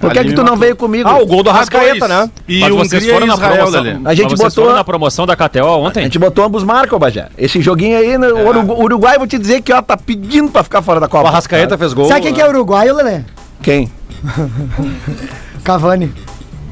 Por 0.00 0.12
que, 0.12 0.18
Ali 0.18 0.28
que 0.30 0.34
tu 0.34 0.42
não 0.42 0.56
veio 0.56 0.76
comigo? 0.76 1.08
Ah, 1.08 1.16
o 1.18 1.26
gol 1.26 1.42
do 1.42 1.50
Arrascaeta, 1.50 2.06
né? 2.06 2.30
E 2.46 2.60
Mas 2.60 2.72
o 2.72 2.76
vocês 2.76 3.02
Hungria 3.02 3.14
foram 3.14 3.26
na 3.26 3.34
Israel, 3.34 3.54
promoção. 3.54 3.82
Lelê. 3.82 3.98
A 4.04 4.14
gente 4.14 4.28
vocês 4.36 4.40
botou- 4.40 4.64
foram 4.64 4.76
na 4.76 4.84
promoção 4.84 5.26
da 5.26 5.34
KTO 5.36 5.66
A 5.66 5.76
ontem? 5.78 6.02
gente 6.04 6.18
botou 6.18 6.44
ambos 6.44 6.62
marcam, 6.64 6.98
Bajé. 6.98 7.28
Esse 7.38 7.60
joguinho 7.62 7.96
aí, 7.98 8.18
no 8.18 8.26
É. 8.26 8.48
Urugu- 8.48 8.82
Uruguai, 8.82 9.16
vou 9.18 9.26
te 9.26 9.38
dizer 9.38 9.62
que 9.62 9.72
ó, 9.72 9.80
tá 9.80 9.96
pedindo 9.96 10.50
pra 10.50 10.62
ficar 10.62 10.82
fora 10.82 11.00
da 11.00 11.06
O 11.06 11.08
Copa. 11.08 11.28
Arrascaeta 11.28 11.78
fez 11.78 11.92
gol. 11.94 12.06
Sabe 12.08 12.20
quem 12.22 12.34
que 12.34 12.40
é 12.40 12.48
uruguaio, 12.48 12.94
Lelê? 12.94 13.20
Quem? 13.62 13.90
Cavani. 15.64 16.12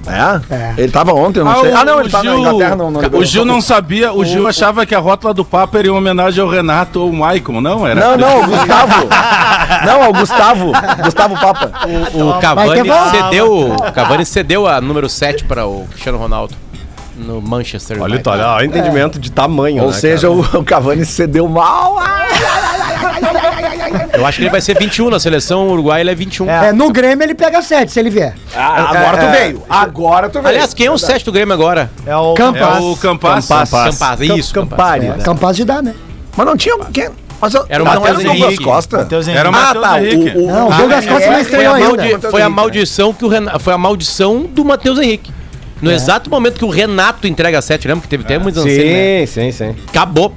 É? 0.07 0.55
É. 0.55 0.75
Ele 0.79 0.91
tava 0.91 1.13
ontem, 1.13 1.39
eu 1.41 1.45
não 1.45 1.61
sei. 1.61 1.71
o- 1.73 1.77
Ah, 1.79 1.85
não, 1.85 1.97
o 1.97 2.01
ele 2.01 2.11
tá 2.11 2.19
na 2.23 2.31
Gil- 2.31 2.39
Inglaterra, 2.41 2.77
não, 2.77 2.91
não 2.91 3.01
ligou. 3.01 3.21
O 3.21 3.25
Gil 3.25 3.45
não 3.45 3.61
sabia, 3.61 4.13
o 4.13 4.25
Gil 4.25 4.47
achava 4.49 4.85
que 4.85 4.95
a 4.95 4.99
rótula 4.99 5.33
do 5.33 5.45
Papa 5.45 5.79
era 5.79 5.87
em 5.87 5.91
homenagem 5.91 6.43
ao 6.43 6.49
Renato 6.49 7.01
ou 7.01 7.11
o 7.11 7.13
Maicon, 7.17 7.61
não? 7.61 7.87
Era 7.87 8.01
Não, 8.01 8.17
não, 8.17 8.43
o 8.43 8.47
Gustavo. 8.47 9.09
não, 9.87 10.03
é 10.05 10.09
o 10.09 10.13
Gustavo. 10.13 10.73
Gustavo 11.05 11.35
Papa. 11.39 11.71
O 12.15 12.31
Vai 12.31 12.41
Cavani 12.41 12.91
cedeu, 13.11 13.73
o 13.77 13.93
Cavani 13.93 14.27
cedeu 14.27 14.67
a 14.67 14.81
número 14.81 15.09
7 15.09 15.45
para 15.45 15.67
o 15.67 15.87
Cristiano 15.91 16.19
Ronaldo 16.19 16.55
no 17.17 17.41
Manchester 17.43 17.99
Olha, 18.03 18.15
United. 18.15 18.29
olha, 18.31 18.49
olha 18.49 18.63
o 18.63 18.65
entendimento 18.67 19.19
de 19.19 19.31
tamanho. 19.31 19.83
Ou 19.83 19.91
né, 19.91 19.95
seja, 19.95 20.31
o, 20.31 20.41
o 20.41 20.65
Cavani 20.65 21.05
cedeu 21.05 21.47
mal. 21.47 21.99
Ah, 22.01 22.27
Eu 24.13 24.27
acho 24.27 24.39
que 24.39 24.45
ele 24.45 24.51
vai 24.51 24.61
ser 24.61 24.79
21 24.79 25.09
na 25.11 25.19
seleção 25.19 25.69
uruguaia, 25.69 26.01
ele 26.03 26.11
é 26.11 26.15
21. 26.15 26.49
É, 26.51 26.73
no 26.73 26.91
Grêmio 26.93 27.25
ele 27.25 27.35
pega 27.35 27.63
7, 27.63 27.91
se 27.91 27.99
ele 27.99 28.11
vier. 28.11 28.35
agora 28.55 29.17
tu 29.17 29.25
é. 29.25 29.31
veio. 29.31 29.63
Agora 29.69 30.29
tu 30.29 30.35
veio. 30.41 30.49
Aliás, 30.49 30.75
quem 30.75 30.87
é 30.87 30.91
o 30.91 30.99
7 30.99 31.25
do 31.25 31.33
Grêmio 31.33 31.55
agora? 31.55 31.91
É 32.07 32.17
o 32.17 32.35
Campas. 32.35 32.61
É 32.63 32.81
o 32.81 32.97
Campas. 32.97 33.49
Campas. 33.49 33.71
Campaz, 33.71 34.21
isso, 34.21 34.53
Cam- 34.55 34.63
Campaz. 34.63 34.81
Campari, 34.93 35.07
É, 35.07 35.17
né? 35.17 35.25
capaz 35.25 35.57
de 35.57 35.65
dar, 35.65 35.83
né? 35.83 35.95
Mas 36.37 36.47
não 36.47 36.57
tinha. 36.57 36.77
Quem? 36.93 37.09
Mas 37.41 37.55
eu- 37.55 37.65
Era 37.69 37.83
o 37.83 37.87
Matheus 37.87 38.07
era 38.07 38.19
o 38.19 38.23
Douglas 38.23 38.49
Henrique. 38.49 38.65
Costa. 38.65 38.97
Matheus 38.99 39.27
Henrique. 39.27 39.41
Era 39.41 39.51
o 39.51 39.55
Ah, 39.55 39.61
Matheus 39.61 39.85
tá. 39.85 40.03
Henrique. 40.05 40.39
O, 40.39 40.43
o, 40.45 40.47
Não, 40.53 40.69
o 40.69 40.75
Douglas 40.77 41.07
Costa 41.07 41.27
não 41.27 41.33
Foi 41.33 41.43
estreou 41.43 41.73
a, 41.73 41.77
ainda. 41.77 41.89
maldi- 41.89 42.31
foi 42.31 42.43
a 42.43 42.49
maldição 42.49 43.13
que 43.13 43.25
o 43.25 43.29
Renato, 43.29 43.59
foi 43.59 43.73
a 43.73 43.79
maldição 43.79 44.43
do 44.43 44.65
Matheus 44.65 44.99
Henrique. 44.99 45.33
No 45.81 45.91
exato 45.91 46.31
momento 46.31 46.59
que 46.59 46.65
o 46.65 46.69
Renato 46.69 47.27
entrega 47.27 47.59
a 47.59 47.63
7, 47.63 47.89
lembra 47.89 48.03
que 48.03 48.09
teve 48.09 48.23
até 48.23 48.39
muitos 48.39 48.63
anos 48.65 48.73
né? 48.77 49.27
Sim, 49.27 49.51
sim, 49.51 49.53
sim. 49.53 49.77
Acabou. 49.89 50.33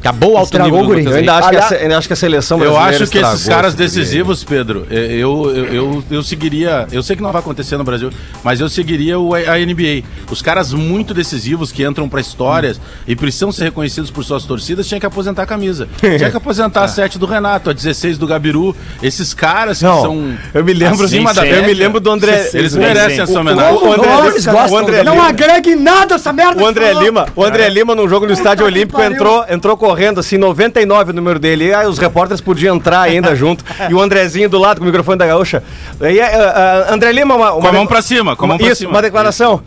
Acabou 0.00 0.32
o 0.32 0.36
alto 0.36 0.46
Estragou 0.46 0.80
nível 0.80 0.84
o 0.84 0.86
guri. 0.88 1.04
Eu 1.04 1.14
ainda 1.18 1.34
acho, 1.34 1.50
que 1.50 1.56
a, 1.56 1.66
Aliás- 1.66 1.82
eu 1.92 1.98
acho 1.98 2.06
que 2.08 2.12
a 2.14 2.16
seleção 2.16 2.62
Eu 2.64 2.76
acho 2.78 3.06
que 3.06 3.18
esses 3.18 3.46
caras 3.46 3.74
decisivos, 3.74 4.42
Pedro, 4.42 4.86
é, 4.90 4.94
eu, 5.12 5.52
eu, 5.54 5.64
eu, 5.66 6.04
eu 6.10 6.22
seguiria. 6.22 6.86
Eu 6.90 7.02
sei 7.02 7.14
que 7.16 7.22
não 7.22 7.30
vai 7.30 7.40
acontecer 7.40 7.76
no 7.76 7.84
Brasil, 7.84 8.10
mas 8.42 8.60
eu 8.60 8.68
seguiria 8.68 9.18
o, 9.18 9.34
a 9.34 9.38
NBA. 9.58 10.02
Os 10.30 10.40
caras 10.40 10.72
muito 10.72 11.12
decisivos 11.12 11.70
que 11.70 11.84
entram 11.84 12.08
pra 12.08 12.20
histórias 12.20 12.80
e 13.06 13.14
precisam 13.14 13.52
ser 13.52 13.64
reconhecidos 13.64 14.10
por 14.10 14.24
suas 14.24 14.44
torcidas, 14.44 14.86
tinha 14.88 14.98
que 14.98 15.06
aposentar 15.06 15.42
a 15.42 15.46
camisa. 15.46 15.86
Tinha 16.00 16.30
que 16.30 16.36
aposentar 16.36 16.84
a 16.84 16.88
7 16.88 17.18
do 17.18 17.26
Renato, 17.26 17.70
a 17.70 17.72
16 17.72 18.16
do 18.18 18.26
Gabiru. 18.26 18.74
Esses 19.02 19.32
caras 19.34 19.78
que 19.78 19.84
Não, 19.84 20.00
são. 20.02 20.34
eu 20.54 20.64
me 20.64 20.72
lembro, 20.72 21.04
acima 21.04 21.30
sim, 21.34 21.36
da 21.40 21.42
sim. 21.42 21.48
eu 21.48 21.62
me 21.64 21.74
lembro 21.74 22.00
do 22.00 22.10
André. 22.10 22.50
Eles 22.54 22.72
Sim, 22.72 22.78
merecem 22.78 23.16
sim. 23.16 23.20
essa 23.22 23.32
O, 23.32 23.40
homenagem. 23.40 23.74
o 23.74 23.92
André, 23.92 24.06
Nossa, 24.08 24.26
eles 24.28 24.44
cara, 24.44 24.58
gostam, 24.58 24.76
o 24.78 24.80
André 24.82 25.02
não 25.02 25.12
Lima. 25.14 25.28
agrega 25.28 25.70
em 25.70 25.76
nada 25.76 26.14
essa 26.14 26.32
merda. 26.32 26.54
O 26.54 26.64
que 26.64 26.64
André. 26.70 26.92
Lima, 26.94 27.26
o 27.36 27.44
André 27.44 27.68
Lima, 27.68 27.94
num 27.94 28.08
jogo 28.08 28.26
no 28.26 28.32
Estádio 28.32 28.64
que 28.66 28.72
Olímpico, 28.72 29.00
entrou, 29.02 29.44
entrou 29.48 29.76
com 29.76 29.89
correndo, 29.90 30.20
assim, 30.20 30.38
99 30.38 31.10
o 31.10 31.14
número 31.14 31.38
dele. 31.40 31.66
E 31.66 31.74
aí 31.74 31.86
os 31.86 31.98
repórteres 31.98 32.40
podiam 32.40 32.76
entrar 32.76 33.00
ainda 33.00 33.34
junto. 33.34 33.64
E 33.88 33.92
o 33.94 34.00
Andrezinho 34.00 34.48
do 34.48 34.56
lado 34.58 34.78
com 34.78 34.84
o 34.84 34.86
microfone 34.86 35.18
da 35.18 35.26
gaúcha. 35.26 35.62
Aí, 36.00 36.20
é, 36.20 36.22
é, 36.22 36.86
André 36.92 37.10
Lima, 37.12 37.34
uma, 37.34 37.50
Com 37.52 37.66
a 37.66 37.72
mão 37.72 37.86
pra 37.86 38.00
cima, 38.00 38.36
com 38.36 38.44
a 38.44 38.48
mão 38.48 38.56
pra 38.58 38.68
Isso, 38.68 38.76
cima. 38.76 38.90
uma 38.92 39.02
declaração. 39.02 39.62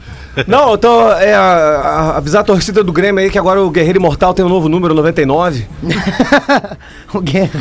Não, 0.48 0.72
eu 0.72 0.78
tô. 0.78 1.12
É, 1.12 1.34
a- 1.36 1.40
a- 1.42 2.18
avisar 2.18 2.42
a 2.42 2.44
torcida 2.44 2.84
do 2.84 2.92
Grêmio 2.92 3.22
aí 3.24 3.30
que 3.30 3.38
agora 3.38 3.62
o 3.62 3.70
Guerreiro 3.70 4.00
Imortal 4.00 4.34
tem 4.34 4.44
um 4.44 4.50
novo 4.50 4.68
número, 4.70 4.94
99. 4.96 5.68
O 7.14 7.22
guerreiro. 7.22 7.54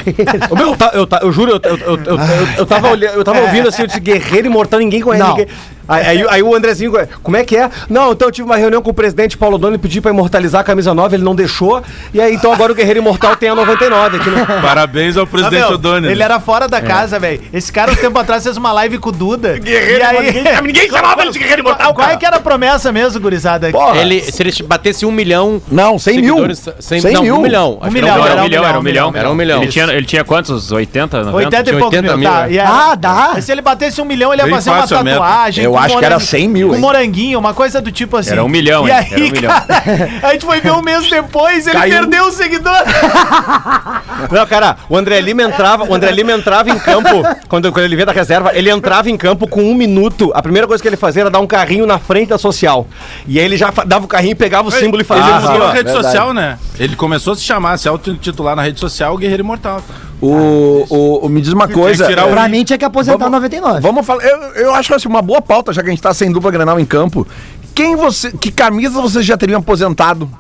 Ô, 0.51 0.57
meu, 0.57 0.77
eu, 0.94 1.09
eu, 1.20 1.33
juro, 1.33 1.51
eu, 1.53 1.61
eu, 1.62 1.77
eu, 1.77 1.96
eu, 1.96 2.16
eu, 2.16 2.18
eu 2.59 2.66
tava, 2.66 2.88
olhando, 2.90 3.14
eu 3.16 3.22
tava 3.25 3.40
ouvindo 3.40 3.68
assim, 3.68 3.83
eu 3.83 3.87
disse 3.87 4.01
Guerreiro 4.01 4.46
Imortal, 4.46 4.81
ninguém 4.81 5.02
conhece 5.02 5.23
Não. 5.23 5.37
ninguém. 5.37 5.46
Aí, 5.89 6.07
aí, 6.07 6.27
aí 6.29 6.43
o 6.43 6.55
Andrezinho, 6.55 6.93
como 7.23 7.37
é 7.37 7.45
que 7.45 7.57
é? 7.57 7.69
Não, 7.89 8.13
então 8.13 8.29
eu 8.29 8.33
tive 8.33 8.47
uma 8.47 8.57
reunião 8.57 8.81
com 8.83 8.91
o 8.91 8.95
presidente 8.95 9.37
Paulo 9.37 9.59
Dono 9.59 9.75
e 9.75 9.79
pedi 9.79 10.01
pra 10.01 10.11
imortalizar 10.11 10.61
a 10.61 10.65
camisa 10.65 10.95
9, 10.95 11.17
ele 11.17 11.25
não 11.25 11.35
deixou. 11.35 11.83
E 12.15 12.21
aí 12.21 12.35
então 12.35 12.53
agora 12.53 12.73
o 12.73 12.75
Guerreiro 12.75 13.01
Imortal 13.01 13.37
tem 13.37 13.49
a 13.49 13.55
99 13.55 14.17
aqui 14.19 14.31
no. 14.31 14.47
Parabéns 14.63 15.17
ao 15.17 15.25
Ah, 15.25 15.27
presidente 15.27 15.61
meu, 15.61 15.71
Odoni. 15.73 16.09
ele 16.09 16.23
era 16.23 16.39
fora 16.41 16.67
da 16.69 16.81
casa, 16.81 17.19
velho. 17.19 17.41
Esse 17.53 17.73
cara, 17.73 17.93
um 17.93 17.95
tempo 17.95 18.19
atrás, 18.19 18.43
fez 18.45 18.57
uma 18.57 18.73
live 18.73 18.99
com 18.99 19.09
o 19.09 19.13
Duda. 19.13 19.59
e 19.65 19.77
aí... 20.03 20.27
ninguém- 20.33 20.63
ninguém 20.63 20.89
chamava 20.91 21.23
ele 21.23 21.31
de 21.31 21.39
Guerreiro 21.39 21.63
Imortal, 21.63 21.95
Qual 21.95 22.09
é 22.09 22.17
que 22.17 22.25
era 22.27 22.37
a 22.37 22.41
promessa 22.41 22.93
mesmo, 22.93 23.21
gurizada? 23.21 23.71
Porra. 23.71 23.99
Ele, 23.99 24.21
se 24.21 24.43
ele 24.43 24.53
batesse 24.65 25.05
um 25.07 25.11
milhão. 25.13 25.61
Não, 25.71 25.99
100 25.99 26.17
mil. 26.21 26.35
seguidores, 26.37 26.69
cem- 26.81 27.01
100 27.01 27.13
não, 27.13 27.23
mil. 27.23 27.37
um 27.37 27.41
milhão. 27.41 27.79
Que 27.83 27.91
milhão, 27.91 28.17
Não, 28.19 28.27
era 28.27 28.37
um 28.37 28.41
um 28.41 28.45
milhão, 28.45 28.65
era 28.67 28.79
um 28.79 28.83
milhão. 28.83 29.13
Era 29.15 29.31
um 29.31 29.35
milhão. 29.35 29.63
Ele 29.63 29.71
tinha, 29.71 29.85
ele 29.87 30.07
tinha 30.07 30.25
quantos? 30.25 30.71
80, 30.73 31.25
90? 31.25 31.37
80 31.37 31.71
e 31.71 31.73
poucos 31.79 31.99
80 31.99 32.17
mil, 32.17 32.19
mil, 32.19 32.31
tá? 32.31 32.49
é. 32.49 32.53
E 32.53 32.59
aí- 32.61 32.67
Ah, 32.67 32.95
dá. 32.95 33.41
Se 33.41 33.51
ele 33.53 33.61
batesse 33.63 34.01
um 34.01 34.05
milhão, 34.05 34.33
ele 34.33 34.43
ia 34.43 34.47
Bem 34.47 34.55
fazer 34.55 34.71
uma 34.71 34.87
tatuagem. 34.87 35.65
Eu 35.73 35.79
acho 35.79 35.98
que 35.98 36.04
era 36.04 36.14
morangue- 36.16 36.27
100 36.31 36.48
mil, 36.48 36.68
Com 36.68 36.75
hein? 36.75 36.81
moranguinho, 36.81 37.38
uma 37.38 37.54
coisa 37.54 37.81
do 37.81 37.90
tipo 37.92 38.16
assim. 38.16 38.31
Era 38.33 38.44
um 38.44 38.48
milhão, 38.48 38.87
E 38.87 38.90
hein? 38.90 38.96
aí, 38.96 39.12
Era 39.12 39.20
um 39.25 39.31
milhão. 39.31 39.50
cara, 39.52 40.10
a 40.23 40.33
gente 40.33 40.44
foi 40.46 40.60
ver 40.60 40.73
um 40.73 40.83
mês 40.83 41.08
depois, 41.08 41.66
ele 41.66 41.77
Caiu. 41.77 41.94
perdeu 41.94 42.25
o 42.27 42.31
seguidor. 42.33 42.73
Não, 44.31 44.46
cara, 44.46 44.77
o 44.88 44.96
André 44.96 45.20
Lima 45.20 45.42
entrava, 45.42 45.85
o 45.85 45.94
André 45.94 46.10
Lima 46.12 46.33
entrava 46.33 46.70
em 46.70 46.79
campo, 46.79 47.08
quando, 47.48 47.73
quando 47.73 47.85
ele 47.85 47.96
veio 47.96 48.06
da 48.06 48.12
reserva, 48.12 48.52
ele 48.54 48.70
entrava 48.70 49.10
em 49.10 49.16
campo 49.16 49.46
com 49.46 49.62
um 49.62 49.75
minuto. 49.75 50.31
A 50.35 50.42
primeira 50.42 50.66
coisa 50.66 50.83
que 50.83 50.88
ele 50.88 50.96
fazia 50.96 51.23
era 51.23 51.31
dar 51.31 51.40
um 51.40 51.46
carrinho 51.46 51.87
na 51.87 51.98
frente 51.98 52.29
da 52.29 52.38
social. 52.38 52.87
E 53.27 53.38
aí 53.38 53.44
ele 53.44 53.56
já 53.56 53.73
fa- 53.73 53.85
dava 53.85 54.04
o 54.04 54.08
carrinho, 54.08 54.37
pegava 54.37 54.68
o 54.68 54.70
símbolo 54.70 54.98
e 54.98 55.02
Ele 55.02 55.04
fazia. 55.04 55.35
mudou 55.35 55.50
assim, 55.50 55.60
ó. 55.60 55.64
a 55.64 55.73
rede 55.73 55.85
verdade. 55.85 56.04
social, 56.06 56.33
né? 56.33 56.58
Ele 56.79 56.96
começou 56.96 57.33
a 57.33 57.37
se 57.37 57.42
chamar, 57.42 57.77
se 57.79 57.88
auto-titular 57.88 58.54
na 58.56 58.62
rede 58.62 58.79
social, 58.81 59.14
o 59.14 59.18
Guerreiro 59.18 59.42
Imortal. 59.42 59.83
O, 60.23 60.87
o, 60.88 61.27
o- 61.27 61.29
me 61.29 61.40
diz 61.40 61.52
uma 61.52 61.66
coisa. 61.68 62.06
tirar 62.06 62.27
o- 62.27 62.31
Pra 62.31 62.48
mim 62.48 62.62
tinha 62.64 62.79
que 62.79 62.85
aposentar 62.85 63.18
Vamos- 63.18 63.33
99. 63.33 63.81
Vamos 63.81 64.06
falar. 64.06 64.23
Eu, 64.25 64.38
eu 64.54 64.75
acho 64.75 64.94
assim, 64.94 65.08
uma 65.08 65.20
boa 65.20 65.42
pauta, 65.42 65.73
já 65.73 65.83
que 65.83 65.88
a 65.88 65.90
gente 65.90 66.00
tá 66.02 66.14
sem 66.14 66.31
dupla 66.31 66.50
Grenal 66.50 66.79
em 66.79 66.85
campo. 66.85 67.27
Quem 67.75 67.96
você. 67.96 68.31
Que 68.31 68.52
camisa 68.52 69.00
vocês 69.00 69.25
já 69.27 69.37
teriam 69.37 69.58
aposentado 69.60 70.31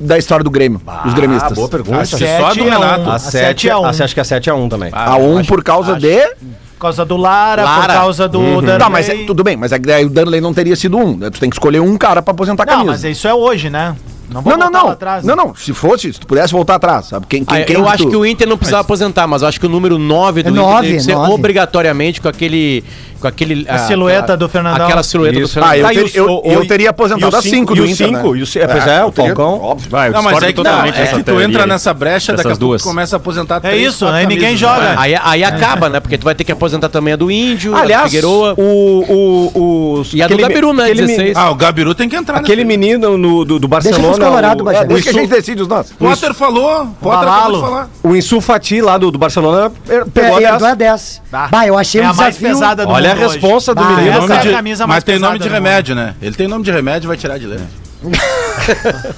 da 0.00 0.18
história 0.18 0.42
do 0.42 0.50
Grêmio? 0.50 0.80
dos 1.04 1.14
gremistas? 1.14 1.52
Ah, 1.52 1.54
boa 1.54 1.68
pergunta. 1.68 2.00
Acho 2.00 2.16
que 2.16 2.26
só 2.26 2.46
a 2.46 2.48
do 2.48 2.54
Sete 2.54 2.60
a 2.60 2.64
um. 2.64 2.70
Renato. 2.80 3.10
A 3.10 3.14
A 3.14 3.18
7 3.18 3.30
sete 3.30 3.70
a 3.70 3.78
um. 3.78 3.84
a, 3.84 3.88
acho 3.90 4.14
que 4.14 4.20
a 4.20 4.24
7 4.24 4.50
a 4.50 4.54
1 4.54 4.68
também. 4.68 4.90
A 4.92 5.16
um 5.16 5.44
por 5.44 5.62
causa 5.62 5.94
de. 5.94 6.16
Por 6.18 6.80
causa 6.84 7.04
do 7.04 7.16
Lara, 7.18 7.62
por 7.62 7.68
Lara. 7.68 7.92
causa 7.94 8.26
do 8.26 8.62
Danley. 8.62 8.78
Tá, 8.78 8.88
mas 8.88 9.06
é- 9.10 9.24
tudo 9.26 9.44
bem, 9.44 9.54
mas 9.56 9.70
é 9.70 9.78
que 9.78 9.86
daí 9.86 10.04
o 10.06 10.08
Danley 10.08 10.40
não 10.40 10.54
teria 10.54 10.74
sido 10.74 10.96
um. 10.96 11.14
né? 11.18 11.28
Tu 11.28 11.38
tem 11.38 11.50
que 11.50 11.54
escolher 11.56 11.78
um 11.80 11.96
cara 11.98 12.22
pra 12.22 12.32
aposentar 12.32 12.62
a 12.62 12.66
Não, 12.66 12.72
camisa. 12.72 12.90
mas 12.92 13.04
isso 13.04 13.28
é 13.28 13.34
hoje, 13.34 13.68
né? 13.68 13.94
Não 14.32 14.42
vou 14.42 14.52
Não, 14.52 14.58
não, 14.58 14.64
voltar 14.66 14.78
lá 14.78 14.84
não. 14.84 14.92
atrás. 14.92 15.24
Não, 15.24 15.36
não. 15.36 15.54
Se 15.54 15.72
fosse, 15.72 16.12
se 16.12 16.20
tu 16.20 16.26
pudesse 16.26 16.52
voltar 16.52 16.76
atrás, 16.76 17.06
sabe? 17.06 17.26
Quem, 17.28 17.44
quem, 17.44 17.62
Ah, 17.62 17.64
quem 17.64 17.76
eu 17.76 17.88
acho 17.88 18.04
tu- 18.04 18.10
que 18.10 18.16
o 18.16 18.24
Inter 18.24 18.48
não 18.48 18.56
precisava 18.56 18.82
aposentar, 18.82 19.26
mas 19.26 19.42
eu 19.42 19.48
acho 19.48 19.58
que 19.58 19.66
o 19.66 19.68
número 19.68 19.98
9 19.98 20.42
do 20.42 20.48
É 20.48 20.52
Inter 20.52 20.62
nove, 20.62 20.82
teria 20.82 20.96
que 20.98 21.02
ser 21.04 21.14
nove. 21.14 21.32
obrigatoriamente 21.32 22.20
com 22.20 22.28
aquele. 22.28 22.84
Com 23.20 23.28
aquele 23.28 23.66
A 23.68 23.76
silhueta 23.80 24.34
do 24.34 24.48
Fernandão. 24.48 24.86
Aquela 24.86 25.02
silhueta 25.02 25.38
Isso. 25.38 25.48
do 25.48 25.52
Fernandão. 25.52 25.74
Ah, 25.74 25.92
eu, 25.94 26.04
Tá, 26.04 26.10
ter- 26.10 26.20
o- 26.22 26.24
eu, 26.24 26.42
o- 26.42 26.52
eu 26.52 26.66
teria 26.66 26.88
aposentado 26.88 27.36
a 27.36 27.42
5 27.42 27.54
cinco- 27.54 27.74
do 27.74 27.80
e 27.80 27.80
o 27.82 27.84
Inter. 27.90 28.06
cinco, 28.06 28.32
né? 28.32 28.38
e 28.38 28.42
o 28.42 28.46
ci- 28.46 28.58
é, 28.60 28.66
pois 28.66 28.86
é, 28.86 29.04
o 29.04 29.12
teria- 29.12 29.34
Falcão. 29.34 29.60
Óbvio. 29.60 29.90
Vai, 29.90 30.08
eu 30.08 30.12
Não, 30.14 30.22
mas 30.22 30.32
discordo 30.32 30.46
é 30.46 30.52
que, 30.52 30.56
não, 30.56 30.64
totalmente 30.64 30.94
é 30.94 31.00
dessa 31.02 31.16
que 31.16 31.22
tu 31.22 31.24
teoria 31.26 31.44
entra 31.46 31.62
aí. 31.64 31.68
nessa 31.68 31.92
brecha, 31.92 32.32
daqui 32.32 32.40
a 32.40 32.44
Dessas 32.48 32.58
pouco 32.58 32.70
duas. 32.70 32.80
tu 32.82 32.88
começa 32.88 33.16
a 33.16 33.18
aposentar 33.18 33.60
É 33.62 33.76
isso, 33.76 34.06
aí 34.06 34.22
ninguém 34.26 34.56
camisas. 34.56 34.60
joga. 34.60 34.94
Aí, 34.98 35.14
aí 35.22 35.44
acaba, 35.44 35.90
né? 35.90 36.00
Porque 36.00 36.16
tu 36.16 36.24
vai 36.24 36.34
ter 36.34 36.44
que 36.44 36.52
aposentar 36.52 36.88
também 36.88 37.12
a 37.12 37.16
do 37.16 37.30
Índio, 37.30 37.74
a 37.74 37.78
do 37.80 37.82
Aliás, 37.82 38.04
Figueroa. 38.04 38.54
o, 38.56 38.62
o, 38.62 39.60
o, 39.98 40.02
E 40.14 40.22
a 40.22 40.26
do 40.26 40.32
aquele- 40.32 40.48
Gabiru, 40.48 40.72
né, 40.72 40.84
aquele 40.84 41.02
16. 41.06 41.36
Ah, 41.36 41.50
o 41.50 41.54
Gabiru 41.54 41.94
tem 41.94 42.08
que 42.08 42.16
entrar 42.16 42.38
Aquele 42.38 42.64
menino 42.64 43.18
no- 43.18 43.44
do, 43.44 43.58
do 43.58 43.68
Barcelona. 43.68 44.19
Colorado, 44.26 44.60
o, 44.60 44.64
Bagé. 44.64 44.78
É, 44.80 44.84
deixa 44.84 45.02
que 45.04 45.08
a 45.10 45.12
gente 45.22 45.30
decide 45.30 45.62
os 45.62 45.68
nossos. 45.68 45.92
Potter 45.92 46.34
falou, 46.34 46.86
Potter 47.00 47.28
acabou 47.28 47.54
de 47.56 47.60
falar. 47.60 47.88
o 48.02 48.16
Insu 48.16 48.40
Fati 48.40 48.80
lá 48.80 48.96
do, 48.98 49.10
do 49.10 49.18
Barcelona 49.18 49.72
er, 49.88 50.04
pegou 50.06 50.38
Pe- 50.38 50.44
a 50.44 50.52
herdou 50.52 50.68
a 50.68 50.74
10. 50.74 50.90
10. 50.90 51.22
Tá. 51.30 51.48
Bah, 51.50 51.66
eu 51.66 51.76
achei 51.78 52.00
é 52.00 52.04
um 52.04 52.10
a 52.10 52.14
mais 52.14 52.36
desafio. 52.36 52.48
pesada 52.48 52.84
do 52.86 52.92
Olha 52.92 53.12
a 53.12 53.14
responsa 53.14 53.74
do 53.74 53.82
Bah, 53.82 53.90
menino. 53.90 54.18
essa 54.24 54.34
é 54.34 54.38
a 54.38 54.52
camisa 54.52 54.86
mais 54.86 54.96
mas 54.98 55.04
tem 55.04 55.18
nome 55.18 55.38
de 55.38 55.48
remédio, 55.48 55.94
né? 55.94 56.14
Ele 56.20 56.34
tem 56.34 56.46
nome 56.48 56.64
de 56.64 56.70
remédio 56.70 57.08
vai 57.08 57.16
tirar 57.16 57.38
de 57.38 57.46
letra. 57.46 57.66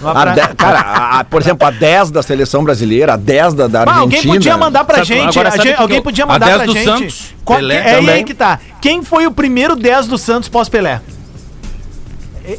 A 0.04 0.24
de- 0.34 0.54
cara, 0.56 0.80
a- 0.80 1.20
a- 1.20 1.24
por 1.24 1.40
exemplo, 1.40 1.66
a 1.66 1.70
10 1.70 2.10
da 2.10 2.22
seleção 2.22 2.64
brasileira, 2.64 3.14
a 3.14 3.16
10 3.16 3.54
da, 3.54 3.66
da 3.68 3.84
Bah, 3.84 3.92
Argentina. 3.92 4.16
alguém 4.18 4.32
podia 4.34 4.56
mandar 4.56 4.84
pra 4.84 4.94
Sabe- 4.96 5.06
gente. 5.06 5.38
a 5.38 5.50
gente- 5.56 5.74
alguém 5.80 5.96
eu- 5.98 6.02
podia 6.02 6.24
a 6.24 6.26
mandar 6.26 6.46
10 6.46 6.56
pra 6.58 6.66
do 6.66 6.72
gente. 6.72 6.84
Santos, 6.84 7.34
Qual- 7.44 7.58
Pelé 7.58 7.76
é 7.76 7.94
também. 7.96 8.14
aí 8.16 8.24
que 8.24 8.34
tá. 8.34 8.58
Quem 8.80 9.02
foi 9.02 9.26
o 9.26 9.30
primeiro 9.30 9.76
10 9.76 10.06
do 10.06 10.18
Santos 10.18 10.48
pós-Pelé? 10.48 11.00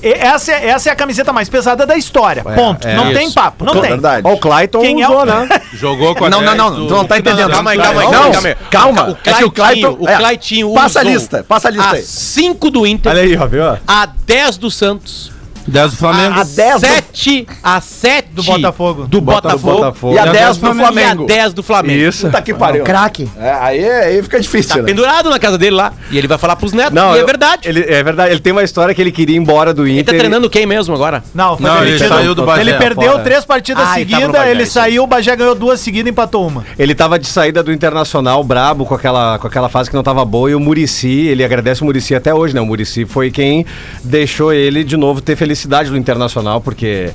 Essa 0.01 0.51
é, 0.53 0.67
essa 0.69 0.89
é 0.89 0.91
a 0.93 0.95
camiseta 0.95 1.33
mais 1.33 1.49
pesada 1.49 1.85
da 1.85 1.97
história. 1.97 2.43
Ponto. 2.43 2.87
é 2.87 2.95
não 2.95 3.05
isso. 3.11 3.19
tem 3.19 3.31
papo. 3.31 3.65
Não 3.65 3.73
tem. 3.73 3.81
verdade. 3.91 4.25
Ó, 4.25 4.33
o 4.33 4.37
Clayton 4.39 4.79
Quem 4.81 5.01
é 5.01 5.07
o- 5.07 5.11
usou, 5.11 5.25
né? 5.25 5.49
Jogou 5.73 6.15
com 6.15 6.25
a 6.25 6.29
Não, 6.29 6.39
não, 6.41 6.45
10 6.45 6.57
não, 6.57 6.75
do- 6.75 6.87
tu 6.87 6.93
não 6.95 7.05
tá 7.05 7.17
entendendo. 7.19 7.51
Calma 7.51 7.71
aí, 7.71 7.77
calma 7.77 8.01
aí, 8.01 8.05
Não, 8.11 8.31
calma 8.31 8.47
aí. 8.47 8.55
calma. 8.71 9.03
O 9.09 9.29
É 9.29 9.33
que 9.33 9.43
o 9.43 9.51
Claitinho, 9.51 9.51
Clayton- 9.51 9.97
o 9.99 10.09
é, 10.09 10.15
Claitinho 10.17 10.73
Passa 10.73 10.99
a 10.99 11.03
lista, 11.03 11.43
passa 11.43 11.67
a 11.67 11.71
lista 11.71 11.89
A 11.89 11.93
aí. 11.95 12.01
5 12.03 12.69
do 12.71 12.87
Inter, 12.87 13.11
Olha 13.11 13.21
aí, 13.21 13.35
ó, 13.35 13.45
viu? 13.47 13.63
a 13.87 14.05
10 14.05 14.57
do 14.57 14.71
Santos, 14.71 15.32
10 15.67 15.91
do 15.91 15.97
Flamengo. 15.97 16.39
A 16.39 16.43
10 16.43 16.73
do- 16.81 16.87
7 16.87 17.47
a 17.63 17.81
7 17.81 18.27
Do 18.33 18.43
Botafogo. 18.43 19.07
do 19.07 19.21
Botafogo, 19.21 19.73
Botafogo. 19.77 20.13
E 20.15 20.19
a 20.19 20.25
E 20.25 20.29
a 20.29 20.31
10 20.31 20.57
do 20.57 20.65
10 20.67 20.77
Flamengo. 20.77 21.21
e 21.21 21.23
a 21.23 21.27
10 21.27 21.53
do 21.53 21.63
Flamengo. 21.63 21.99
Isso. 21.99 22.25
Puta 22.27 22.41
que 22.41 22.53
pariu. 22.53 22.83
Craque. 22.83 23.29
É, 23.39 23.51
aí, 23.51 23.85
aí 23.89 24.23
fica 24.23 24.39
difícil, 24.39 24.69
Tá 24.69 24.77
né? 24.77 24.83
pendurado 24.83 25.29
na 25.29 25.39
casa 25.39 25.57
dele 25.57 25.75
lá. 25.75 25.93
E 26.11 26.17
ele 26.17 26.27
vai 26.27 26.37
falar 26.37 26.55
pros 26.55 26.73
netos. 26.73 26.93
Não, 26.93 27.13
e 27.15 27.17
é 27.17 27.21
eu- 27.21 27.25
verdade. 27.25 27.67
Ele, 27.67 27.79
Ele, 27.81 27.93
é 27.93 28.03
verdade. 28.03 28.31
Ele 28.31 28.39
tem 28.39 28.51
uma 28.53 28.63
história 28.63 28.93
que 28.93 29.01
ele 29.01 29.11
queria 29.11 29.35
ir 29.35 29.39
embora 29.39 29.73
do 29.73 29.87
Inter. 29.87 30.05
tá 30.05 30.11
treinando 30.13 30.49
quem 30.49 30.65
mesmo 30.65 30.93
agora? 30.93 31.23
Não, 31.33 31.57
foi 31.57 31.65
Não, 31.69 31.77
ele 31.77 31.85
demitido. 31.87 32.07
saiu 32.09 32.35
do 32.35 32.45
Bagé. 32.45 32.61
Ele 32.61 32.73
perdeu 32.73 33.11
fora. 33.11 33.23
três 33.23 33.45
partidas 33.45 33.87
Ah, 33.87 33.99
ele 33.99 34.05
no 34.11 34.17
seguidas, 34.17 34.31
Bagé, 34.39 34.51
ele 34.51 34.61
aí. 34.63 34.67
saiu, 34.69 35.03
o 35.03 35.07
Bagé 35.07 35.35
ganhou 35.35 35.55
duas 35.55 35.79
seguidas 35.79 36.07
e 36.07 36.11
empatou 36.11 36.47
uma. 36.47 36.63
Ele 36.77 36.93
tava 36.95 37.17
de 37.17 37.27
saída 37.27 37.63
do 37.63 37.71
Internacional 37.71 38.43
brabo 38.43 38.85
com 38.85 38.93
aquela, 38.95 39.37
com 39.39 39.47
aquela 39.47 39.69
fase 39.69 39.89
que 39.89 39.95
não 39.95 40.03
tava 40.03 40.23
boa 40.25 40.49
e 40.51 40.55
o 40.55 40.59
Murici, 40.59 41.27
ele 41.27 41.43
agradece 41.43 41.81
o 41.81 41.85
Murici 41.85 42.13
até 42.15 42.33
hoje, 42.33 42.53
né? 42.53 42.61
O 42.61 42.65
Murici 42.65 43.05
foi 43.05 43.31
quem 43.31 43.65
deixou 44.03 44.51
ele 44.53 44.83
de 44.83 44.97
novo 44.97 45.21
ter 45.21 45.35
felicidade 45.35 45.52
no 45.91 45.97
Internacional, 45.97 46.59
porque 46.61 47.11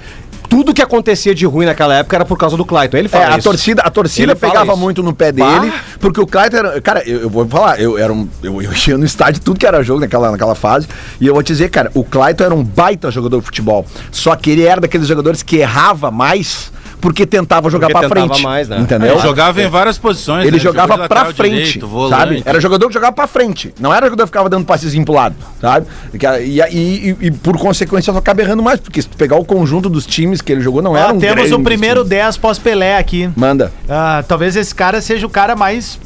tudo 0.49 0.72
que 0.72 0.80
acontecia 0.80 1.34
de 1.34 1.45
ruim 1.45 1.66
naquela 1.66 1.95
época 1.97 2.16
era 2.16 2.24
por 2.24 2.39
causa 2.39 2.57
do 2.57 2.64
Clayton. 2.64 2.97
Ele 2.97 3.07
É, 3.07 3.11
fala 3.11 3.34
a 3.34 3.39
isso. 3.39 3.49
torcida, 3.49 3.82
a 3.82 3.91
torcida 3.91 4.32
Ele 4.32 4.34
pegava 4.41 4.74
muito 4.74 5.03
no 5.03 5.12
pé 5.12 5.30
dele, 5.30 5.72
porque 6.01 6.20
o 6.20 6.26
Clayton 6.26 6.57
era. 6.57 6.80
Cara, 6.80 7.03
eu, 7.07 7.20
eu 7.22 7.30
vou 7.30 7.47
falar, 7.47 7.78
eu 7.80 7.99
era 7.99 8.12
um. 8.12 8.26
Eu, 8.43 8.62
eu 8.62 8.70
ia 8.86 8.97
no 8.97 9.05
estádio 9.05 9.43
tudo 9.43 9.59
que 9.61 9.66
era 9.66 9.82
jogo 9.82 10.01
naquela, 10.01 10.30
naquela 10.30 10.55
fase. 10.55 10.89
E 11.20 11.26
eu 11.26 11.34
vou 11.34 11.43
te 11.43 11.49
dizer, 11.53 11.68
cara, 11.68 11.91
o 11.95 12.03
Clayton 12.03 12.45
era 12.45 12.55
um 12.55 12.64
baita 12.64 13.11
jogador 13.11 13.41
de 13.41 13.45
futebol. 13.45 13.84
Só 14.11 14.34
que 14.36 14.51
ele 14.51 14.64
era 14.64 14.80
daqueles 14.80 15.07
jogadores 15.07 15.43
que 15.43 15.57
errava 15.59 16.11
mais 16.11 16.72
porque 17.01 17.25
tentava 17.27 17.71
jogar 17.71 17.87
tentava 17.89 18.09
frente. 18.09 18.43
mais, 18.43 18.69
né? 18.69 18.79
Entendeu? 18.79 19.13
Ele 19.15 19.21
jogava 19.21 19.63
em 19.63 19.69
várias 19.69 19.97
posições. 19.99 20.43
Ele 20.47 20.57
né? 20.57 20.63
jogava 20.63 20.97
lateral 20.97 21.33
frente, 21.33 21.55
direito, 21.55 21.87
volante. 21.87 22.21
sabe? 22.21 22.43
Era 22.45 22.61
jogador 22.61 22.89
que 22.89 22.95
jogava 22.95 23.13
pra 23.13 23.27
frente. 23.27 23.73
Não 23.81 23.93
era 23.95 24.07
jogador 24.07 24.25
que 24.25 24.29
ficava 24.29 24.49
dando 24.49 24.65
passezinho 24.65 25.05
pro 25.05 25.15
lado, 25.15 25.37
sabe? 25.61 25.87
E, 26.13 26.61
e, 26.61 26.61
e- 27.11 27.17
e, 27.27 27.31
por 27.31 27.57
consequência 27.59 28.13
só 28.13 28.19
acaba 28.19 28.41
errando 28.43 28.63
mais, 28.63 28.81
porque 28.81 29.01
se 29.01 29.09
tu 29.09 29.17
pegar 29.17 29.37
o 29.37 29.45
conjunto 29.45 29.89
dos 29.89 30.05
times 30.07 30.41
que 30.41 30.51
ele 30.53 30.61
jogou, 30.61 30.83
não 30.83 30.97
era 30.97 31.09
Ó, 31.09 31.13
um 31.15 31.19
temos 31.19 31.53
o 31.53 31.61
primeiro 31.61 32.01
time. 32.01 32.11
10 32.11 32.37
pós-Pelé 32.37 32.97
aqui. 32.99 33.31
Manda. 33.37 33.73
Ah, 33.89 34.25
talvez 34.27 34.57
esse 34.57 34.75
cara 34.75 35.01
seja 35.01 35.27
o 35.27 35.31
cara 35.31 35.55
mais. 35.55 35.99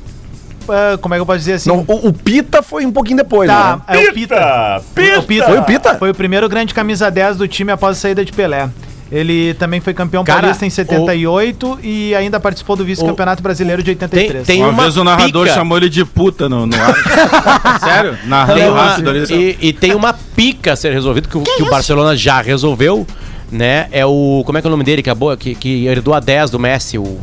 ah, 0.69 0.99
como 1.01 1.15
é 1.15 1.17
que 1.17 1.23
eu 1.23 1.27
posso 1.27 1.39
dizer 1.39 1.55
assim? 1.55 1.69
Não, 1.71 1.85
o, 1.89 2.09
o 2.09 2.13
Pita 2.13 2.63
foi 2.63 2.85
um 2.85 2.93
pouquinho 2.93 3.17
depois, 3.17 3.49
Tá, 3.49 3.81
né? 3.89 3.97
é 4.05 4.11
o 4.11 4.13
Pita. 4.13 4.81
O 5.19 5.23
Pita. 5.23 5.47
Foi 5.47 5.59
o 5.59 5.63
Pita? 5.63 5.95
Foi 5.97 6.11
o 6.11 6.15
primeiro 6.15 6.49
grande 6.49 6.75
camisa 6.75 7.11
10 7.11 7.37
do 7.39 7.49
time 7.49 7.73
após 7.73 7.97
a 7.97 8.01
saída 8.01 8.25
de 8.25 8.33
Pelé. 8.33 8.69
Ele 9.15 9.53
também 9.55 9.79
foi 9.79 9.93
campeão 9.93 10.25
Cara, 10.25 10.41
paulista 10.41 10.65
em 10.65 10.71
78 10.71 11.81
e 11.83 12.15
ainda 12.15 12.41
participou 12.41 12.75
do 12.77 12.83
vice-campeonato 12.85 13.43
brasileiro 13.43 13.83
de 13.83 13.91
83. 13.91 14.47
Tem 14.47 14.61
Uma, 14.63 14.69
uma 14.71 14.83
vez 14.85 14.97
o 14.97 15.05
narrador 15.05 15.43
pica. 15.45 15.55
chamou 15.55 15.77
ele 15.77 15.91
de 15.91 16.03
puta 16.03 16.49
no, 16.49 16.65
no 16.67 16.75
ar. 16.75 16.95
Sério? 17.79 18.19
Narrando 18.25 18.59
Tem 18.61 18.71
rápido 18.73 19.11
ali. 19.11 19.25
e, 19.61 19.69
e 19.69 19.73
tem 19.75 19.95
uma 19.95 20.15
pica 20.15 20.73
a 20.73 20.77
ser 20.77 20.93
resolvida 20.95 21.29
que, 21.29 21.37
o- 21.37 21.43
que 21.43 21.63
o 21.63 21.69
Barcelona 21.69 22.17
já 22.17 22.41
resolveu, 22.41 23.07
né? 23.51 23.87
É 23.93 24.07
o. 24.07 24.43
Como 24.47 24.57
é 24.57 24.63
que 24.63 24.67
é 24.67 24.69
o 24.69 24.71
nome 24.71 24.83
dele? 24.85 25.03
Que, 25.03 25.11
acabou, 25.11 25.37
que, 25.37 25.55
que 25.55 25.87
herdou 25.87 26.15
a 26.15 26.21
10 26.21 26.49
do 26.51 26.59
Messi. 26.59 26.97
O, 26.97 27.19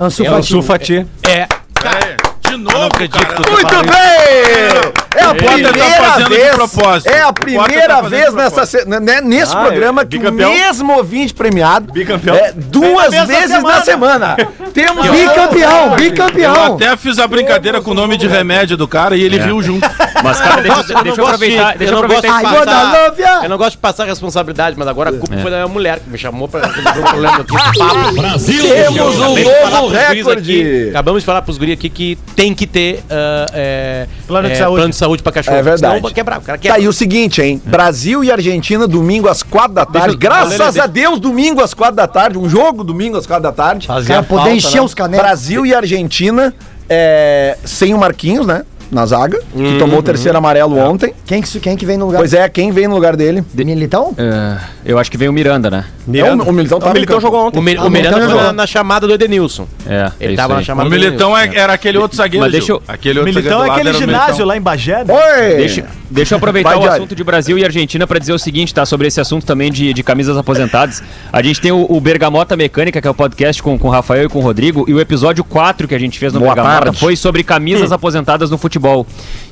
Ansu 0.00 0.24
É 0.24 0.30
Fati. 0.30 0.62
Fati. 0.62 1.06
é. 1.28 1.46
Peraí, 1.80 2.16
De 2.50 2.56
novo, 2.56 2.88
cara. 2.90 3.06
que 3.08 3.50
Muito 3.50 3.66
bem! 3.86 4.92
É 5.16 5.22
a 5.22 5.26
tá 5.28 5.34
primeira 5.34 5.72
de 5.72 6.24
vez. 6.28 6.54
propósito. 6.54 7.08
É 7.10 7.20
a 7.22 7.28
O 7.30 7.32
Potter 7.34 7.44
primeira 7.64 7.88
tá 7.96 8.00
vez 8.02 8.30
de 8.30 8.36
nessa, 8.36 8.64
se- 8.66 8.84
né, 8.84 9.20
nesse 9.20 9.52
Ah, 9.56 9.60
programa 9.60 10.02
é, 10.02 10.04
que 10.04 10.16
o 10.16 10.20
bicampeão. 10.20 10.50
mesmo 10.52 10.92
ouvinte 10.96 11.34
premiado 11.34 11.92
Bicampeão. 11.92 12.36
é, 12.36 12.52
duas 12.54 13.12
na 13.12 13.24
vezes 13.24 13.62
na 13.62 13.80
semana. 13.82 14.36
temos 14.72 15.08
Bicampeão, 15.08 15.90
Eu 15.90 15.96
bicampeão. 15.96 16.74
até 16.74 16.96
fiz 16.96 17.18
a 17.18 17.26
brincadeira 17.26 17.80
com 17.80 17.90
o 17.90 17.94
nome 17.94 18.16
de 18.16 18.28
remédio 18.28 18.76
do 18.76 18.86
cara 18.86 19.16
e 19.16 19.22
ele 19.22 19.38
viu 19.38 19.60
junto. 19.62 19.88
Mas, 20.22 20.38
cara, 20.38 20.60
deixa, 20.62 20.82
deixa 21.02 21.20
eu 21.20 21.26
aproveitar, 21.26 21.76
deixa 21.78 21.94
eu 21.94 22.00
não 22.02 22.08
gosto 22.08 22.26
aproveitar 22.26 22.28
de 22.28 22.44
esse 22.44 22.46
Ai, 22.46 22.64
passar- 22.66 22.88
Dona 22.92 23.08
Lúvia. 23.08 23.40
Eu 23.42 23.48
não 23.48 23.58
gosto 23.58 23.70
de 23.72 23.78
passar 23.78 24.04
responsabilidade, 24.04 24.76
mas 24.78 24.86
agora 24.86 25.10
a 25.10 25.12
culpa 25.14 25.34
foi 25.38 25.50
da 25.50 25.56
minha 25.58 25.68
mulher 25.68 25.98
que 25.98 26.10
me 26.10 26.18
chamou 26.18 26.46
pra 26.46 26.66
resolver 26.66 27.00
um 27.00 27.02
problema 27.04 27.36
aqui. 27.36 27.52
Papo. 27.78 28.14
Temos 28.46 29.18
um 29.18 29.34
de 29.34 29.44
novo 29.44 29.88
recorde. 29.88 30.60
aqui- 30.60 30.88
Acabamos 30.90 31.22
de 31.22 31.26
falar 31.26 31.42
pros 31.42 31.56
guris 31.58 31.72
aqui 31.74 31.88
que 31.88 32.16
tem 32.36 32.54
que 32.54 32.66
ter 32.66 33.02
ah, 33.10 33.46
é, 33.54 34.06
Plano 34.26 34.48
de 34.48 34.54
é, 34.54 34.56
saúde. 34.58 34.82
Saúde 35.00 35.22
pra 35.22 35.32
cachorro. 35.32 35.56
É 35.56 35.62
verdade. 35.62 35.96
Senão 35.96 36.10
quebrar. 36.12 36.38
O 36.38 36.42
cara 36.42 36.58
Tá 36.58 36.62
quebra. 36.62 36.78
aí 36.78 36.86
o 36.86 36.92
seguinte, 36.92 37.42
hein? 37.42 37.60
Brasil 37.64 38.22
e 38.22 38.30
Argentina, 38.30 38.86
domingo 38.86 39.28
às 39.28 39.42
quatro 39.42 39.72
da 39.72 39.84
tarde. 39.84 40.16
Graças 40.16 40.78
a 40.78 40.86
Deus, 40.86 41.18
domingo 41.18 41.60
às 41.60 41.74
quatro 41.74 41.96
da 41.96 42.06
tarde. 42.06 42.38
Um 42.38 42.48
jogo 42.48 42.84
domingo 42.84 43.16
às 43.16 43.26
quatro 43.26 43.42
da 43.42 43.52
tarde. 43.52 43.88
Pra 44.06 44.22
poder 44.22 44.52
encher 44.52 44.80
os 44.82 44.94
canelos. 44.94 45.24
Brasil 45.26 45.66
e 45.66 45.74
Argentina, 45.74 46.54
é, 46.88 47.56
sem 47.64 47.92
o 47.94 47.98
Marquinhos, 47.98 48.46
né? 48.46 48.62
Na 48.90 49.06
zaga, 49.06 49.38
que 49.54 49.78
tomou 49.78 50.00
o 50.00 50.02
terceiro 50.02 50.36
amarelo 50.36 50.76
ontem. 50.76 51.14
Quem 51.24 51.40
que, 51.40 51.60
quem 51.60 51.76
que 51.76 51.86
vem 51.86 51.96
no 51.96 52.06
lugar? 52.06 52.18
Pois 52.18 52.34
é, 52.34 52.48
quem 52.48 52.72
vem 52.72 52.88
no 52.88 52.94
lugar 52.96 53.14
dele? 53.16 53.44
Militão? 53.54 54.12
É, 54.18 54.56
eu 54.84 54.98
acho 54.98 55.08
que 55.10 55.16
veio 55.16 55.30
o 55.30 55.34
Miranda, 55.34 55.70
né? 55.70 55.84
É, 56.12 56.24
o, 56.34 56.42
o 56.48 56.52
Militão 56.52 56.80
tá 56.80 56.90
O 56.90 56.92
Militão 56.92 57.20
jogou 57.20 57.46
ontem. 57.46 57.58
O, 57.60 57.62
Mi- 57.62 57.76
o 57.76 57.82
Ah, 57.82 57.90
Miranda 57.90 58.16
então 58.16 58.20
foi 58.22 58.28
jogou. 58.30 58.46
na, 58.46 58.52
na 58.52 58.66
chamada 58.66 59.06
do 59.06 59.12
Edenilson. 59.12 59.68
É, 59.86 60.10
Ele 60.20 60.32
é 60.32 60.36
tava 60.36 60.54
isso 60.54 60.60
na 60.60 60.64
chamada 60.64 60.88
O 60.88 60.90
Militão 60.90 61.38
é- 61.38 61.54
era 61.54 61.72
aquele 61.72 61.98
outro 61.98 62.16
zagueiro. 62.16 62.42
Mas 62.44 62.50
deixa 62.52 62.72
eu- 62.72 62.82
Aquele 62.88 63.20
outro 63.20 63.32
Militão 63.32 63.64
é 63.64 63.70
aquele 63.70 63.90
o 63.90 63.94
ginásio 63.94 64.44
lá 64.44 64.56
em 64.56 64.60
Bagé, 64.60 65.04
né? 65.04 65.14
Oi! 65.14 65.56
Deixa, 65.56 65.84
deixa 66.10 66.34
eu 66.34 66.38
aproveitar 66.38 66.70
Vai, 66.76 66.78
o 66.88 66.90
assunto 66.92 67.14
de 67.14 67.22
Brasil 67.22 67.56
e 67.58 67.64
Argentina 67.64 68.08
para 68.08 68.18
dizer 68.18 68.32
o 68.32 68.38
seguinte, 68.40 68.74
tá? 68.74 68.84
Sobre 68.84 69.06
esse 69.06 69.20
assunto 69.20 69.46
também 69.46 69.70
de, 69.70 69.94
de 69.94 70.02
camisas 70.02 70.36
aposentadas. 70.36 71.00
A 71.32 71.40
gente 71.42 71.60
tem 71.60 71.70
o, 71.70 71.86
o 71.88 72.00
Bergamota 72.00 72.56
Mecânica, 72.56 73.00
que 73.00 73.06
é 73.06 73.10
o 73.10 73.14
podcast 73.14 73.62
com, 73.62 73.78
com 73.78 73.86
o 73.86 73.90
Rafael 73.92 74.24
e 74.24 74.28
com 74.28 74.40
o 74.40 74.42
Rodrigo, 74.42 74.84
e 74.88 74.94
o 74.94 74.98
episódio 74.98 75.44
4 75.44 75.86
que 75.86 75.94
a 75.94 75.98
gente 75.98 76.18
fez 76.18 76.32
no 76.32 76.40
Boa 76.40 76.54
Bergamota 76.56 76.84
tarde. 76.86 76.98
foi 76.98 77.14
sobre 77.14 77.44
camisas 77.44 77.92
aposentadas 77.92 78.50
no 78.50 78.58
futebol. 78.58 78.79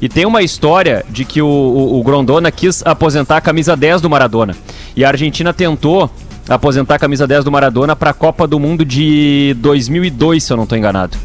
E 0.01 0.09
tem 0.09 0.27
uma 0.27 0.43
história 0.43 1.05
de 1.09 1.25
que 1.25 1.41
o, 1.41 1.47
o, 1.47 2.01
o 2.01 2.03
Grondona 2.03 2.51
quis 2.51 2.83
aposentar 2.85 3.37
a 3.37 3.41
camisa 3.41 3.77
10 3.77 4.01
do 4.01 4.11
Maradona. 4.11 4.57
E 4.97 5.05
a 5.05 5.09
Argentina 5.09 5.53
tentou 5.53 6.11
aposentar 6.49 6.95
a 6.95 6.99
camisa 6.99 7.27
10 7.27 7.45
do 7.45 7.53
Maradona 7.53 7.95
para 7.95 8.11
a 8.11 8.15
Copa 8.15 8.47
do 8.47 8.59
Mundo 8.59 8.85
de 8.85 9.55
2002, 9.59 10.43
se 10.43 10.53
eu 10.53 10.57
não 10.57 10.65
estou 10.65 10.79
enganado 10.79 11.17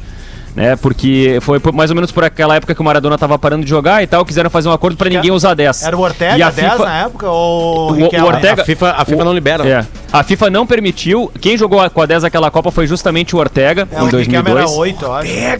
né? 0.56 0.76
Porque 0.76 1.38
foi 1.42 1.60
por- 1.60 1.74
mais 1.74 1.90
ou 1.90 1.96
menos 1.96 2.12
por 2.12 2.24
aquela 2.24 2.56
época 2.56 2.74
que 2.76 2.82
o 2.82 2.84
Maradona 2.84 3.18
tava 3.18 3.38
parando 3.40 3.64
de 3.64 3.70
jogar 3.70 4.04
e 4.04 4.08
tal, 4.08 4.24
quiseram 4.26 4.50
fazer 4.50 4.70
um 4.70 4.72
acordo 4.72 4.96
pra 4.98 5.10
ninguém 5.10 5.32
usar 5.32 5.54
10. 5.54 5.84
Era 5.84 5.98
o 5.98 6.02
Ortega, 6.02 6.38
E 6.38 6.44
a 6.44 6.50
10 6.50 6.72
FIFA 6.74 6.86
na 6.86 6.98
época? 7.02 7.30
Ou 7.30 7.92
O- 7.92 7.96
o? 7.96 8.26
Ortega- 8.26 8.62
A 8.62 8.66
FIFA, 8.66 8.92
a 8.98 9.06
FIFA 9.06 9.24
não 9.26 9.34
libera. 9.34 9.68
É. 9.68 9.86
A 10.12 10.24
FIFA 10.24 10.50
não 10.50 10.66
permitiu. 10.68 11.32
Quem 11.42 11.58
jogou 11.58 11.88
com 11.90 12.02
a 12.02 12.06
10 12.06 12.24
naquela 12.24 12.52
Copa 12.52 12.70
foi 12.72 12.86
justamente 12.88 13.36
o 13.36 13.40
Ortega, 13.40 13.88
É, 13.92 13.96
em 14.00 14.02
o 14.02 14.06
Riquelme 14.06 14.52
era 14.52 14.62
2002. 14.62 14.72
8, 14.78 15.06
eu 15.06 15.14
acho. 15.14 15.32
É, 15.32 15.60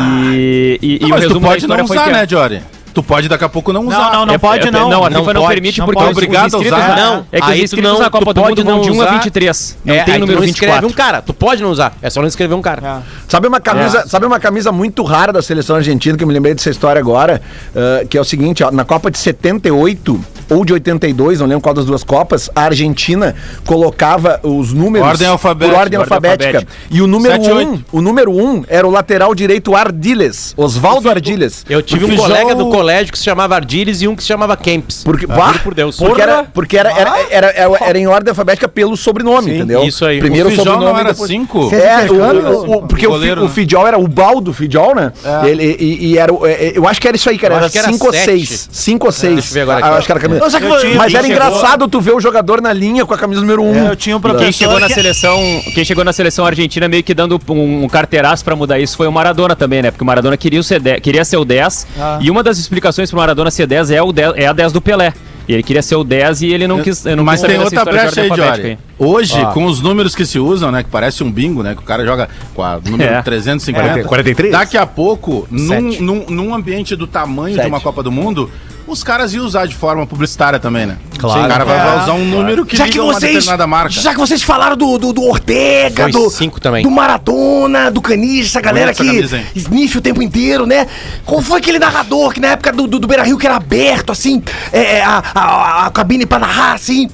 e 0.00 0.78
e, 0.82 0.96
e 0.96 0.98
Não, 1.00 1.06
o 1.08 1.10
mas 1.10 1.20
tu 1.20 1.28
resumo 1.28 1.40
da 1.40 1.48
pode 1.48 1.66
não 1.66 1.76
história 1.76 1.86
foi 1.86 1.96
usar, 1.96 2.04
que... 2.06 2.12
né, 2.12 2.26
Jory? 2.28 2.62
Tu 2.96 3.02
pode 3.02 3.28
daqui 3.28 3.44
a 3.44 3.48
pouco 3.50 3.74
não 3.74 3.86
usar. 3.86 3.98
Não, 3.98 4.12
não, 4.20 4.26
não 4.26 4.34
É, 4.34 4.38
pode 4.38 4.66
é, 4.66 4.70
não. 4.70 4.88
Não, 4.88 5.04
a 5.04 5.10
Não 5.10 5.18
FIFA 5.20 5.34
não, 5.34 5.42
pode, 5.42 5.54
permite 5.54 5.78
não 5.80 5.84
porque 5.84 5.98
pode. 5.98 6.06
os- 6.06 6.16
os 6.16 6.16
Obrigado 6.16 6.42
a 6.44 6.46
inscritos 6.46 6.78
usar. 6.78 6.96
Não, 6.96 7.26
é 7.30 7.36
que 7.40 7.44
os 7.44 7.50
aí 7.52 7.58
tu 7.58 7.64
inscritos 7.64 7.92
não- 7.92 7.98
na 8.00 8.08
Copa 8.10 8.32
do 8.32 8.40
pode 8.40 8.48
Mundo 8.56 8.64
vão 8.64 8.74
não 8.76 8.80
de 8.82 8.90
1 8.90 8.94
a 8.94 9.04
usar. 9.04 9.10
23. 9.12 9.78
Não 9.84 9.94
é, 9.94 10.02
tem 10.02 10.18
número 10.18 10.38
não 10.40 10.46
inscreve 10.48 10.72
24. 10.72 10.88
um 10.88 10.92
cara. 10.92 11.20
Tu 11.20 11.34
pode 11.34 11.62
não 11.62 11.68
usar. 11.70 11.92
É 12.00 12.08
só 12.08 12.22
não 12.22 12.26
escrever 12.26 12.54
um 12.54 12.62
cara. 12.62 13.02
Sabe 13.28 13.46
uma 13.48 13.60
camisa, 13.60 14.06
sabe 14.08 14.24
uma 14.24 14.40
camisa 14.40 14.72
muito 14.72 15.02
rara 15.02 15.30
da 15.30 15.42
seleção 15.42 15.76
argentina 15.76 16.16
que 16.16 16.24
eu 16.24 16.28
me 16.28 16.32
lembrei 16.32 16.54
dessa 16.54 16.70
história 16.70 16.98
agora, 16.98 17.42
ah, 17.76 18.06
que 18.08 18.16
é 18.16 18.20
o 18.20 18.24
seguinte, 18.24 18.64
ó, 18.64 18.70
na 18.70 18.86
Copa 18.86 19.10
de 19.10 19.18
78 19.18 20.18
ou 20.50 20.64
de 20.64 20.72
82, 20.72 21.40
não 21.40 21.46
lembro 21.46 21.60
qual 21.62 21.74
das 21.74 21.84
duas 21.84 22.02
copas, 22.04 22.48
a 22.54 22.62
Argentina 22.62 23.34
colocava 23.64 24.40
os 24.42 24.72
números 24.72 25.08
Ordem 25.08 25.26
alfabética. 25.28 25.72
por 25.74 25.80
ordem 25.80 25.98
Ordem 25.98 26.14
alfabética. 26.14 26.46
alfabética. 26.58 26.72
E 26.90 27.02
o 27.02 27.06
número 27.06 27.34
Sete, 27.34 27.50
1, 27.52 27.56
oito. 27.56 27.84
o 27.92 28.00
número 28.00 28.30
um 28.32 28.64
era 28.68 28.86
o 28.86 28.90
lateral 28.90 29.34
direito 29.34 29.74
Ardiles, 29.74 30.54
Oswaldo 30.56 31.10
Ardiles. 31.10 31.64
Eu 31.68 31.82
tive 31.82 32.04
O 32.04 32.12
um 32.12 32.16
colega 32.16 32.54
do 32.54 32.68
colégio 32.70 33.12
que 33.12 33.18
se 33.18 33.24
chamava 33.24 33.54
Ardiles 33.54 34.02
e 34.02 34.08
um 34.08 34.14
que 34.16 34.22
se 34.22 34.28
chamava 34.28 34.56
Kempis. 34.56 35.02
Porque, 35.04 35.26
Ah, 35.28 35.34
bah, 35.34 35.54
por 35.62 35.74
Deus. 35.74 35.96
porque, 35.96 36.22
era, 36.22 36.44
porque 36.44 36.76
era, 36.78 36.90
era, 36.92 37.14
era, 37.30 37.46
era, 37.50 37.78
era 37.84 37.98
em 37.98 38.06
ordem 38.06 38.30
alfabética 38.30 38.68
pelo 38.68 38.96
sobrenome, 38.96 39.50
Sim, 39.50 39.56
entendeu? 39.56 39.82
isso 39.84 40.04
aí. 40.04 40.18
Primeiro 40.18 40.48
o 40.48 40.50
Fijol 40.50 40.64
sobrenome 40.64 40.92
não 40.92 40.98
era 41.00 41.10
depois- 41.12 41.30
5? 41.30 41.70
Fez 41.70 41.82
É, 41.82 42.04
intercâmbio? 42.04 42.48
o, 42.48 42.76
o- 42.78 42.82
porque 42.86 43.06
O 43.06 43.10
o, 43.10 43.12
goleiro, 43.12 43.40
o 43.42 43.44
né? 43.44 43.50
Fidjol 43.50 43.86
era 43.86 43.98
o 43.98 44.06
baldo 44.08 44.52
Fidjol, 44.52 44.94
né? 44.94 45.12
Ele, 45.44 45.76
e, 45.78 46.06
e 46.12 46.18
era, 46.18 46.32
o- 46.32 46.46
é, 46.46 46.52
é, 46.52 46.72
eu 46.78 46.86
acho 46.86 47.00
que 47.00 47.08
era 47.08 47.16
isso 47.16 47.28
aí, 47.28 47.38
cara. 47.38 47.54
Eu 47.54 47.56
Era 47.58 47.66
acho 47.66 47.72
que 47.72 47.78
era 47.78 47.92
5 47.92 48.06
ou. 48.06 48.12
6. 48.12 48.68
5 48.70 49.06
ou 49.06 49.12
6. 49.12 49.34
deixa 49.34 49.48
eu 49.50 49.54
ver 49.54 49.60
agora 49.62 49.86
aqui. 49.86 49.98
acho 49.98 50.06
que 50.06 50.12
era 50.12 50.20
a 50.44 50.50
camisa. 50.60 50.76
Eu 50.76 50.80
tinha- 50.80 50.94
Mas 50.96 51.06
quem 51.12 51.18
era 51.18 51.28
chegou- 51.28 51.46
engraçado 51.46 51.88
tu 51.88 52.00
ver 52.00 52.12
o 52.12 52.20
jogador 52.20 52.60
na 52.60 52.72
linha 52.72 53.04
com 53.06 53.14
a 53.14 53.18
camisa 53.18 53.40
número 53.40 53.62
1. 53.62 53.70
Um. 53.70 53.86
Eu 53.88 53.96
tinha 53.96 54.16
um 54.16 54.20
Quem 54.20 54.30
professor 54.30 54.52
chegou 54.52 54.80
na 54.80 54.86
que- 54.86 54.94
seleção, 54.94 55.38
quem 55.74 55.84
chegou 55.84 56.04
na 56.04 56.12
seleção 56.12 56.44
argentina 56.46 56.88
meio 56.88 57.02
que 57.02 57.14
dando 57.14 57.40
um, 57.48 57.84
um 57.84 57.88
carteiraço 57.88 58.44
pra 58.44 58.54
mudar 58.56 58.78
isso 58.78 58.96
foi 58.96 59.06
o 59.06 59.12
Maradona 59.12 59.54
também, 59.56 59.82
né? 59.82 59.90
Porque 59.90 60.02
o 60.04 60.06
Maradona 60.06 60.36
queria, 60.36 60.60
o 60.60 60.62
ser 60.64 60.80
10, 60.80 61.00
queria 61.00 61.24
ser 61.24 61.36
o 61.36 61.44
10 61.44 61.86
Ah. 61.98 62.18
e 62.20 62.30
uma 62.30 62.42
das 62.42 62.58
explicações 62.58 63.10
pro 63.10 63.18
Maradona 63.18 63.50
ser 63.50 63.66
10 63.66 63.90
é, 63.90 64.02
o 64.02 64.12
10 64.12 64.32
é 64.36 64.46
a 64.46 64.52
10 64.52 64.72
do 64.72 64.80
Pelé. 64.80 65.12
E 65.48 65.52
ele 65.54 65.62
queria 65.62 65.80
ser 65.80 65.94
o 65.94 66.02
10 66.02 66.42
e 66.42 66.46
ele 66.52 66.66
não 66.66 66.82
quis, 66.82 67.06
eu 67.06 67.16
não 67.16 67.22
Mas 67.22 67.38
quis 67.40 67.48
tem 67.48 67.60
outra 67.60 67.84
de 67.84 67.90
brecha 67.92 68.20
aí, 68.20 68.28
Jory. 68.28 68.78
Hoje, 68.98 69.46
com 69.54 69.64
os 69.66 69.80
números 69.80 70.12
que 70.12 70.26
se 70.26 70.40
usam, 70.40 70.72
né? 70.72 70.82
Que 70.82 70.90
parece 70.90 71.22
um 71.22 71.30
bingo, 71.30 71.62
né? 71.62 71.72
Que 71.76 71.80
o 71.82 71.84
cara 71.84 72.04
joga 72.04 72.28
com 72.52 72.64
a 72.64 72.80
número 72.84 73.12
É. 73.14 73.22
350. 73.22 74.00
É, 74.00 74.02
43? 74.02 74.50
Daqui 74.50 74.76
a 74.76 74.84
pouco, 74.84 75.46
num, 75.48 75.80
num, 76.00 76.24
num 76.28 76.52
ambiente 76.54 76.96
do 76.96 77.06
tamanho 77.06 77.54
Sete. 77.54 77.64
de 77.64 77.70
uma 77.70 77.80
Copa 77.80 78.02
do 78.02 78.10
Mundo, 78.10 78.50
os 78.86 79.02
caras 79.02 79.32
iam 79.34 79.44
usar 79.44 79.66
de 79.66 79.74
forma 79.74 80.06
publicitária 80.06 80.58
também, 80.60 80.86
né? 80.86 80.96
Claro. 81.18 81.44
O 81.44 81.48
cara 81.48 81.64
vai, 81.64 81.78
É. 81.78 81.84
vai 81.84 82.02
usar 82.02 82.12
um 82.12 82.24
número 82.24 82.64
que 82.64 82.76
Já 82.76 82.86
que 82.88 83.00
uma 83.00 83.12
vocês. 83.14 83.32
determinada 83.32 83.66
marca. 83.66 83.90
Já 83.90 84.12
que 84.12 84.18
vocês 84.18 84.42
falaram 84.42 84.76
do, 84.76 84.98
do, 84.98 85.12
do 85.12 85.22
Ortega, 85.24 86.04
Foi 86.04 86.12
do. 86.12 86.30
cinco 86.30 86.60
também. 86.60 86.82
Do 86.82 86.90
Maradona, 86.90 87.90
do 87.90 88.00
Canija, 88.00 88.48
essa 88.48 88.60
galera 88.60 88.92
que 88.92 89.04
camisa, 89.04 89.42
sniff 89.54 89.98
o 89.98 90.00
tempo 90.00 90.22
inteiro, 90.22 90.66
né? 90.66 90.86
Qual 91.24 91.40
foi 91.42 91.58
aquele 91.58 91.78
narrador 91.78 92.32
que 92.32 92.40
na 92.40 92.48
época 92.48 92.72
do, 92.72 92.86
do, 92.86 92.98
do 92.98 93.06
Beira 93.08 93.22
Rio 93.22 93.38
que 93.38 93.46
era 93.46 93.56
aberto, 93.56 94.12
assim, 94.12 94.42
é, 94.72 94.98
é, 94.98 95.04
a, 95.04 95.22
a, 95.34 95.86
a 95.86 95.90
cabine 95.90 96.26
pra 96.26 96.38
narrar, 96.38 96.74
assim. 96.74 97.08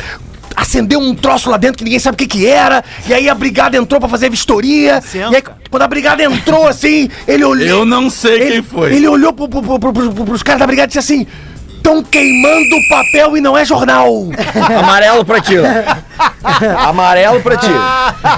Acendeu 0.55 1.01
um 1.01 1.15
troço 1.15 1.49
lá 1.49 1.57
dentro 1.57 1.79
que 1.79 1.85
ninguém 1.85 1.99
sabe 1.99 2.15
o 2.15 2.19
que 2.19 2.27
que 2.27 2.47
era. 2.47 2.85
E 3.09 3.15
aí 3.15 3.27
a 3.27 3.35
brigada 3.35 3.75
entrou 3.75 3.99
pra 3.99 4.07
fazer 4.07 4.27
a 4.27 4.29
vistoria. 4.29 4.97
Licença. 4.97 5.33
E 5.33 5.37
aí, 5.37 5.43
quando 5.71 5.83
a 5.83 5.89
brigada 5.89 6.23
entrou, 6.23 6.67
assim, 6.69 7.09
ele 7.27 7.43
olhou. 7.43 7.67
Eu 7.67 7.85
não 7.87 8.11
sei 8.11 8.35
ele, 8.35 8.53
quem 8.53 8.63
foi. 8.63 8.95
Ele 8.95 9.09
olhou 9.09 9.33
pro, 9.33 9.49
pro, 9.49 9.63
pro, 9.63 9.79
pro, 9.79 9.93
pro, 10.13 10.25
pros 10.27 10.43
caras 10.43 10.61
da 10.61 10.67
brigada 10.67 10.85
e 10.85 10.89
disse 10.89 10.99
assim: 10.99 11.27
Tão 11.83 12.03
queimando 12.03 12.77
o 12.77 12.89
papel 12.89 13.37
e 13.37 13.41
não 13.41 13.57
é 13.59 13.65
jornal. 13.65 14.09
Amarelo 14.79 15.25
pra 15.25 15.41
ti. 15.41 15.55
ó. 15.59 16.89
Amarelo 16.89 17.41
pra 17.41 17.57
ti. 17.57 17.67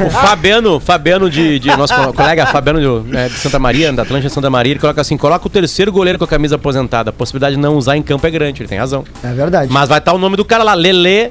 O 0.07 0.11
Fabiano, 0.11 0.81
Fabiano 0.81 1.29
de, 1.29 1.59
de 1.59 1.69
nosso 1.77 1.95
co- 1.95 2.13
colega 2.13 2.47
Fabiano 2.47 2.81
de, 3.05 3.17
é, 3.17 3.29
de 3.29 3.35
Santa 3.35 3.59
Maria, 3.59 3.93
da 3.93 4.03
Atlântica 4.03 4.29
Santa 4.33 4.49
Maria, 4.51 4.73
ele 4.73 4.81
coloca 4.81 5.01
assim: 5.01 5.17
coloca 5.17 5.47
o 5.47 5.51
terceiro 5.51 5.93
goleiro 5.93 6.19
com 6.19 6.25
a 6.25 6.29
camisa 6.29 6.55
aposentada. 6.57 7.11
A 7.11 7.13
possibilidade 7.13 7.57
de 7.57 7.61
não 7.61 7.77
usar 7.77 7.97
em 7.97 8.03
campo 8.03 8.27
é 8.27 8.31
grande, 8.31 8.63
ele 8.63 8.69
tem 8.69 8.79
razão. 8.79 9.05
É 9.23 9.33
verdade. 9.33 9.73
Mas 9.73 9.89
vai 9.89 9.99
estar 9.99 10.13
o 10.13 10.19
nome 10.19 10.37
do 10.37 10.45
cara 10.45 10.63
lá, 10.65 10.75
Lele 10.75 11.31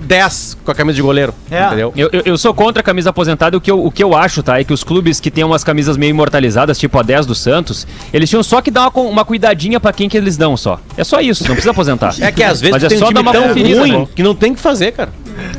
10 0.00 0.58
com 0.64 0.70
a 0.70 0.74
camisa 0.74 0.96
de 0.96 1.02
goleiro. 1.02 1.34
É. 1.50 1.66
Entendeu? 1.66 1.92
Eu, 1.96 2.08
eu, 2.12 2.22
eu 2.24 2.38
sou 2.38 2.52
contra 2.54 2.80
a 2.80 2.82
camisa 2.82 3.10
aposentada. 3.10 3.56
O 3.56 3.60
que, 3.60 3.70
eu, 3.70 3.84
o 3.84 3.90
que 3.90 4.02
eu 4.02 4.14
acho, 4.16 4.42
tá? 4.42 4.58
É 4.60 4.64
que 4.64 4.72
os 4.72 4.82
clubes 4.84 5.20
que 5.20 5.30
têm 5.30 5.44
umas 5.44 5.62
camisas 5.64 5.96
meio 5.96 6.10
imortalizadas, 6.10 6.78
tipo 6.78 6.98
a 6.98 7.02
10 7.02 7.26
do 7.26 7.34
Santos, 7.34 7.86
eles 8.12 8.28
tinham 8.28 8.42
só 8.42 8.60
que 8.60 8.70
dar 8.70 8.88
uma, 8.88 9.02
uma 9.08 9.24
cuidadinha 9.24 9.78
pra 9.80 9.92
quem 9.92 10.08
que 10.08 10.16
eles 10.16 10.36
dão 10.36 10.56
só. 10.56 10.78
É 10.96 11.04
só 11.04 11.20
isso, 11.20 11.42
não 11.44 11.50
precisa 11.54 11.70
aposentar. 11.70 12.14
É 12.20 12.30
que 12.32 12.42
às 12.42 12.60
vezes 12.60 12.72
Mas 12.74 12.84
é 12.84 12.88
tem 12.88 12.98
só 12.98 13.08
um 13.08 13.12
dar 13.12 13.20
time 13.20 13.28
uma 13.28 13.32
tão 13.32 13.48
ruim 13.52 13.92
né? 14.00 14.08
que 14.14 14.22
não 14.22 14.34
tem 14.34 14.52
o 14.52 14.54
que 14.54 14.60
fazer, 14.60 14.92
cara. 14.92 15.10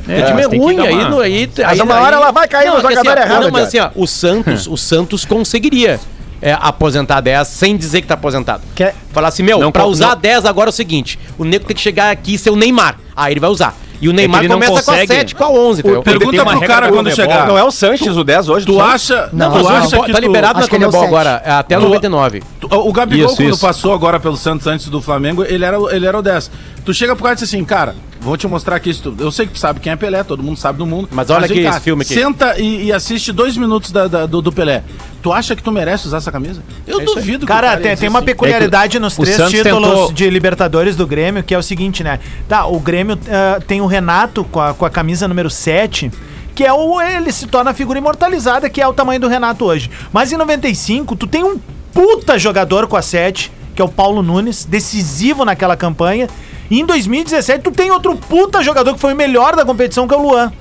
É, 0.07 0.21
o 0.21 0.25
time 0.27 0.41
é 0.41 0.45
ruim, 0.45 0.75
dar 0.77 0.83
aí, 0.83 0.93
uma- 0.93 1.09
no- 1.09 1.19
aí, 1.19 1.49
Mas 1.57 1.67
aí- 1.67 1.81
uma 1.81 1.95
hora 1.99 2.15
ela 2.15 2.31
vai 2.31 2.47
cair 2.47 2.69
no 2.69 2.77
é 2.77 2.81
jogador 2.81 2.99
assim, 3.17 3.19
errado, 3.29 3.43
Não, 3.43 3.51
mas 3.51 3.67
assim, 3.67 3.79
ó, 3.79 3.89
o 3.95 4.07
Santos, 4.07 4.67
o 4.67 4.77
Santos 4.77 5.25
conseguiria 5.25 5.99
é, 6.41 6.53
aposentar 6.53 7.21
10 7.21 7.47
sem 7.47 7.75
dizer 7.75 8.01
que 8.01 8.07
tá 8.07 8.13
aposentado. 8.13 8.61
Quer- 8.75 8.93
Falar 9.11 9.29
assim, 9.29 9.41
meu, 9.43 9.57
Não 9.59 9.71
pra 9.71 9.85
usar 9.85 10.09
não- 10.09 10.17
10 10.17 10.45
agora 10.45 10.69
é 10.69 10.71
o 10.71 10.73
seguinte, 10.73 11.17
o 11.37 11.43
nego 11.43 11.65
tem 11.65 11.75
que 11.75 11.81
chegar 11.81 12.11
aqui 12.11 12.35
e 12.35 12.37
ser 12.37 12.49
o 12.51 12.55
Neymar. 12.55 12.97
Aí 13.15 13.33
ele 13.33 13.39
vai 13.39 13.49
usar. 13.49 13.75
E 14.01 14.09
o 14.09 14.13
Neymar 14.13 14.41
ele 14.41 14.49
não 14.49 14.55
começa 14.55 14.71
com 14.73 14.77
a 14.79 14.83
consegue- 14.83 15.13
7, 15.13 15.35
com 15.35 15.43
a 15.43 15.49
11, 15.49 15.79
entendeu? 15.81 16.03
Pergunta 16.03 16.45
pro 16.45 16.59
cara 16.61 16.87
do 16.87 16.93
quando 16.93 17.09
Comebol, 17.09 17.15
chegar. 17.15 17.47
Não 17.47 17.57
é 17.57 17.63
o 17.63 17.71
Sanches, 17.71 18.17
o 18.17 18.23
10 18.23 18.49
hoje? 18.49 18.65
Tu 18.65 18.79
acha, 18.81 19.29
Não, 19.31 19.51
tu 19.51 19.59
não, 19.63 19.69
acha 19.69 19.99
que 20.01 20.11
tá 20.11 20.19
liberado 20.19 20.59
na 20.59 20.65
é 20.65 20.67
o 20.67 20.69
Comebol 20.69 20.91
sete. 21.01 21.05
agora, 21.07 21.41
é 21.45 21.51
até 21.51 21.75
Tu- 21.77 21.81
99. 21.81 22.43
Tu- 22.59 22.67
O 22.71 22.91
Gabigol, 22.93 23.27
Isso, 23.27 23.35
quando 23.37 23.49
isso. 23.51 23.61
passou 23.61 23.93
agora 23.93 24.19
pelo 24.19 24.35
Santos 24.37 24.67
antes 24.67 24.87
do 24.89 25.01
Flamengo, 25.01 25.43
ele 25.43 25.63
era, 25.63 25.79
o- 25.79 25.89
ele 25.89 26.05
era 26.05 26.17
o 26.17 26.21
10. 26.21 26.51
Tu 26.85 26.93
chega 26.93 27.15
pro 27.15 27.23
cara 27.23 27.33
e 27.33 27.39
diz 27.39 27.49
assim, 27.49 27.65
cara, 27.65 27.95
vou 28.21 28.37
te 28.37 28.47
mostrar 28.47 28.75
aqui. 28.75 28.91
isso. 28.91 29.13
Eu 29.17 29.31
sei 29.31 29.47
que 29.47 29.53
tu 29.53 29.59
sabe 29.59 29.79
quem 29.79 29.91
é 29.91 29.95
Pelé, 29.95 30.23
todo 30.23 30.43
mundo 30.43 30.57
sabe 30.57 30.77
do 30.77 30.85
mundo. 30.85 31.09
Mas 31.11 31.29
olha 31.31 31.47
vem 31.47 31.57
aqui 31.57 31.63
cá, 31.67 31.71
esse 31.71 31.79
filme 31.81 32.03
aqui. 32.03 32.13
Senta 32.13 32.59
e, 32.61 32.85
e 32.85 32.93
assiste 32.93 33.31
dois 33.31 33.57
minutos 33.57 33.91
da- 33.91 34.07
da- 34.07 34.25
do, 34.27 34.39
do 34.41 34.51
Pelé. 34.51 34.83
Tu 35.23 35.33
acha 35.33 35.55
que 35.55 35.63
tu 35.63 35.71
merece 35.71 36.05
usar 36.05 36.17
essa 36.17 36.31
camisa? 36.31 36.61
Eu 36.85 37.03
duvido 37.03 37.39
que 37.39 37.45
o 37.45 37.47
Cara, 37.47 37.71
ia 37.73 37.77
tem, 37.79 37.97
tem 37.97 38.07
uma 38.07 38.19
assim. 38.19 38.27
peculiaridade 38.27 38.99
nos 38.99 39.17
o 39.17 39.23
três 39.23 39.35
títulos 39.49 39.63
tentou- 39.89 40.13
de 40.13 40.29
Libertadores 40.29 40.95
do 40.95 41.07
Grêmio, 41.07 41.43
que 41.43 41.55
é 41.55 41.57
o 41.57 41.63
seguinte, 41.63 42.03
né? 42.03 42.19
Tá, 42.47 42.67
o 42.67 42.79
Grêmio 42.79 43.17
ah, 43.29 43.59
tem 43.67 43.81
o 43.81 43.87
Renato 43.87 44.43
com 44.43 44.61
a, 44.61 44.73
com 44.75 44.85
a 44.85 44.89
camisa 44.91 45.27
número 45.27 45.49
7, 45.49 46.11
que 46.53 46.63
é 46.63 46.71
o. 46.71 47.01
Ele 47.01 47.31
se 47.31 47.47
torna 47.47 47.71
a 47.71 47.73
figura 47.73 47.97
imortalizada, 47.97 48.69
que 48.69 48.79
é 48.79 48.87
o 48.87 48.93
tamanho 48.93 49.19
do 49.19 49.27
Renato 49.27 49.65
hoje. 49.65 49.89
Mas 50.13 50.31
em 50.31 50.37
95, 50.37 51.15
tu 51.15 51.25
tem 51.25 51.43
um 51.43 51.59
puta 51.91 52.37
jogador 52.37 52.85
com 52.85 52.95
a 52.95 53.01
7, 53.01 53.51
que 53.75 53.81
é 53.81 53.85
o 53.85 53.89
Paulo 53.89 54.21
Nunes, 54.21 54.63
decisivo 54.63 55.43
naquela 55.43 55.75
campanha. 55.75 56.29
E 56.69 56.79
em 56.79 56.85
2017, 56.85 57.63
tu 57.63 57.71
tem 57.71 57.91
outro 57.91 58.15
puta 58.15 58.61
jogador 58.63 58.93
que 58.93 58.99
foi 58.99 59.13
o 59.13 59.15
melhor 59.15 59.55
da 59.55 59.63
competição, 59.65 60.07
que 60.07 60.13
é 60.13 60.17
o 60.17 60.21
Luan. 60.21 60.51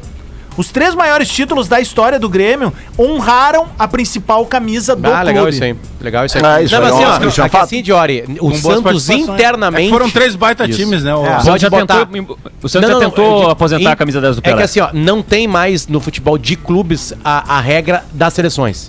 Os 0.57 0.69
três 0.71 0.95
maiores 0.95 1.29
títulos 1.29 1.67
da 1.67 1.81
história 1.81 2.17
do 2.17 2.29
Grêmio 2.29 2.73
honraram 2.97 3.67
a 3.77 3.89
principal 3.89 4.47
camisa 4.47 4.95
do 4.95 5.13
Ah, 5.13 5.21
legal 5.23 5.43
clube. 5.43 5.57
isso 5.57 5.65
aí. 5.65 5.77
Legal 6.01 6.25
isso 6.25 6.39
aí. 6.39 6.45
Ah, 6.45 6.63
isso 6.63 6.73
Não, 6.77 6.81
é 6.81 6.91
assim, 6.91 7.05
ó, 7.05 7.17
é 7.17 7.27
um 7.27 7.29
é 7.29 7.49
fato. 7.49 7.57
assim, 7.65 7.83
Diori, 7.83 8.25
o 8.39 8.51
Com 8.51 8.55
Santos 8.55 8.83
participações. 8.83 9.29
internamente... 9.31 9.89
É 9.89 9.91
foram 9.91 10.09
três 10.09 10.37
baita 10.37 10.65
Isso. 10.69 10.79
times, 10.79 11.03
né? 11.03 11.13
o- 11.13 11.27
É. 11.27 11.41
Santos 11.41 11.61
já 11.61 11.69
botar. 11.69 12.07
tentou, 12.07 12.39
o 12.63 12.69
Santos 12.69 12.89
já 12.89 12.99
tentou 13.01 13.25
eu 13.33 13.39
digo, 13.41 13.51
aposentar 13.51 13.83
em- 13.83 13.93
a 13.93 13.97
camisa 13.97 14.21
10 14.21 14.37
do 14.37 14.39
É 14.39 14.43
Pelé. 14.43 14.57
que 14.59 14.63
assim, 14.63 14.79
ó, 14.79 14.91
não 14.93 15.23
tem 15.23 15.49
mais 15.49 15.89
no 15.89 15.99
futebol 16.01 16.39
de 16.39 16.55
clubes 16.55 17.13
a, 17.25 17.57
a 17.57 17.61
regra 17.61 18.05
das 18.13 18.33
seleções. 18.33 18.89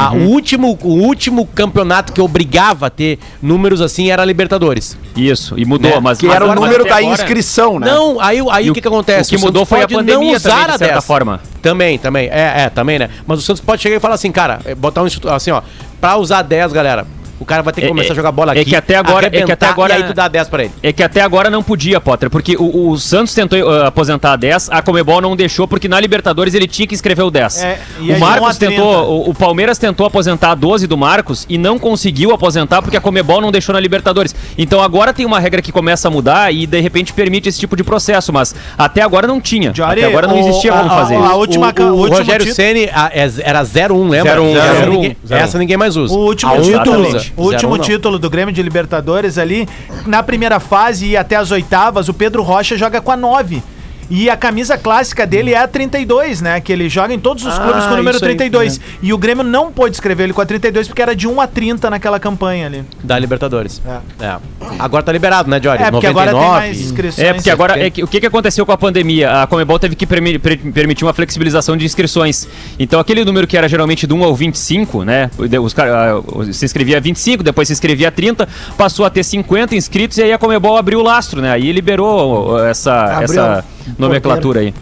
A- 0.00 0.12
Uhum. 0.12 0.26
o, 0.26 0.30
último, 0.30 0.78
o 0.82 0.92
último 1.02 1.44
campeonato 1.44 2.12
que 2.12 2.20
obrigava 2.20 2.86
a 2.86 2.90
ter 2.90 3.18
números 3.42 3.80
assim 3.80 4.10
era 4.12 4.22
a 4.22 4.24
Libertadores. 4.24 4.96
Isso, 5.16 5.58
e 5.58 5.64
mudou, 5.64 5.90
Né? 5.90 6.00
mas 6.00 6.18
Que 6.18 6.28
era 6.28 6.44
o 6.44 6.48
mas 6.48 6.60
número 6.60 6.84
da 6.84 6.98
agora- 6.98 7.14
inscrição, 7.14 7.80
né? 7.80 7.90
Não, 7.90 8.20
aí, 8.20 8.38
aí 8.50 8.70
o 8.70 8.74
que, 8.74 8.80
que 8.80 8.86
acontece? 8.86 9.34
o 9.34 9.38
que 9.38 9.44
mudou 9.44 9.66
foi 9.66 9.82
a 9.82 9.88
pandemia 9.88 10.14
também, 10.16 10.34
de 10.34 10.40
certa 10.40 10.78
10. 10.78 11.04
forma. 11.04 11.40
Também, 11.60 11.98
também. 11.98 12.28
É, 12.28 12.62
é, 12.66 12.70
também, 12.70 12.98
né? 13.00 13.08
Mas 13.26 13.40
o 13.40 13.42
Santos 13.42 13.60
pode 13.60 13.82
chegar 13.82 13.96
e 13.96 14.00
falar 14.00 14.14
assim, 14.14 14.30
cara, 14.30 14.60
é, 14.64 14.72
botar 14.74 15.02
um 15.02 15.06
instituto 15.08 15.32
assim, 15.32 15.50
ó, 15.50 15.60
pra 16.00 16.16
usar 16.16 16.42
10, 16.42 16.72
galera, 16.72 17.04
o 17.40 17.44
cara 17.44 17.62
vai 17.62 17.72
ter 17.72 17.80
que 17.82 17.86
É- 17.86 17.90
começar 17.90 18.08
é- 18.10 18.12
a 18.12 18.16
jogar 18.16 18.32
bola 18.32 18.52
é 18.52 18.60
aqui. 18.60 18.70
que 18.70 18.76
até 18.76 18.96
agora- 18.96 19.26
é 19.26 19.42
que 19.42 19.52
até 19.52 19.66
agora- 19.66 19.92
E 19.94 19.96
aí 19.96 20.02
tu 20.04 20.14
dá 20.14 20.28
10 20.28 20.48
pra 20.48 20.64
ele. 20.64 20.72
É 20.82 20.92
que 20.92 21.02
até 21.02 21.20
agora 21.20 21.50
não 21.50 21.62
podia, 21.62 22.00
Potter, 22.00 22.28
porque 22.30 22.56
o, 22.56 22.90
o 22.90 22.98
Santos 22.98 23.34
tentou 23.34 23.58
uh, 23.60 23.84
aposentar 23.86 24.32
a 24.32 24.36
10, 24.36 24.68
a 24.70 24.82
Comebol 24.82 25.20
não 25.20 25.34
deixou, 25.36 25.66
porque 25.68 25.88
na 25.88 25.98
Libertadores 26.00 26.54
ele 26.54 26.66
tinha 26.66 26.86
que 26.86 26.94
escrever 26.94 27.22
o 27.22 27.30
10. 27.30 27.62
É, 27.62 27.78
o 28.00 28.18
Marcos 28.20 28.38
vão 28.40 28.48
a 28.48 28.54
30. 28.54 28.72
tentou, 28.74 29.10
o, 29.26 29.30
o 29.30 29.34
Palmeiras 29.34 29.78
tentou 29.78 30.06
aposentar 30.06 30.50
a 30.50 30.54
12 30.54 30.86
do 30.86 30.96
Marcos 30.96 31.46
e 31.48 31.56
não 31.58 31.78
conseguiu 31.78 32.32
aposentar 32.32 32.82
porque 32.82 32.96
a 32.96 33.00
Comebol 33.00 33.40
não 33.40 33.50
deixou 33.52 33.72
na 33.72 33.80
Libertadores. 33.80 34.34
Então 34.56 34.82
agora 34.82 35.12
tem 35.12 35.24
uma 35.26 35.38
regra 35.40 35.62
que 35.62 35.72
começa 35.72 36.08
a 36.08 36.10
mudar 36.10 36.52
e 36.52 36.66
de 36.66 36.80
repente 36.80 37.12
permite 37.12 37.48
esse 37.48 37.58
tipo 37.58 37.76
de 37.76 37.84
processo, 37.84 38.32
mas 38.32 38.54
até 38.76 39.02
agora 39.02 39.26
não 39.26 39.40
tinha. 39.40 39.70
Diori, 39.72 40.00
até 40.00 40.08
agora 40.10 40.26
não 40.26 40.36
o- 40.36 40.38
existia 40.48 40.72
a- 40.72 40.78
como 40.78 40.90
a- 40.92 40.96
fazer 40.96 41.14
a 41.16 41.20
isso. 41.20 41.34
última 41.36 41.74
o, 41.78 41.82
o 41.82 41.84
o 41.84 41.96
último 41.98 42.16
Rogério 42.18 42.54
Ceni 42.54 42.88
a- 42.92 43.10
é- 43.12 43.30
era 43.42 43.62
0-1, 43.64 44.08
lembra? 44.08 44.32
0-1, 44.32 44.56
Essa 44.56 44.74
0-1, 44.74 44.90
ninguém- 44.90 45.16
0-1. 45.24 45.36
Essa 45.44 45.58
ninguém 45.58 45.76
mais 45.76 45.96
usa. 45.96 46.14
O 46.14 46.18
último 46.18 46.52
A 46.52 46.60
título, 46.60 47.20
o 47.36 47.42
último 47.44 47.74
0-1 47.74 47.76
não. 47.78 47.84
título 47.84 48.18
do 48.18 48.30
Grêmio 48.30 48.52
de 48.52 48.62
Libertadores 48.62 49.38
ali, 49.38 49.68
na 50.06 50.22
primeira 50.22 50.60
fase 50.60 51.06
e 51.06 51.16
até 51.16 51.36
as 51.36 51.50
oitavas, 51.50 52.08
o 52.08 52.14
Pedro 52.14 52.42
Rocha 52.42 52.76
joga 52.76 53.00
com 53.00 53.12
a 53.12 53.16
9. 53.16 53.62
E 54.10 54.30
a 54.30 54.36
camisa 54.36 54.78
clássica 54.78 55.26
dele 55.26 55.52
é 55.52 55.58
a 55.58 55.68
32, 55.68 56.40
né? 56.40 56.60
Que 56.60 56.72
ele 56.72 56.88
joga 56.88 57.12
em 57.12 57.18
todos 57.18 57.44
os 57.44 57.54
Ah, 57.54 57.60
clubes 57.62 57.84
com 57.84 57.92
o 57.92 57.96
número 57.98 58.16
isso 58.16 58.24
aí, 58.24 58.36
32. 58.36 58.80
E 59.02 59.12
o 59.12 59.18
Grêmio 59.18 59.44
não 59.44 59.70
pôde 59.70 59.94
escrever 59.96 60.24
ele 60.24 60.32
com 60.32 60.40
a 60.40 60.46
32 60.46 60.88
porque 60.88 61.02
era 61.02 61.14
de 61.14 61.28
1 61.28 61.40
a 61.40 61.46
30 61.46 61.90
naquela 61.90 62.18
campanha 62.18 62.66
ali. 62.66 62.84
Da 63.04 63.18
Libertadores. 63.18 63.82
É. 64.20 64.36
Agora 64.78 65.02
tá 65.02 65.12
liberado, 65.12 65.50
né, 65.50 65.60
Jory? 65.62 65.82
É, 65.82 65.90
porque 65.90 66.06
agora 66.06 66.30
tem 66.32 66.40
mais 66.48 66.80
inscrições. 66.80 67.26
É, 67.26 67.34
porque 67.34 67.50
agora, 67.50 67.78
é 67.78 67.90
que- 67.90 68.02
o 68.02 68.06
que, 68.08 68.20
que 68.20 68.26
aconteceu 68.26 68.64
com 68.64 68.72
a 68.72 68.78
pandemia? 68.78 69.42
A 69.42 69.46
Comebol 69.46 69.78
teve 69.78 69.94
que 69.94 70.06
permi- 70.06 70.38
per- 70.38 70.58
permitir 70.72 71.04
uma 71.04 71.12
flexibilização 71.12 71.76
de 71.76 71.84
inscrições. 71.84 72.48
Então, 72.78 72.98
aquele 73.00 73.24
número 73.24 73.46
que 73.46 73.56
era 73.56 73.68
geralmente 73.68 74.06
do 74.06 74.14
1 74.16 74.24
ao 74.24 74.34
25, 74.34 75.04
né? 75.04 75.30
Os, 75.62 75.74
ah, 75.78 76.22
se 76.52 76.64
inscrevia 76.64 77.00
25, 77.00 77.42
depois 77.42 77.68
se 77.68 77.74
inscrevia 77.74 78.10
30, 78.10 78.48
passou 78.76 79.04
a 79.04 79.10
ter 79.10 79.22
50 79.22 79.74
inscritos 79.76 80.16
e 80.18 80.22
aí 80.22 80.32
a 80.32 80.38
Comebol 80.38 80.76
abriu 80.76 81.00
o 81.00 81.02
lastro, 81.02 81.40
né? 81.42 81.52
Aí 81.52 81.70
liberou 81.72 82.58
essa, 82.64 82.94
Abriu 83.04 83.24
essa 83.42 83.64
nomenclatura 83.96 84.60
aí. 84.60 84.74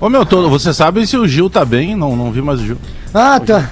Ô 0.00 0.08
meu, 0.08 0.24
tô- 0.24 0.48
você 0.48 0.72
sabe 0.72 1.06
se 1.06 1.16
o 1.16 1.26
Gil 1.26 1.50
tá 1.50 1.64
bem? 1.64 1.96
Não, 1.96 2.14
não 2.14 2.30
vi 2.30 2.40
mais 2.40 2.60
o 2.60 2.64
Gil. 2.66 2.78
Ah, 3.12 3.40
tá. 3.40 3.70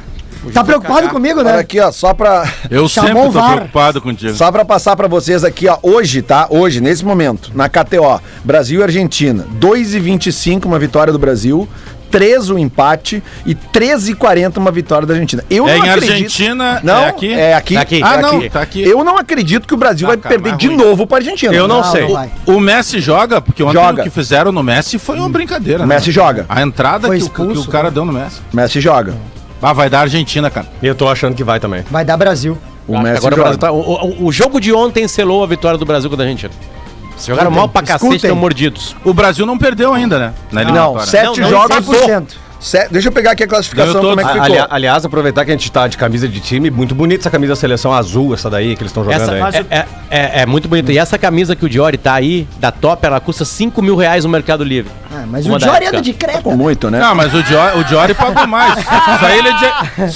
Tá 0.53 0.63
preocupado 0.63 1.09
comigo, 1.09 1.41
Olha 1.41 1.55
né? 1.55 1.59
aqui, 1.59 1.81
ó, 1.81 1.91
só 1.91 2.15
pra, 2.15 2.49
Eu 2.71 2.89
Chamou 2.89 3.09
sempre 3.11 3.23
tô 3.25 3.31
VAR. 3.33 3.57
preocupado 3.57 4.01
contigo. 4.01 4.33
só 4.35 4.53
pra 4.53 4.65
passar 4.65 4.95
pra 4.95 5.09
vocês 5.09 5.43
aqui, 5.43 5.67
ó, 5.67 5.77
hoje, 5.83 6.23
tá? 6.23 6.47
Hoje, 6.51 6.81
nesse 6.81 7.05
momento, 7.05 7.51
na 7.53 7.69
KTO, 7.69 8.21
Brasil 8.45 8.79
e 8.81 8.83
Argentina, 8.85 9.45
2,25 9.59 10.67
uma 10.67 10.79
vitória 10.79 11.13
do 11.13 11.19
Brasil, 11.19 11.69
3 12.17 12.49
um 12.51 12.59
empate 12.59 13.23
e 13.45 13.55
13,40 13.55 14.57
uma 14.57 14.71
vitória 14.71 15.07
da 15.07 15.13
Argentina. 15.13 15.45
Eu 15.51 15.69
É 15.69 15.77
não 15.77 15.85
em 15.85 15.89
acredito. 15.91 16.13
Argentina, 16.13 16.81
Não, 16.83 17.03
é 17.05 17.09
aqui? 17.09 17.33
É 17.33 17.55
aqui. 17.55 17.75
Tá 17.75 17.81
aqui. 17.83 18.01
Ah, 18.03 18.15
é 18.15 18.23
não, 18.23 18.37
aqui. 18.39 18.51
tá 18.51 18.63
aqui. 18.63 18.83
Eu 18.83 19.05
não 19.05 19.19
acredito 19.19 19.69
que 19.69 19.75
o 19.75 19.77
Brasil 19.77 20.07
Ah, 20.07 20.11
vai 20.13 20.17
cara, 20.17 20.35
perder 20.35 20.57
de 20.57 20.69
ruim. 20.69 20.77
novo 20.77 21.07
pra 21.07 21.19
Argentina. 21.19 21.53
Eu 21.53 21.69
não 21.69 21.83
Não, 21.83 21.85
sei. 21.93 22.09
não. 22.09 22.57
O 22.57 22.61
Messi 22.61 23.01
joga, 23.01 23.41
porque 23.41 23.63
ontem 23.63 23.75
Joga. 23.75 24.01
o 24.01 24.05
que 24.05 24.11
fizeram 24.11 24.51
no 24.51 24.63
Messi 24.63 24.99
foi 24.99 25.19
uma 25.19 25.29
brincadeira. 25.29 25.85
O 25.85 25.87
né? 25.87 25.95
Messi 25.97 26.11
joga. 26.11 26.47
A 26.49 26.63
entrada 26.63 27.09
que 27.09 27.15
o, 27.15 27.19
que 27.19 27.23
expulso, 27.25 27.69
o 27.69 27.71
cara 27.71 27.91
deu 27.91 28.05
no 28.05 28.13
Messi. 28.13 28.41
Messi 28.53 28.81
joga. 28.81 29.15
Ah, 29.61 29.73
vai 29.73 29.91
dar 29.91 30.01
Argentina, 30.01 30.49
cara. 30.51 30.67
Eu 30.83 30.95
tô 30.95 31.09
achando 31.09 31.35
que 31.35 31.45
vai 31.45 31.61
também. 31.61 31.83
Vai 31.91 32.05
dar 32.05 32.17
Brasil. 32.17 32.57
O 32.89 32.99
Messi 32.99 33.19
agora 33.19 33.35
o, 33.35 33.37
joga. 33.39 33.43
Brasil 33.57 33.59
tá- 33.61 33.73
o, 33.73 34.23
o- 34.23 34.27
o 34.27 34.33
jogo 34.33 34.61
de 34.61 34.73
ontem 34.73 35.07
selou 35.09 35.43
a 35.43 35.47
vitória 35.47 35.77
do 35.79 35.85
Brasil 35.85 36.09
contra 36.09 36.25
a 36.25 36.29
Argentina. 36.29 36.53
Se 37.17 37.29
jogaram 37.29 37.51
mal 37.51 37.69
pra 37.69 37.81
cacete, 37.83 37.97
escutem. 37.97 38.17
estão 38.17 38.37
mordidos. 38.37 38.95
O 39.05 39.15
Brasil 39.15 39.47
não 39.47 39.57
perdeu 39.57 39.93
ainda, 39.95 40.19
né? 40.19 40.35
Na 40.53 40.63
Não, 40.63 40.69
eliminatória. 40.71 41.07
sete 41.07 41.41
Não, 41.41 41.49
jogos. 41.51 41.77
100%. 41.77 42.27
Deixa 42.91 43.09
eu 43.09 43.13
pegar 43.13 43.33
aqui 43.33 43.45
a 43.45 43.47
classificação, 43.47 44.01
como 44.01 44.21
é 44.21 44.25
que 44.25 44.31
ficou. 44.31 44.43
Ali- 44.45 44.67
aliás, 44.71 45.05
aproveitar 45.05 45.45
que 45.45 45.51
a 45.51 45.55
gente 45.55 45.71
tá 45.71 45.87
de 45.87 45.97
camisa 45.97 46.27
de 46.29 46.41
time, 46.41 46.71
muito 46.71 46.95
bonita 46.95 47.23
essa 47.23 47.31
camisa 47.31 47.53
da 47.53 47.57
seleção 47.57 47.93
azul, 47.93 48.35
essa 48.35 48.49
daí 48.51 48.75
que 48.75 48.83
eles 48.83 48.91
estão 48.91 49.05
jogando 49.05 49.21
Essa, 49.23 49.33
aí. 49.33 49.41
é, 49.41 49.45
o- 49.45 49.67
é, 49.71 49.87
é- 50.11 50.41
é 50.43 50.47
muito 50.47 50.69
bonita. 50.69 50.93
E 50.93 50.99
essa 50.99 51.19
camisa 51.19 51.55
que 51.55 51.65
o 51.65 51.69
Diori 51.69 51.97
tá 51.99 52.15
aí, 52.15 52.47
da 52.59 52.71
Top, 52.73 53.05
ela 53.07 53.21
custa 53.21 53.45
5 53.45 53.81
mil 53.83 53.95
reais 53.97 54.25
no 54.25 54.31
Mercado 54.31 54.65
Livre. 54.65 54.91
Ah, 55.13 55.25
mas 55.27 55.47
Uma 55.47 55.57
o 55.57 55.59
Diori 55.59 55.77
época. 55.77 55.91
anda 55.91 56.03
de 56.03 56.13
creta. 56.13 56.43
Com 56.43 56.57
muito, 56.57 56.91
né? 56.91 56.99
Não, 56.99 57.15
mas 57.15 57.33
o 57.35 57.43
Diori, 57.43 57.79
o 57.79 57.85
Diori 57.85 58.15
pagou 58.15 58.47
mais. 58.47 58.77
Isso 58.79 59.25
aí, 59.25 59.39
ele 59.39 59.49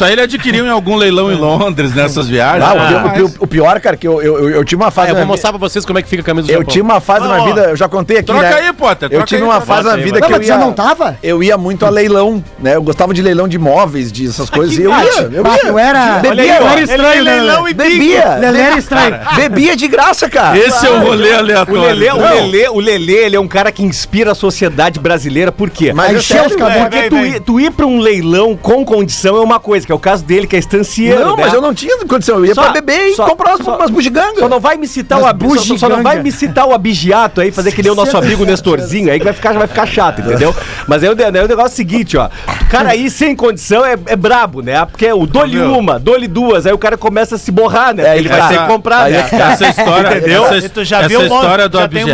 aí 0.05 0.13
ele 0.13 0.21
adquiriu 0.23 0.67
em 0.67 0.71
algum 0.71 0.97
leilão 0.97 1.31
em 1.31 1.37
Londres, 1.37 1.95
nessas 1.95 2.27
viagens. 2.29 2.65
Ah, 2.65 2.75
o, 2.75 2.79
Ah, 2.79 3.07
o 3.07 3.11
pi- 3.31 3.37
o 3.41 3.47
pior, 3.47 3.81
cara, 3.81 3.97
que 3.97 4.07
eu, 4.07 4.21
eu, 4.23 4.39
eu, 4.41 4.51
eu 4.51 4.65
tive 4.65 4.83
uma 4.83 4.89
Ah, 4.89 4.91
fase 4.91 5.09
eu 5.11 5.15
na 5.15 5.21
vou 5.21 5.27
vi- 5.27 5.31
mostrar 5.33 5.51
pra 5.51 5.59
vocês 5.59 5.85
como 5.85 5.99
é 5.99 6.03
que 6.03 6.09
fica 6.09 6.23
a 6.23 6.25
camisa 6.25 6.47
do 6.47 6.51
Eu 6.53 6.59
Japão. 6.61 6.73
tive 6.73 6.83
uma 6.83 7.01
fase 7.01 7.27
na 7.29 7.45
vida, 7.45 7.61
eu 7.71 7.77
já 7.77 7.89
contei 7.89 8.19
aqui, 8.19 8.27
Troca 8.27 8.43
né? 8.43 8.55
aí, 8.55 8.73
Potter, 8.73 9.09
Eu 9.13 9.25
tive 9.25 9.43
aí, 9.43 9.49
uma 9.49 9.61
fase 9.61 9.85
na 9.89 9.97
vida 9.97 10.19
Não, 10.21 10.27
que 10.27 10.33
eu 10.33 10.37
mas 10.39 10.47
você 10.47 10.53
ia, 10.53 10.59
não 10.59 10.73
tava? 10.73 11.17
eu 11.23 11.43
ia 11.43 11.57
muito 11.59 11.85
a 11.87 11.91
leilão, 11.91 12.40
né? 12.59 12.75
Eu 12.77 12.83
gostava 12.83 13.13
de 13.15 13.23
leilão 13.23 13.47
de 13.49 13.57
imóveis, 13.57 14.11
de 14.13 14.27
essas 14.29 14.49
coisas. 14.51 14.77
e 14.79 14.83
eu 14.83 14.91
ia, 14.91 14.97
eu 15.33 15.43
Ah, 15.47 15.57
ia. 15.57 15.71
tu 15.71 15.79
era... 15.79 16.19
Bebia, 16.19 16.55
era 16.55 16.81
estranho, 16.81 17.25
né? 17.25 17.35
leilão 17.37 17.69
e 17.69 17.75
Bebia. 17.75 18.37
Lelê 18.37 18.61
era 18.61 18.79
estranho. 18.79 19.19
Bebia 19.37 19.77
de 19.77 19.89
graça, 19.89 20.29
cara. 20.29 20.59
Esse 20.59 20.87
é 20.87 20.91
o 20.91 21.01
rolê 21.01 21.31
O 21.33 21.39
aleatório. 21.39 21.81
Lelê, 21.83 22.11
o. 22.11 22.17
Lelê, 22.19 22.69
o 22.69 22.81
Lelê, 22.81 23.25
ele 23.27 23.37
é 23.37 23.41
um 23.41 23.49
cara 23.49 23.71
que 23.73 23.83
inspira 23.83 24.33
a 24.33 24.35
sociedade 24.35 24.99
brasileira, 25.01 25.51
por 25.53 25.71
quê? 25.71 25.93
Mas 25.93 26.15
é 26.15 26.19
encheu 26.19 26.45
os 26.47 26.57
cabelos. 26.57 26.83
Porque 26.83 27.01
vem, 27.01 27.09
tu, 27.11 27.17
ir- 27.27 27.41
tu 27.41 27.61
ir 27.61 27.71
pra 27.71 27.87
um 27.87 27.99
leilão 27.99 28.57
com 28.57 28.85
condição 28.85 29.37
é 29.37 29.41
uma 29.41 29.59
coisa, 29.61 29.85
que 29.87 29.93
é 29.93 29.95
o 29.95 29.99
caso 29.99 30.25
dele, 30.25 30.47
que 30.47 30.57
é 30.57 30.59
estancieiro. 30.59 31.21
Não, 31.21 31.37
né? 31.37 31.43
mas 31.45 31.53
eu 31.53 31.61
não 31.61 31.75
tinha 31.75 31.97
condição. 32.07 32.37
Eu 32.39 32.47
ia 32.47 32.55
Só- 32.55 32.63
pra 32.63 32.73
beber 32.73 33.09
e 33.09 33.15
só- 33.15 33.27
comprar 33.27 33.55
umas, 33.55 33.65
só- 33.65 33.77
umas 33.77 33.91
bugigangas. 33.91 34.39
Só 34.39 34.49
não 34.49 34.61
vai 34.61 34.77
me 34.77 34.87
citar 34.87 35.21
o 35.21 35.27
abi- 35.27 35.47
só, 35.79 35.89
não 35.89 36.03
vai 36.03 36.23
me 36.23 36.31
citar 36.33 36.67
o 36.67 36.73
abigiato 36.73 37.41
aí, 37.41 37.51
fazer 37.51 37.73
que 37.73 37.83
nem 37.83 37.93
o 37.93 37.95
nosso 37.95 38.17
amigo 38.17 38.45
Nestorzinho 38.45 39.11
aí, 39.13 39.19
que 39.19 39.25
vai 39.25 39.33
ficar, 39.35 39.53
vai 39.55 39.67
ficar 39.67 39.87
chato, 39.87 40.21
entendeu? 40.21 40.55
Mas 40.87 41.03
o, 41.03 41.07
aí 41.07 41.11
o 41.11 41.15
negócio 41.49 41.61
é 41.63 41.65
o 41.65 41.69
seguinte, 41.69 42.17
ó. 42.17 42.20
O 42.63 42.69
cara 42.69 42.91
aí 42.91 43.09
sem 43.11 43.35
condição 43.37 43.85
é, 43.85 43.97
é 44.07 44.17
brabo, 44.17 44.61
né? 44.63 44.85
Porque 44.85 45.11
o 45.13 45.27
dole 45.27 45.57
Meu. 45.57 45.79
uma, 45.79 45.99
dole 45.99 46.27
duas, 46.29 46.67
aí 46.67 46.73
o 46.73 46.79
cara 46.79 46.97
começa 46.97 47.37
a 47.37 47.39
se 47.39 47.51
borrar, 47.53 47.95
né? 47.95 48.09
É, 48.15 48.19
ele 48.19 48.29
vai 48.29 48.49
ter 48.49 48.59
que 48.59 48.67
comprar, 48.67 49.05
Aí 49.05 49.13
né? 49.13 49.19
é 49.21 49.23
tá. 49.39 49.53
Essa 49.53 49.69
história, 49.69 50.17
Entendeu? 50.19 50.47
essa, 50.47 50.69
tu 50.69 50.85
já 50.85 50.99
essa 51.01 51.09
viu 51.09 51.21
um 51.21 51.29
monte- 51.29 51.43
história 51.43 51.69
do 51.69 51.79
já 51.79 51.89
tem 51.89 52.05
um 52.05 52.07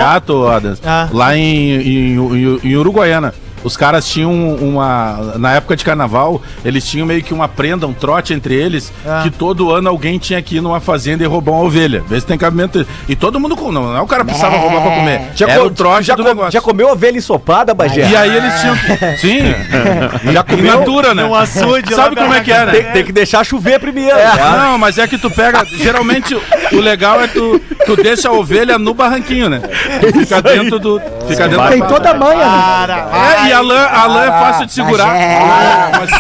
Ah. 0.84 1.08
lá 1.12 1.36
em, 1.36 1.70
em, 1.72 2.14
em- 2.16 2.60
em 2.64 2.76
Uruguaiana. 2.76 3.34
Os 3.66 3.76
caras 3.76 4.06
tinham 4.06 4.32
uma. 4.54 5.34
Na 5.38 5.54
época 5.54 5.74
de 5.74 5.84
carnaval, 5.84 6.40
eles 6.64 6.86
tinham 6.86 7.04
meio 7.04 7.20
que 7.20 7.34
uma 7.34 7.48
prenda, 7.48 7.84
um 7.84 7.92
trote 7.92 8.32
entre 8.32 8.54
eles, 8.54 8.92
Ah. 9.04 9.20
que 9.24 9.30
todo 9.30 9.72
ano 9.72 9.88
alguém 9.88 10.18
tinha 10.18 10.40
que 10.40 10.58
ir 10.58 10.60
numa 10.60 10.78
fazenda 10.78 11.24
e 11.24 11.26
roubar 11.26 11.50
uma 11.52 11.64
ovelha. 11.64 12.04
Ver 12.08 12.20
se 12.20 12.26
tem 12.28 12.38
cabimento. 12.38 12.86
E 13.08 13.16
todo 13.16 13.40
mundo. 13.40 13.56
com- 13.56 13.72
Não, 13.72 13.82
não 13.88 13.96
é 13.96 14.00
o 14.00 14.06
cara 14.06 14.24
precisava 14.24 14.56
roubar 14.56 14.82
pra 14.82 14.90
comer. 14.92 15.20
Já, 15.34 15.48
Era 15.48 15.60
co- 15.60 15.66
o 15.66 15.70
trote 15.70 16.04
já, 16.06 16.14
do 16.14 16.22
co- 16.22 16.28
negócio. 16.28 16.52
já 16.52 16.60
comeu 16.60 16.88
ovelha 16.90 17.18
ensopada, 17.18 17.74
Bagé? 17.74 18.08
E 18.08 18.14
aí 18.16 18.36
eles 18.36 18.60
tinham 18.60 18.76
que. 18.76 19.16
Sim. 19.18 20.32
Já 20.32 20.40
In 20.42 20.44
comeu? 20.44 20.78
natura, 20.78 21.14
né? 21.14 21.22
Num 21.24 21.34
açude 21.34 21.92
Sabe 21.92 22.14
como 22.14 22.32
é 22.34 22.40
que 22.40 22.52
é, 22.52 22.66
né? 22.66 22.72
Tem, 22.72 22.84
tem 22.92 23.04
que 23.04 23.12
deixar 23.12 23.44
chover 23.44 23.80
primeiro. 23.80 24.14
né? 24.16 24.32
Não, 24.58 24.78
mas 24.78 24.96
é 24.98 25.08
que 25.08 25.18
tu 25.18 25.28
pega. 25.30 25.64
Geralmente 25.64 26.34
o 26.72 26.76
legal 26.80 27.20
é 27.20 27.26
tu, 27.26 27.60
tu 27.84 27.96
deixa 27.96 28.28
a 28.28 28.32
ovelha 28.32 28.78
no 28.78 28.94
barranquinho, 28.94 29.48
né? 29.50 29.60
Tu 30.00 30.20
fica 30.20 30.40
dentro 30.40 30.78
do. 30.78 31.00
Fica 31.26 31.48
dentro 31.48 31.68
Tem 31.68 31.80
do. 31.80 31.86
toda 31.88 32.10
a 32.10 32.14
manha, 32.14 32.86
né? 32.86 33.04
É, 33.44 33.48
e 33.48 33.52
a 33.56 33.60
lã, 33.60 33.86
a 33.86 34.06
lã 34.06 34.24
é 34.24 34.30
fácil 34.30 34.66
de 34.66 34.72
segurar. 34.72 35.06
Bagé. 35.06 35.90
Mas, 35.98 36.10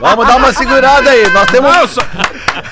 Vamos 0.00 0.26
dar 0.26 0.36
uma 0.36 0.52
segurada 0.52 1.10
aí. 1.10 1.28
Nós 1.30 1.46
temos, 1.50 1.74
não, 1.74 1.88
só, 1.88 2.00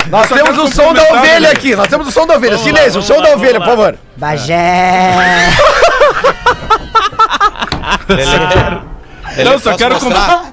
nós 0.08 0.28
só 0.28 0.34
temos 0.34 0.58
o 0.58 0.68
som 0.68 0.92
da 0.92 1.02
ovelha 1.02 1.48
né? 1.48 1.50
aqui. 1.50 1.74
Nós 1.74 1.88
temos 1.88 2.06
o 2.06 2.12
som 2.12 2.26
da 2.26 2.34
ovelha. 2.36 2.56
Vamos 2.56 2.70
lá, 2.70 2.78
Silêncio, 2.78 3.00
o 3.00 3.02
vamos 3.02 3.06
som 3.06 3.22
lá, 3.22 3.28
da 3.28 3.34
ovelha, 3.36 3.58
lá. 3.58 3.64
por 3.64 3.70
favor. 3.70 3.98
Bagé. 4.16 5.48
não, 9.44 9.58
só 9.58 9.76
quero 9.76 9.98
completar. 9.98 10.52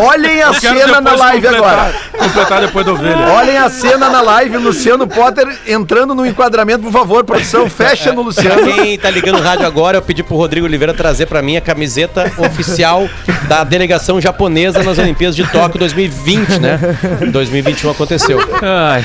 Olhem 0.00 0.42
a 0.42 0.52
cena 0.54 1.00
na 1.00 1.14
live 1.14 1.46
completar- 1.48 1.72
agora. 1.78 1.94
Completar 2.18 2.60
depois 2.60 2.86
da 2.86 2.92
ovelha. 2.92 3.28
Olhem 3.32 3.56
a 3.58 3.68
cena 3.70 4.08
na 4.10 4.20
live, 4.20 4.56
Luciano 4.58 5.06
Potter 5.06 5.46
entrando 5.66 6.14
no 6.14 6.24
enquadramento, 6.26 6.82
por 6.82 6.92
favor, 6.92 7.24
produção, 7.24 7.68
fecha 7.68 8.10
no 8.12 8.16
Pra 8.16 8.24
Luciano. 8.24 8.72
quem 8.74 8.98
tá 8.98 9.10
ligando 9.10 9.38
o 9.38 9.42
rádio 9.42 9.66
agora, 9.66 9.98
eu 9.98 10.02
pedi 10.02 10.22
pro 10.22 10.36
Rodrigo 10.36 10.66
Oliveira 10.66 10.94
trazer 10.94 11.26
pra 11.26 11.42
mim 11.42 11.56
a 11.56 11.60
camiseta 11.60 12.30
oficial 12.38 13.08
da 13.48 13.64
delegação 13.64 14.20
japonesa 14.20 14.82
nas 14.82 14.98
Olimpíadas 14.98 15.36
de 15.36 15.46
Tóquio 15.46 15.78
2020, 15.78 16.58
né? 16.58 16.78
Em 17.22 17.30
2021 17.30 17.90
aconteceu. 17.90 18.38
Ai. 18.62 19.04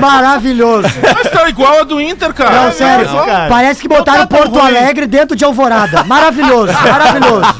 Maravilhoso. 0.00 0.88
Mas 1.02 1.30
tá 1.30 1.48
igual 1.48 1.80
a 1.80 1.84
do 1.84 2.00
Inter, 2.00 2.32
cara. 2.32 2.64
Não, 2.64 2.72
sério. 2.72 3.06
Igual. 3.06 3.26
cara. 3.26 3.48
Parece 3.48 3.80
que 3.80 3.88
botaram 3.88 4.20
Não 4.20 4.26
tá 4.26 4.36
Porto 4.36 4.58
ruim. 4.58 4.66
Alegre 4.66 5.06
dentro 5.06 5.36
de 5.36 5.44
Alvorada. 5.44 6.04
Maravilhoso, 6.04 6.72
maravilhoso. 6.82 7.54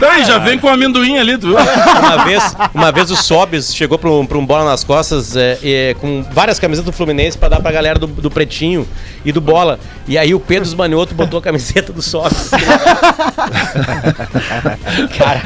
Daí, 0.00 0.24
já 0.24 0.38
vem 0.38 0.58
com 0.58 0.68
amendoim 0.68 1.18
ali, 1.18 1.38
tu 1.38 1.48
viu? 1.48 1.56
Uma 1.56 2.24
vez, 2.24 2.56
uma 2.74 2.92
vez 2.92 3.10
o 3.10 3.16
Sobis 3.16 3.74
chegou 3.74 3.98
pra 3.98 4.10
um, 4.10 4.26
pra 4.26 4.38
um 4.38 4.44
bola 4.44 4.64
nas 4.64 4.84
costas 4.84 5.36
é, 5.36 5.58
é, 5.62 5.94
com 6.00 6.24
várias 6.30 6.58
camisetas 6.58 6.86
do 6.86 6.92
Fluminense 6.92 7.36
pra 7.38 7.48
dar 7.48 7.60
pra 7.60 7.72
galera 7.72 7.98
do, 7.98 8.06
do 8.06 8.30
Pretinho 8.30 8.86
e 9.24 9.32
do 9.32 9.40
Bola. 9.40 9.78
E 10.06 10.16
aí 10.16 10.34
o 10.34 10.40
Pedro 10.40 10.64
Esmanioto 10.68 11.14
botou 11.14 11.38
a 11.38 11.42
camiseta 11.42 11.92
do 11.92 12.02
Sobis. 12.02 12.50
Cara, 15.16 15.42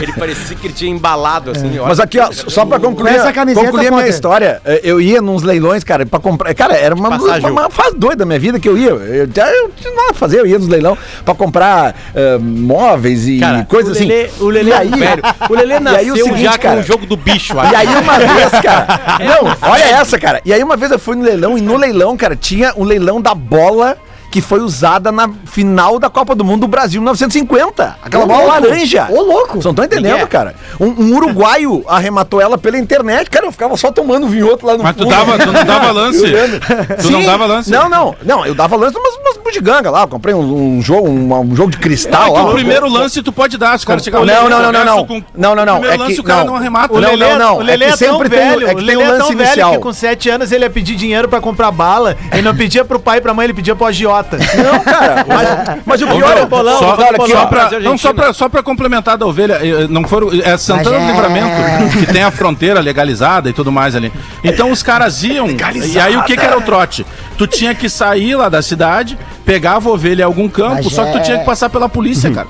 ele 0.00 0.12
parecia 0.12 0.56
que 0.56 0.66
ele 0.66 0.74
tinha 0.74 0.90
embalado 0.90 1.50
assim. 1.50 1.78
Mas 1.78 2.00
aqui, 2.00 2.18
ó, 2.18 2.30
só 2.32 2.64
pra 2.64 2.78
concluir, 2.78 3.12
Com 3.12 3.18
essa 3.20 3.32
camiseta, 3.32 3.66
concluir 3.66 3.88
a 3.88 3.90
minha 3.90 4.08
história, 4.08 4.57
eh, 4.64 4.80
eu 4.82 5.00
ia 5.00 5.20
nos 5.20 5.42
leilões, 5.42 5.82
cara, 5.84 6.04
pra 6.06 6.18
comprar. 6.20 6.54
Cara, 6.54 6.74
era 6.76 6.94
uma, 6.94 7.08
uma, 7.08 7.50
uma 7.50 7.70
fase 7.70 7.96
doida 7.96 8.16
da 8.16 8.26
minha 8.26 8.38
vida 8.38 8.58
que 8.60 8.68
eu 8.68 8.76
ia. 8.76 8.90
Eu, 8.90 9.28
já- 9.34 9.50
eu 9.50 9.70
tinha 9.76 9.92
nada 9.94 10.08
pra 10.08 10.14
fazer, 10.14 10.40
eu 10.40 10.46
ia 10.46 10.58
nos 10.58 10.68
leilão 10.68 10.96
pra 11.24 11.34
comprar 11.34 11.94
eh, 12.14 12.38
móveis 12.38 13.26
e 13.26 13.38
Cara, 13.40 13.64
coisas 13.64 13.96
assim. 13.96 14.08
O 14.40 14.48
Lelê 14.48 14.70
é 14.70 14.76
aí, 14.76 14.88
velho. 14.90 15.22
O 15.48 15.54
Lelê 15.54 15.74
E 15.74 15.76
aí 15.76 15.80
nasceu 15.80 16.14
o 16.14 16.16
seguinte, 16.16 16.42
já 16.42 16.58
cara, 16.58 16.76
com 16.76 16.80
o 16.82 16.84
jogo 16.84 17.06
do 17.06 17.16
bicho. 17.16 17.54
E 17.54 17.74
aí 17.76 17.86
uma 17.86 18.18
vez, 18.18 18.50
cara. 18.62 18.86
Não, 19.24 19.70
olha 19.70 19.84
essa, 19.84 20.18
cara. 20.18 20.40
E 20.44 20.52
aí 20.52 20.62
uma 20.62 20.76
vez 20.76 20.90
eu 20.90 20.98
fui 20.98 21.16
no 21.16 21.22
leilão 21.22 21.56
e 21.56 21.60
no 21.60 21.76
leilão, 21.76 22.16
cara, 22.16 22.34
tinha 22.36 22.72
um 22.76 22.84
leilão 22.84 23.20
da 23.20 23.34
bola 23.34 23.96
que 24.30 24.40
foi 24.40 24.60
usada 24.60 25.10
na 25.10 25.30
final 25.46 25.98
da 25.98 26.10
Copa 26.10 26.34
do 26.34 26.44
Mundo 26.44 26.62
do 26.62 26.68
Brasil 26.68 26.98
em 27.00 27.04
1950. 27.04 27.96
Aquela 28.02 28.24
Ô, 28.24 28.26
bola 28.26 28.42
louco. 28.44 28.66
laranja. 28.66 29.06
Ô, 29.10 29.22
louco. 29.22 29.52
Vocês 29.54 29.64
não 29.64 29.70
estão 29.72 29.84
entendendo, 29.84 30.16
é? 30.20 30.26
cara. 30.26 30.54
Um, 30.78 30.86
um 30.86 31.14
uruguaio 31.16 31.84
arrematou 31.88 32.40
ela 32.40 32.58
pela 32.58 32.76
internet. 32.78 33.30
Cara, 33.30 33.46
eu 33.46 33.52
ficava 33.52 33.76
só 33.76 33.90
tomando 33.90 34.28
vinhoto 34.28 34.66
lá 34.66 34.76
no 34.76 34.82
Mas 34.84 34.96
tu, 34.96 35.02
fundo. 35.04 35.10
dava, 35.10 35.38
tu 35.38 35.52
não 35.52 35.64
dava 35.64 35.90
lance. 35.92 36.22
Tu 37.02 37.10
não 37.10 37.22
dava 37.22 37.46
lance. 37.46 37.70
Não, 37.70 37.88
não. 37.88 38.14
Não, 38.22 38.44
eu 38.46 38.54
dava 38.54 38.76
lance 38.76 38.96
umas, 38.96 39.14
umas 39.16 39.36
bugiganga 39.38 39.90
lá. 39.90 40.02
Eu 40.02 40.08
comprei 40.08 40.34
um, 40.34 40.76
um 40.76 40.82
jogo, 40.82 41.08
um, 41.08 41.32
um 41.40 41.56
jogo 41.56 41.70
de 41.70 41.78
É 41.78 41.80
cristal 41.80 42.24
que 42.32 42.38
lá. 42.38 42.44
o 42.50 42.52
primeiro 42.52 42.88
lance 42.88 43.22
tu 43.22 43.32
pode 43.32 43.56
dar, 43.56 43.78
se 43.78 43.84
o 43.84 43.88
cara 43.88 44.00
chegar 44.00 44.18
Não, 44.24 44.24
ali, 44.24 44.50
não, 44.50 44.60
não, 44.62 44.72
não, 44.72 44.84
não. 44.84 45.06
com- 45.06 45.22
Não, 45.34 45.54
não, 45.54 45.64
não. 45.64 45.76
O 45.76 45.80
primeiro 45.80 46.02
É 46.02 46.04
lance 46.04 46.14
que- 46.16 46.20
o 46.20 46.24
cara 46.24 46.40
não. 46.40 46.48
não 46.52 46.56
arremata. 46.56 46.92
O 46.94 47.00
né? 47.00 47.08
Lelê- 47.08 47.30
não, 47.32 47.38
não. 47.38 47.56
O 47.58 47.60
É 47.62 47.64
Lelê 47.64 47.84
é, 47.86 47.88
tão 47.88 47.96
sempre 47.96 48.28
tem- 48.28 48.38
velho. 48.38 48.66
é 48.68 48.74
que 48.74 48.82
o 48.82 48.86
tem 48.86 48.96
Lelê 48.96 48.96
um 48.98 49.06
é 49.06 49.10
tão 49.10 49.18
lance 49.18 49.34
velho 49.34 49.46
inicial. 49.48 49.70
que 49.72 49.78
com 49.78 49.92
7 49.92 50.28
anos 50.30 50.52
ele 50.52 50.64
ia 50.64 50.70
pedir 50.70 50.96
dinheiro 50.96 51.28
pra 51.28 51.40
comprar 51.40 51.70
bala. 51.70 52.16
Ele 52.32 52.42
não 52.42 52.54
pedia 52.54 52.84
pro 52.84 52.98
pai 53.00 53.18
e 53.18 53.20
pra 53.20 53.32
mãe, 53.32 53.44
ele 53.44 53.54
pedia 53.54 53.74
pro 53.74 53.86
agiota. 53.86 54.17
Não, 54.22 54.80
cara. 54.80 55.24
Mas, 55.26 55.78
mas 55.84 56.02
o 56.02 56.06
pior 56.06 56.36
é. 56.36 56.46
bolão, 56.46 56.78
Só, 56.78 56.86
vou 56.86 56.96
dar 56.96 57.12
bolão. 57.12 57.36
só 57.36 57.46
pra, 57.46 57.60
Brasil, 57.60 57.80
não, 57.80 57.98
só, 57.98 58.08
Argentina. 58.08 58.14
pra, 58.14 58.32
só 58.32 58.48
pra 58.48 58.62
complementar 58.62 59.16
da 59.16 59.26
ovelha, 59.26 59.54
eh, 59.62 59.86
não 59.88 60.04
foram. 60.04 60.30
É 60.42 60.56
Santana 60.56 60.98
do 60.98 61.04
é. 61.04 61.06
Livramento, 61.06 61.98
que 61.98 62.06
tem 62.12 62.22
a 62.22 62.30
fronteira 62.30 62.80
legalizada 62.80 63.48
e 63.48 63.52
tudo 63.52 63.70
mais 63.72 63.94
ali. 63.94 64.12
Então 64.42 64.70
os 64.70 64.82
caras 64.82 65.22
iam. 65.22 65.48
E 65.48 65.98
aí 65.98 66.16
o 66.16 66.22
que, 66.24 66.36
que 66.36 66.44
era 66.44 66.58
o 66.58 66.62
trote? 66.62 67.06
Tu 67.36 67.46
tinha 67.46 67.74
que 67.74 67.88
sair 67.88 68.34
lá 68.34 68.48
da 68.48 68.62
cidade, 68.62 69.18
pegava 69.44 69.88
a 69.88 69.92
ovelha 69.92 70.22
em 70.22 70.24
algum 70.24 70.48
campo, 70.48 70.82
Mas 70.84 70.92
só 70.92 71.04
que 71.04 71.12
tu 71.12 71.18
é. 71.18 71.20
tinha 71.20 71.38
que 71.38 71.44
passar 71.44 71.70
pela 71.70 71.88
polícia, 71.88 72.30
cara. 72.30 72.48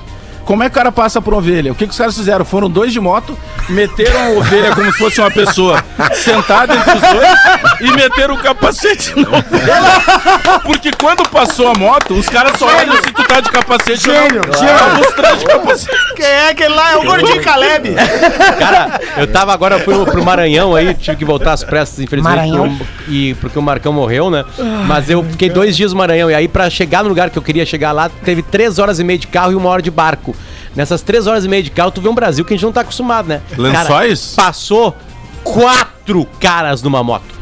Como 0.49 0.63
é 0.63 0.65
que 0.67 0.71
o 0.71 0.79
cara 0.79 0.91
passa 0.91 1.21
por 1.21 1.31
ovelha? 1.35 1.71
O 1.71 1.75
que, 1.75 1.85
que 1.85 1.91
os 1.91 1.97
caras 1.97 2.17
fizeram? 2.17 2.43
Foram 2.43 2.67
dois 2.67 2.91
de 2.91 2.99
moto, 2.99 3.37
meteram 3.69 4.19
a 4.19 4.29
ovelha 4.39 4.73
como 4.73 4.91
se 4.91 4.97
fosse 4.97 5.21
uma 5.21 5.29
pessoa 5.29 5.83
sentada 6.15 6.73
entre 6.73 6.91
os 6.95 7.01
dois 7.01 7.81
e 7.81 7.91
meteram 7.95 8.33
o 8.33 8.37
capacete 8.39 9.13
na 9.15 9.27
ovelha. 9.29 10.59
Porque 10.63 10.89
quando 10.99 11.21
passou 11.29 11.67
a 11.67 11.75
moto, 11.77 12.15
os 12.15 12.27
caras 12.27 12.57
só 12.57 12.65
olham 12.65 12.95
se 12.95 13.11
tu 13.13 13.23
tá 13.25 13.39
de 13.41 13.51
capacete 13.51 14.05
Gênio, 14.05 14.41
ou 14.41 14.47
não. 14.47 14.57
gênio. 14.59 14.75
Tá 14.79 14.89
mostrando 14.95 15.37
de 15.37 15.45
capacete. 15.45 15.97
Quem 16.15 16.25
é 16.25 16.49
aquele 16.49 16.73
lá? 16.73 16.93
É 16.93 16.97
o 16.97 17.03
gordinho 17.03 17.43
Caleb. 17.43 17.93
Cara, 18.57 18.99
eu 19.17 19.27
tava 19.27 19.53
agora, 19.53 19.75
eu 19.75 19.79
fui 19.81 19.93
pro- 19.93 20.05
pro 20.07 20.25
Maranhão 20.25 20.73
aí, 20.75 20.95
tive 20.95 21.17
que 21.17 21.25
voltar 21.25 21.53
às 21.53 21.63
pressas, 21.63 21.99
infelizmente. 21.99 22.35
Maranhão? 22.35 22.75
por- 22.75 22.87
e 23.07 23.35
porque 23.35 23.59
o 23.59 23.61
Marcão 23.61 23.93
morreu, 23.93 24.31
né? 24.31 24.43
Mas 24.87 25.11
eu 25.11 25.23
fiquei 25.23 25.51
dois 25.51 25.77
dias 25.77 25.91
no 25.93 25.99
Maranhão. 25.99 26.31
E 26.31 26.33
aí, 26.33 26.47
pra 26.47 26.71
chegar 26.71 27.03
no 27.03 27.09
lugar 27.09 27.29
que 27.29 27.37
eu 27.37 27.43
queria 27.43 27.67
chegar 27.67 27.91
lá, 27.91 28.09
teve 28.25 28.41
três 28.41 28.79
horas 28.79 28.97
e 28.99 29.03
meia 29.03 29.19
de 29.19 29.27
carro 29.27 29.51
e 29.51 29.55
uma 29.55 29.69
hora 29.69 29.81
de 29.83 29.91
barco. 29.91 30.35
Nessas 30.75 31.01
três 31.01 31.27
horas 31.27 31.45
e 31.45 31.47
meia 31.47 31.63
de 31.63 31.71
carro, 31.71 31.91
tu 31.91 32.01
vê 32.01 32.09
um 32.09 32.15
Brasil 32.15 32.45
que 32.45 32.53
a 32.53 32.57
gente 32.57 32.65
não 32.65 32.71
tá 32.71 32.81
acostumado, 32.81 33.27
né? 33.27 33.41
Lençóis? 33.57 34.33
Cara, 34.35 34.47
passou 34.47 34.95
quatro 35.43 36.25
caras 36.39 36.81
numa 36.81 37.03
moto. 37.03 37.38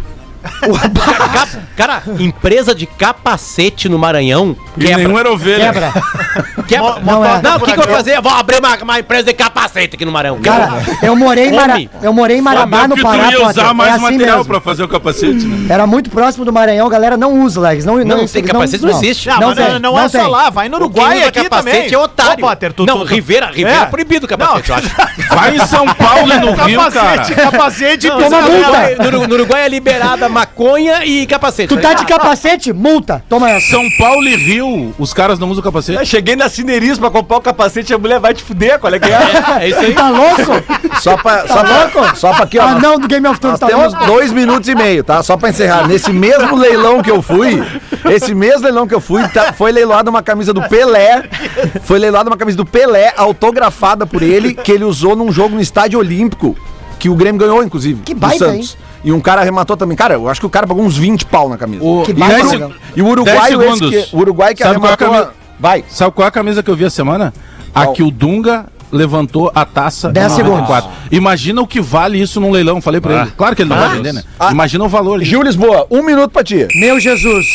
Cara, 1.76 2.02
empresa 2.20 2.74
de 2.74 2.86
capacete 2.86 3.88
no 3.90 3.98
Maranhão 4.00 4.56
E 4.78 4.84
nenhum 4.96 5.18
era 5.18 5.32
ovelha. 5.32 5.66
Quebra. 5.72 5.94
Quebra. 6.68 7.00
Não 7.04 7.24
é. 7.26 7.42
Não, 7.42 7.58
o 7.58 7.60
que, 7.62 7.72
que 7.74 7.80
eu 7.80 7.84
vou 7.84 7.96
fazer? 7.96 8.18
Eu 8.18 8.22
vou 8.22 8.32
abrir 8.32 8.60
uma, 8.60 8.76
uma 8.78 9.00
empresa 9.00 9.26
de 9.26 9.34
capacete 9.34 9.96
aqui 9.96 10.06
no 10.06 10.12
Maranhão. 10.12 10.40
Cara, 10.42 10.70
eu 11.02 11.16
morei 11.16 11.48
em, 11.50 11.54
Mara... 11.54 11.76
Eu 12.02 12.14
morei 12.14 12.38
em 12.38 12.42
Marabá, 12.42 12.82
Sabe 12.82 12.96
no 12.96 13.02
Pará, 13.04 13.32
ia 13.32 13.42
usar 13.42 13.54
Potter. 13.54 13.74
mais 13.76 13.90
é 13.92 13.94
assim 13.96 14.04
material 14.04 14.38
mesmo. 14.38 14.52
pra 14.52 14.62
fazer 14.62 14.84
o 14.84 14.88
capacete, 14.88 15.46
né? 15.46 15.74
Era 15.74 15.86
muito 15.88 16.10
próximo 16.10 16.44
do 16.46 16.52
Maranhão, 16.54 16.88
galera 16.90 17.16
não 17.18 17.42
usa, 17.42 17.60
Legs. 17.62 17.86
Não, 17.86 17.98
Não, 18.04 18.26
tem 18.28 18.44
capacete, 18.44 18.84
não 18.84 18.90
existe. 18.92 19.28
Não, 19.30 19.40
Não 19.40 19.48
mas 19.50 19.58
tem, 19.58 19.68
não, 19.74 19.80
não 19.80 19.92
não 19.94 20.00
é 20.00 20.10
só 20.10 20.20
tem. 20.20 20.28
lá, 20.28 20.50
vai 20.50 20.70
no 20.70 20.78
Uruguai 20.78 21.24
aqui 21.24 21.44
capacete 21.44 21.76
também. 21.78 21.94
é 21.94 21.98
otário. 21.98 22.46
Ô, 22.46 22.48
Potter, 22.50 22.74
tu, 22.74 22.86
não, 22.86 23.00
tu- 23.00 23.04
Rivera, 23.06 23.48
Rivera 23.52 23.78
É. 23.78 23.82
é 23.82 23.86
proibido 23.86 24.26
o 24.26 24.30
capacete, 24.30 24.70
eu 24.70 24.76
acho. 24.76 24.90
Vai 25.30 25.56
em 25.56 25.66
São 25.66 25.86
Paulo 25.94 26.34
e 26.34 26.38
no 26.40 26.54
Rio, 26.54 26.80
Capacete, 26.80 27.34
cara. 27.36 27.52
capacete, 27.52 28.08
Não, 28.08 28.18
Toma 28.22 28.42
multa. 28.42 29.08
Uru- 29.08 29.28
no 29.28 29.34
Uruguai 29.36 29.66
é 29.66 29.70
liberada 29.70 30.28
maconha 30.40 31.06
e 31.06 31.26
capacete. 31.26 31.68
Tu 31.74 31.82
tá 31.82 31.94
de 31.94 32.06
capacete? 32.06 32.72
Multa. 32.74 33.24
Toma 33.30 33.50
essa. 33.50 33.68
São 33.72 33.84
Paulo 33.98 34.28
e 34.28 34.36
Rio, 34.36 34.94
os 35.00 35.14
caras 35.14 35.40
não 35.40 35.50
usam 35.50 35.64
capacete. 35.64 36.00
Eu 36.00 36.06
cheguei 36.06 36.36
na 36.36 36.48
Cineris 36.50 36.98
pra 37.00 37.10
comprar 37.10 37.38
o 37.38 37.42
capacete 37.42 37.92
e 37.92 37.96
a 37.96 37.98
mulher 37.98 38.20
vai 38.20 38.34
te 38.34 38.44
fuder, 38.44 38.80
qual 38.80 38.94
é 38.94 39.00
que 39.00 39.06
é? 39.12 39.18
É, 39.60 39.64
é 39.66 39.70
isso 39.70 39.80
aí. 39.80 39.94
Tá 39.94 40.10
louco? 40.10 41.00
Só 41.02 41.18
pra, 41.18 41.48
só 41.48 41.64
pra, 41.64 42.16
só 42.16 42.34
pra 42.34 42.44
aqui, 42.44 42.60
ó. 42.60 42.64
Ah, 42.64 42.72
nós- 42.74 42.82
não, 42.84 43.00
do 43.00 43.08
Game 43.08 43.28
of 43.28 43.40
Thrones 43.40 43.60
Nós 43.60 43.70
tá 43.70 43.76
temos 43.76 43.94
louco? 43.94 44.06
dois 44.08 44.32
minutos 44.32 44.68
e 44.70 44.76
meio, 44.76 45.04
tá? 45.04 45.22
Só 45.24 45.36
pra 45.38 45.50
encerrar. 45.50 45.88
Nesse 45.88 46.12
mesmo 46.12 46.56
leilão 46.56 47.02
que 47.02 47.10
eu 47.12 47.22
fui, 47.22 47.64
esse 48.10 48.34
mesmo 48.36 48.64
leilão 48.64 48.88
que 48.88 48.94
eu 48.94 49.02
fui, 49.02 49.28
tá- 49.30 49.54
foi 49.54 49.72
leiloada 49.72 50.10
uma 50.10 50.22
camisa 50.22 50.54
do 50.54 50.62
Pelé. 50.68 51.24
Foi 51.84 51.98
leiloada 52.00 52.30
uma 52.30 52.38
camisa 52.38 52.58
do 52.58 52.66
Pelé, 52.66 53.14
autografada 53.18 54.06
por 54.06 54.22
ele, 54.22 54.54
que 54.54 54.72
ele 54.72 54.84
usou 54.84 55.16
num 55.16 55.32
jogo 55.32 55.56
no 55.56 55.62
Estádio 55.62 56.00
Olímpico, 56.00 56.56
que 57.00 57.10
o 57.10 57.16
Grêmio 57.16 57.40
ganhou, 57.40 57.64
inclusive. 57.64 58.02
Que 58.04 58.14
do 58.14 58.20
baita, 58.20 58.46
Santos. 58.52 58.78
E 59.08 59.12
um 59.14 59.22
cara 59.22 59.40
arrematou 59.42 59.78
também. 59.78 59.96
Cara, 59.96 60.16
eu 60.16 60.28
acho 60.28 60.42
que 60.42 60.46
o 60.46 60.50
cara 60.50 60.68
pagou 60.68 60.84
uns 60.84 60.98
20 60.98 61.26
pau 61.28 61.48
na 61.48 61.58
camisa. 61.58 61.82
O- 61.84 62.04
Que 62.04 62.12
e, 62.12 62.14
baita, 62.14 62.46
o, 62.46 62.50
legal. 62.52 62.72
e 62.96 63.02
o 63.02 63.06
que, 63.90 64.16
o 64.16 64.20
uruguai 64.20 64.54
que 64.54 64.64
Sabe 64.64 64.76
qual 64.80 64.90
é 64.90 64.92
a 64.92 64.94
arrematou... 64.96 65.08
camisa? 65.12 65.30
a- 65.30 65.48
Vai. 65.60 65.86
Sabe 65.88 66.12
qual 66.12 66.26
é 66.26 66.28
a 66.28 66.32
camisa 66.32 66.62
que 66.62 66.70
eu 66.70 66.76
vi 66.76 66.84
a 66.84 66.90
semana? 66.90 67.34
A 67.74 67.84
Qual? 67.86 67.94
que 67.94 68.04
o 68.04 68.12
Dunga 68.12 68.66
levantou 68.92 69.52
a 69.54 69.66
taça 69.66 70.10
Dez 70.10 70.38
em 70.38 70.44
94. 70.44 70.90
Imagina 71.12 71.62
o 71.62 71.68
que 71.68 71.80
vale 71.82 72.22
isso 72.22 72.40
num 72.40 72.52
leilão, 72.52 72.82
falei 72.82 73.00
pra 73.02 73.22
ele. 73.22 73.32
Claro 73.38 73.56
que 73.56 73.62
ele 73.62 73.70
não 73.70 73.78
vai 73.78 73.90
vender, 73.90 74.14
né? 74.14 74.24
Ah. 74.40 74.52
Imagina 74.52 74.84
o 74.84 74.90
valor. 74.90 75.22
Gil 75.24 75.42
Lisboa, 75.42 75.86
um 75.90 76.02
minuto 76.04 76.32
pra 76.32 76.44
ti. 76.44 76.68
Meu 76.76 77.00
Jesus. 77.00 77.46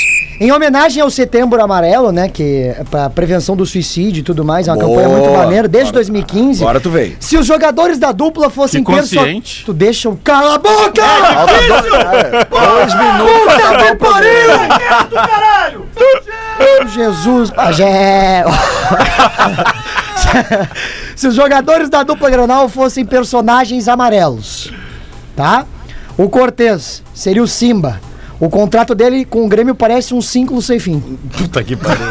Em 0.41 0.51
homenagem 0.51 1.01
ao 1.03 1.11
Setembro 1.11 1.63
Amarelo, 1.63 2.11
né, 2.11 2.29
que 2.29 2.75
é 2.77 2.85
pra 2.91 3.09
prevenção 3.09 3.55
do 3.55 3.65
suicídio 3.65 4.21
e 4.21 4.23
tudo 4.25 4.45
mais, 4.45 4.67
é 4.67 4.73
uma 4.73 4.79
Boa. 4.83 4.89
campanha 5.03 5.09
muito 5.09 5.31
maneira, 5.31 5.69
desde 5.69 5.91
Agora- 5.91 6.05
2015. 6.05 6.63
Agora 6.63 6.81
tu 6.81 6.91
veio. 6.91 7.17
Se 7.21 7.37
os 7.37 7.47
jogadores 7.47 7.99
da 7.99 8.11
dupla 8.13 8.51
fossem 8.51 8.83
consciente. 8.83 9.63
Tu 9.65 9.73
deixa 9.73 10.09
o 10.09 10.17
cala 10.17 10.55
a 10.55 10.59
boca! 10.59 11.03
Dois, 11.47 11.85
é, 11.95 12.45
dois 12.51 12.95
minutos 12.95 13.33
Puta 13.55 13.85
que 13.85 13.95
pariu! 13.97 14.51
Jesus, 16.95 17.51
pajé! 17.51 18.45
Se 21.17 21.27
os 21.27 21.35
jogadores 21.35 21.89
da 21.89 22.03
dupla 22.03 22.31
Granal 22.31 22.69
fossem 22.69 23.05
personagens 23.05 23.89
amarelos, 23.89 24.73
tá? 25.37 25.67
O 26.17 26.29
Cortez 26.29 27.03
seria 27.15 27.43
o 27.43 27.49
Simba. 27.49 28.01
O 28.39 28.51
contrato 28.51 28.93
dele 28.93 29.25
com 29.25 29.45
o 29.45 29.49
Grêmio 29.49 29.73
parece 29.73 30.13
um 30.13 30.21
ciclo 30.21 30.61
sem 30.61 30.81
fim. 30.81 31.01
Puta 31.39 31.63
que 31.63 31.77
pariu. 31.77 32.09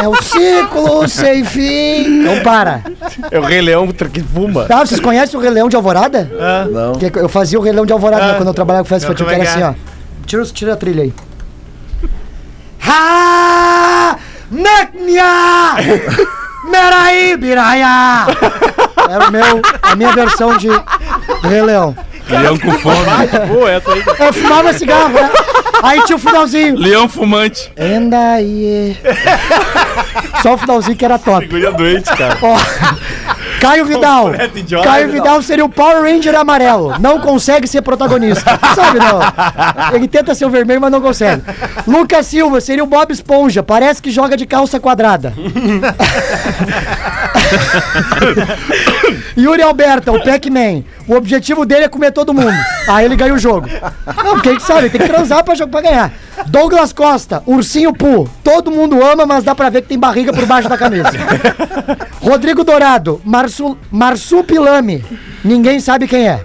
É 0.00 0.06
o 0.06 0.14
ciclo 0.22 1.08
sem 1.08 1.44
fim. 1.44 2.22
Não 2.22 2.40
para. 2.44 2.84
É 3.28 3.40
o 3.40 3.42
Rei 3.42 3.60
Leão 3.60 3.88
que 3.88 4.20
fuma. 4.20 4.66
Tá, 4.66 4.86
vocês 4.86 5.00
conhecem 5.00 5.36
o 5.36 5.42
Rei 5.42 5.50
Leão 5.50 5.68
de 5.68 5.74
Alvorada? 5.74 6.30
Não. 6.70 6.92
Que 6.94 7.10
eu 7.18 7.28
fazia 7.28 7.58
o 7.58 7.62
Rei 7.62 7.72
Leão 7.72 7.84
de 7.84 7.92
Alvorada 7.92 8.24
né, 8.28 8.34
quando 8.34 8.48
eu 8.48 8.54
trabalhava 8.54 8.84
com 8.84 8.88
festa 8.88 9.08
Não, 9.08 9.14
infantil, 9.14 9.26
como 9.26 9.42
que 9.42 9.48
é 9.48 9.50
era 9.50 9.58
que 9.58 9.64
assim, 9.64 9.80
ó. 9.80 10.24
Tira, 10.26 10.44
tira 10.44 10.72
a 10.74 10.76
trilha 10.76 11.02
aí. 11.02 11.12
Ha! 12.86 14.18
Meraí, 16.64 17.36
Biraia! 17.36 18.26
Era 19.08 19.28
o 19.28 19.30
meu, 19.32 19.62
a 19.82 19.94
minha 19.96 20.12
versão 20.12 20.56
de 20.56 20.68
Rei 21.42 21.62
Leão. 21.62 21.96
Leão 22.28 22.58
com 22.58 22.72
fome. 22.78 22.96
Boa, 23.52 23.70
essa 23.70 23.92
aí. 23.92 24.02
Eu 24.18 24.32
fumava 24.32 24.72
cigarro, 24.72 25.10
né? 25.10 25.30
Aí 25.82 26.02
tinha 26.04 26.16
o 26.16 26.18
finalzinho. 26.18 26.76
Leão 26.78 27.08
fumante. 27.08 27.70
And 27.78 28.16
aí. 28.16 28.96
Só 30.42 30.54
o 30.54 30.58
finalzinho 30.58 30.96
que 30.96 31.04
era 31.04 31.18
top. 31.18 31.44
Figurinha 31.46 31.72
doente, 31.72 32.10
cara. 32.16 32.38
Ó, 32.40 32.56
Caio 33.64 33.84
Vidal. 33.86 34.34
Idiota, 34.54 34.84
Caio 34.86 35.06
Vidal. 35.08 35.22
Vidal 35.24 35.42
seria 35.42 35.64
o 35.64 35.68
Power 35.68 36.02
Ranger 36.02 36.34
amarelo. 36.34 36.98
Não 36.98 37.18
consegue 37.18 37.66
ser 37.66 37.80
protagonista. 37.82 38.58
Sabe, 38.74 38.98
não? 38.98 39.20
Ele 39.94 40.06
tenta 40.06 40.34
ser 40.34 40.44
o 40.44 40.50
vermelho, 40.50 40.80
mas 40.80 40.92
não 40.92 41.00
consegue. 41.00 41.42
Lucas 41.86 42.26
Silva 42.26 42.60
seria 42.60 42.84
o 42.84 42.86
Bob 42.86 43.10
Esponja. 43.10 43.62
Parece 43.62 44.02
que 44.02 44.10
joga 44.10 44.36
de 44.36 44.44
calça 44.44 44.78
quadrada. 44.78 45.32
Yuri 49.36 49.62
Alberta, 49.62 50.12
o 50.12 50.22
Pac-Man. 50.22 50.84
O 51.08 51.14
objetivo 51.14 51.66
dele 51.66 51.84
é 51.84 51.88
comer 51.88 52.12
todo 52.12 52.32
mundo. 52.32 52.56
Aí 52.88 53.04
ele 53.04 53.16
ganha 53.16 53.34
o 53.34 53.38
jogo. 53.38 53.68
Não, 54.22 54.36
a 54.36 54.42
gente 54.42 54.62
sabe, 54.62 54.90
tem 54.90 55.00
que 55.00 55.06
transar 55.06 55.42
pra, 55.44 55.54
pra 55.66 55.80
ganhar. 55.80 56.12
Douglas 56.46 56.92
Costa, 56.92 57.42
Ursinho 57.46 57.92
Poo. 57.92 58.28
Todo 58.42 58.70
mundo 58.70 59.02
ama, 59.04 59.26
mas 59.26 59.44
dá 59.44 59.54
pra 59.54 59.70
ver 59.70 59.82
que 59.82 59.88
tem 59.88 59.98
barriga 59.98 60.32
por 60.32 60.46
baixo 60.46 60.68
da 60.68 60.78
camisa. 60.78 61.10
Rodrigo 62.20 62.64
Dourado, 62.64 63.20
Marsu, 63.24 63.76
Marsupilame. 63.90 65.04
Ninguém 65.44 65.78
sabe 65.78 66.08
quem 66.08 66.26
é. 66.26 66.40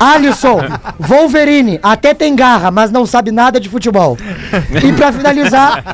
Alisson, 0.00 0.58
Wolverine, 0.98 1.78
até 1.82 2.14
tem 2.14 2.34
garra, 2.34 2.70
mas 2.70 2.90
não 2.90 3.04
sabe 3.04 3.30
nada 3.30 3.60
de 3.60 3.68
futebol. 3.68 4.16
E 4.82 4.92
pra 4.94 5.12
finalizar, 5.12 5.84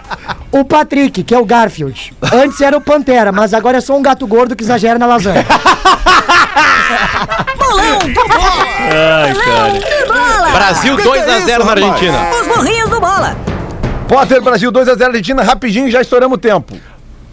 o 0.53 0.65
Patrick, 0.65 1.25
que 1.25 1.35
é 1.35 1.39
o 1.39 1.45
Garfield. 1.45 2.15
Antes 2.33 2.61
era 2.61 2.77
o 2.77 2.81
Pantera, 2.81 3.33
mas 3.33 3.53
agora 3.53 3.79
é 3.79 3.81
só 3.81 3.97
um 3.97 4.03
gato 4.03 4.25
gordo 4.27 4.55
que 4.55 4.63
exagera 4.63 4.99
na 4.99 5.07
lasanha. 5.07 5.45
Bolão 7.59 7.99
do 7.99 8.29
bola! 8.29 8.65
Bolão 9.33 9.81
bola! 10.07 10.51
Brasil 10.53 10.97
Que 10.97 11.03
que 11.03 11.09
é 11.09 11.27
2x0 11.27 11.39
isso, 11.39 11.59
na? 11.65 11.71
Argentina. 11.73 12.19
Os 12.41 12.47
burrinhos 12.47 12.91
do 12.91 13.01
bola! 13.01 13.37
Potter 14.07 14.43
Brasil 14.43 14.71
2x0 14.71 15.07
Argentina, 15.07 15.43
rapidinho, 15.43 15.91
já 15.91 16.01
estouramos 16.01 16.37
o 16.37 16.39
tempo. 16.39 16.77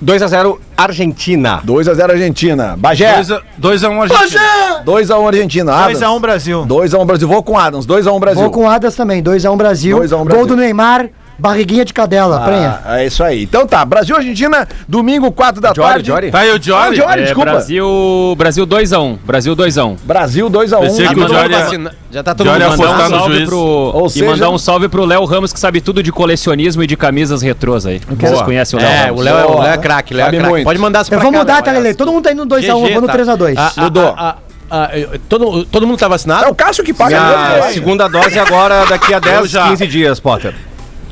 2x0 0.03 0.57
Argentina. 0.75 1.61
2x0 1.65 2.09
Argentina. 2.09 2.75
Bagé. 2.77 3.21
2x1 3.61 3.89
um 3.89 4.01
Argentina. 4.01 4.83
2x1 4.83 5.27
Argentina. 5.27 5.71
2x1 5.71 6.19
Brasil. 6.19 6.65
2x1 6.65 7.05
Brasil. 7.05 7.27
Vou 7.27 7.43
com 7.43 7.57
Adams. 7.57 7.85
2x1 7.85 8.19
Brasil. 8.19 8.41
Vou 8.41 8.51
com 8.51 8.63
o 8.63 8.67
Adas 8.67 8.95
também, 8.95 9.21
2x1 9.21 9.55
Brasil. 9.55 9.97
2 9.97 10.11
a 10.11 10.15
1 10.15 10.19
Gol 10.19 10.25
Brasil. 10.25 10.47
do 10.47 10.55
Neymar, 10.55 11.09
barriguinha 11.41 11.83
de 11.83 11.91
cadela, 11.93 12.39
prenha. 12.41 12.79
Ah, 12.85 13.01
é 13.01 13.07
isso 13.07 13.23
aí. 13.23 13.41
Então 13.43 13.65
tá, 13.65 13.83
Brasil 13.83 14.15
Argentina, 14.15 14.67
domingo 14.87 15.31
4 15.31 15.59
da 15.59 15.69
Jory, 15.75 15.89
tarde. 15.89 16.07
Jory. 16.07 16.31
Tá 16.31 16.39
aí 16.39 16.51
o 16.51 16.55
Ah, 16.55 16.59
Jory. 16.61 16.95
Jory, 16.95 17.19
É, 17.21 17.23
desculpa. 17.23 17.49
Brasil, 17.51 18.35
Brasil 18.37 18.67
2x1. 18.67 19.17
Brasil 19.25 19.55
2x1. 19.55 19.97
Brasil 20.03 20.49
2x1. 20.49 20.79
Pensei 20.81 21.07
que 21.07 21.13
o 21.13 21.15
Todo 21.15 21.33
mundo 21.33 21.41
Jory- 21.41 21.53
vacina- 21.53 21.95
Já 22.11 22.21
tá 22.23 22.35
todo 22.35 22.45
Jory 22.47 22.59
mundo 22.63 22.71
é 22.71 22.73
apostar 22.75 23.07
um 23.07 23.09
no 23.09 23.17
salve 23.17 23.35
juiz. 23.35 23.49
pro, 23.49 23.57
Ou 23.57 24.05
e 24.05 24.09
seja- 24.11 24.25
mandar 24.25 24.49
um 24.51 24.57
salve 24.57 24.87
pro 24.87 25.03
Léo 25.05 25.25
Ramos, 25.25 25.51
que 25.51 25.59
sabe 25.59 25.81
tudo 25.81 26.03
de 26.03 26.11
colecionismo 26.11 26.83
e 26.83 26.87
de 26.87 26.95
camisas 26.95 27.41
retrôs 27.41 27.85
aí. 27.85 27.99
Vocês 28.07 28.31
Boa. 28.33 28.43
conhecem 28.45 28.77
o 28.77 28.81
Léo 28.81 28.91
É, 28.91 28.97
Ramos? 29.05 29.19
o 29.19 29.23
Léo 29.23 29.37
é, 29.37 29.45
o. 29.45 29.59
Léo 29.61 29.73
é 29.73 29.77
craque, 29.77 30.13
Léo 30.13 30.27
é 30.27 30.29
craque. 30.29 30.49
muito. 30.49 30.63
Pode 30.65 30.79
mandar 30.79 30.99
essa 31.01 31.13
Eu 31.15 31.19
vou 31.19 31.31
cá, 31.31 31.37
mudar, 31.39 31.61
tá, 31.63 31.71
Lele? 31.71 31.93
Todo 31.95 32.11
mundo 32.11 32.23
tá 32.23 32.31
indo 32.31 32.43
no 32.45 32.49
2x1, 32.49 32.85
eu 32.87 32.93
vou 32.93 33.01
no 33.01 33.07
GG, 33.07 33.13
3x2. 33.17 33.55
Ah, 33.57 33.71
ah, 33.77 33.81
Mudou. 33.81 34.13
ah, 34.17 34.35
ah, 34.69 34.89
eu- 34.97 35.19
todo, 35.29 35.65
todo 35.65 35.87
mundo 35.87 35.97
tá 35.97 36.07
vacinado? 36.07 36.45
É 36.45 36.47
o 36.49 36.55
Cássio 36.55 36.83
que 36.83 36.93
paga. 36.93 37.17
Minha 37.19 37.59
vai. 37.61 37.73
segunda 37.73 38.07
dose 38.07 38.37
agora 38.37 38.85
daqui 38.85 39.13
a 39.13 39.19
10, 39.19 39.49
já. 39.49 39.67
15 39.69 39.87
dias, 39.87 40.19
Potter. 40.19 40.53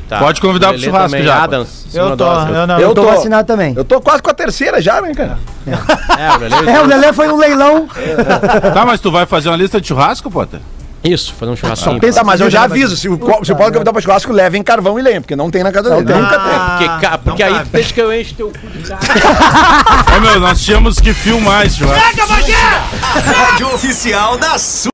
Tá. 0.09 0.17
Pode 0.19 0.41
convidar 0.41 0.69
pro 0.69 0.79
churrasco 0.79 1.09
também, 1.11 1.23
já, 1.23 1.43
Adams, 1.43 1.85
Eu 1.93 2.17
tô, 2.17 2.25
eu 2.27 2.65
não. 2.67 2.79
Eu 2.79 2.93
tô 2.95 3.03
vacinado 3.05 3.47
também. 3.47 3.73
Eu 3.77 3.85
tô 3.85 4.01
quase 4.01 4.23
com 4.23 4.31
a 4.31 4.33
terceira 4.33 4.81
já, 4.81 4.99
né, 5.01 5.13
cara? 5.13 5.37
É, 5.67 6.31
o 6.35 6.37
Lelê- 6.39 6.71
É, 6.71 6.81
o 6.81 6.85
Lelê 6.87 7.13
foi 7.13 7.27
no 7.27 7.37
leilão. 7.37 7.87
Tá, 8.73 8.85
mas 8.87 8.99
tu 8.99 9.11
vai 9.11 9.25
fazer 9.27 9.49
uma 9.49 9.55
lista 9.57 9.79
de 9.79 9.87
churrasco, 9.87 10.31
Potter? 10.31 10.59
Isso, 11.01 11.33
fazer 11.39 11.51
um 11.51 11.55
churrasquinho. 11.55 11.97
Tá, 12.13 12.23
mas 12.25 12.41
eu 12.41 12.49
já 12.49 12.63
aviso. 12.63 12.97
Se 12.97 13.07
o, 13.07 13.17
co- 13.17 13.45
se 13.45 13.53
o 13.53 13.55
Paulo 13.55 13.71
convidar 13.71 13.93
pra 13.93 14.01
churrasco, 14.01 14.33
levem 14.33 14.61
carvão 14.61 14.99
e 14.99 15.01
lenha, 15.01 15.21
porque 15.21 15.33
não 15.35 15.49
tem 15.49 15.63
na 15.63 15.71
casa 15.71 15.89
dele. 15.91 16.13
Nunca 16.13 16.39
tem. 16.39 16.59
Porque, 16.59 17.05
ca- 17.07 17.17
porque 17.17 17.43
não 17.43 17.49
aí 17.51 17.57
cabe. 17.59 17.69
deixa 17.71 17.93
que 17.93 18.01
eu 18.01 18.13
encho 18.13 18.33
teu 18.35 18.47
cu 18.51 18.67
de 18.67 18.91
Ô 20.17 20.19
meu, 20.21 20.39
nós 20.41 20.59
tínhamos 20.59 20.99
que 20.99 21.13
filmar 21.13 21.65
esse 21.65 21.77
churrasco. 21.77 22.19
Rádio 23.25 23.67
oficial 23.73 24.37
da 24.37 24.57
sua. 24.57 24.79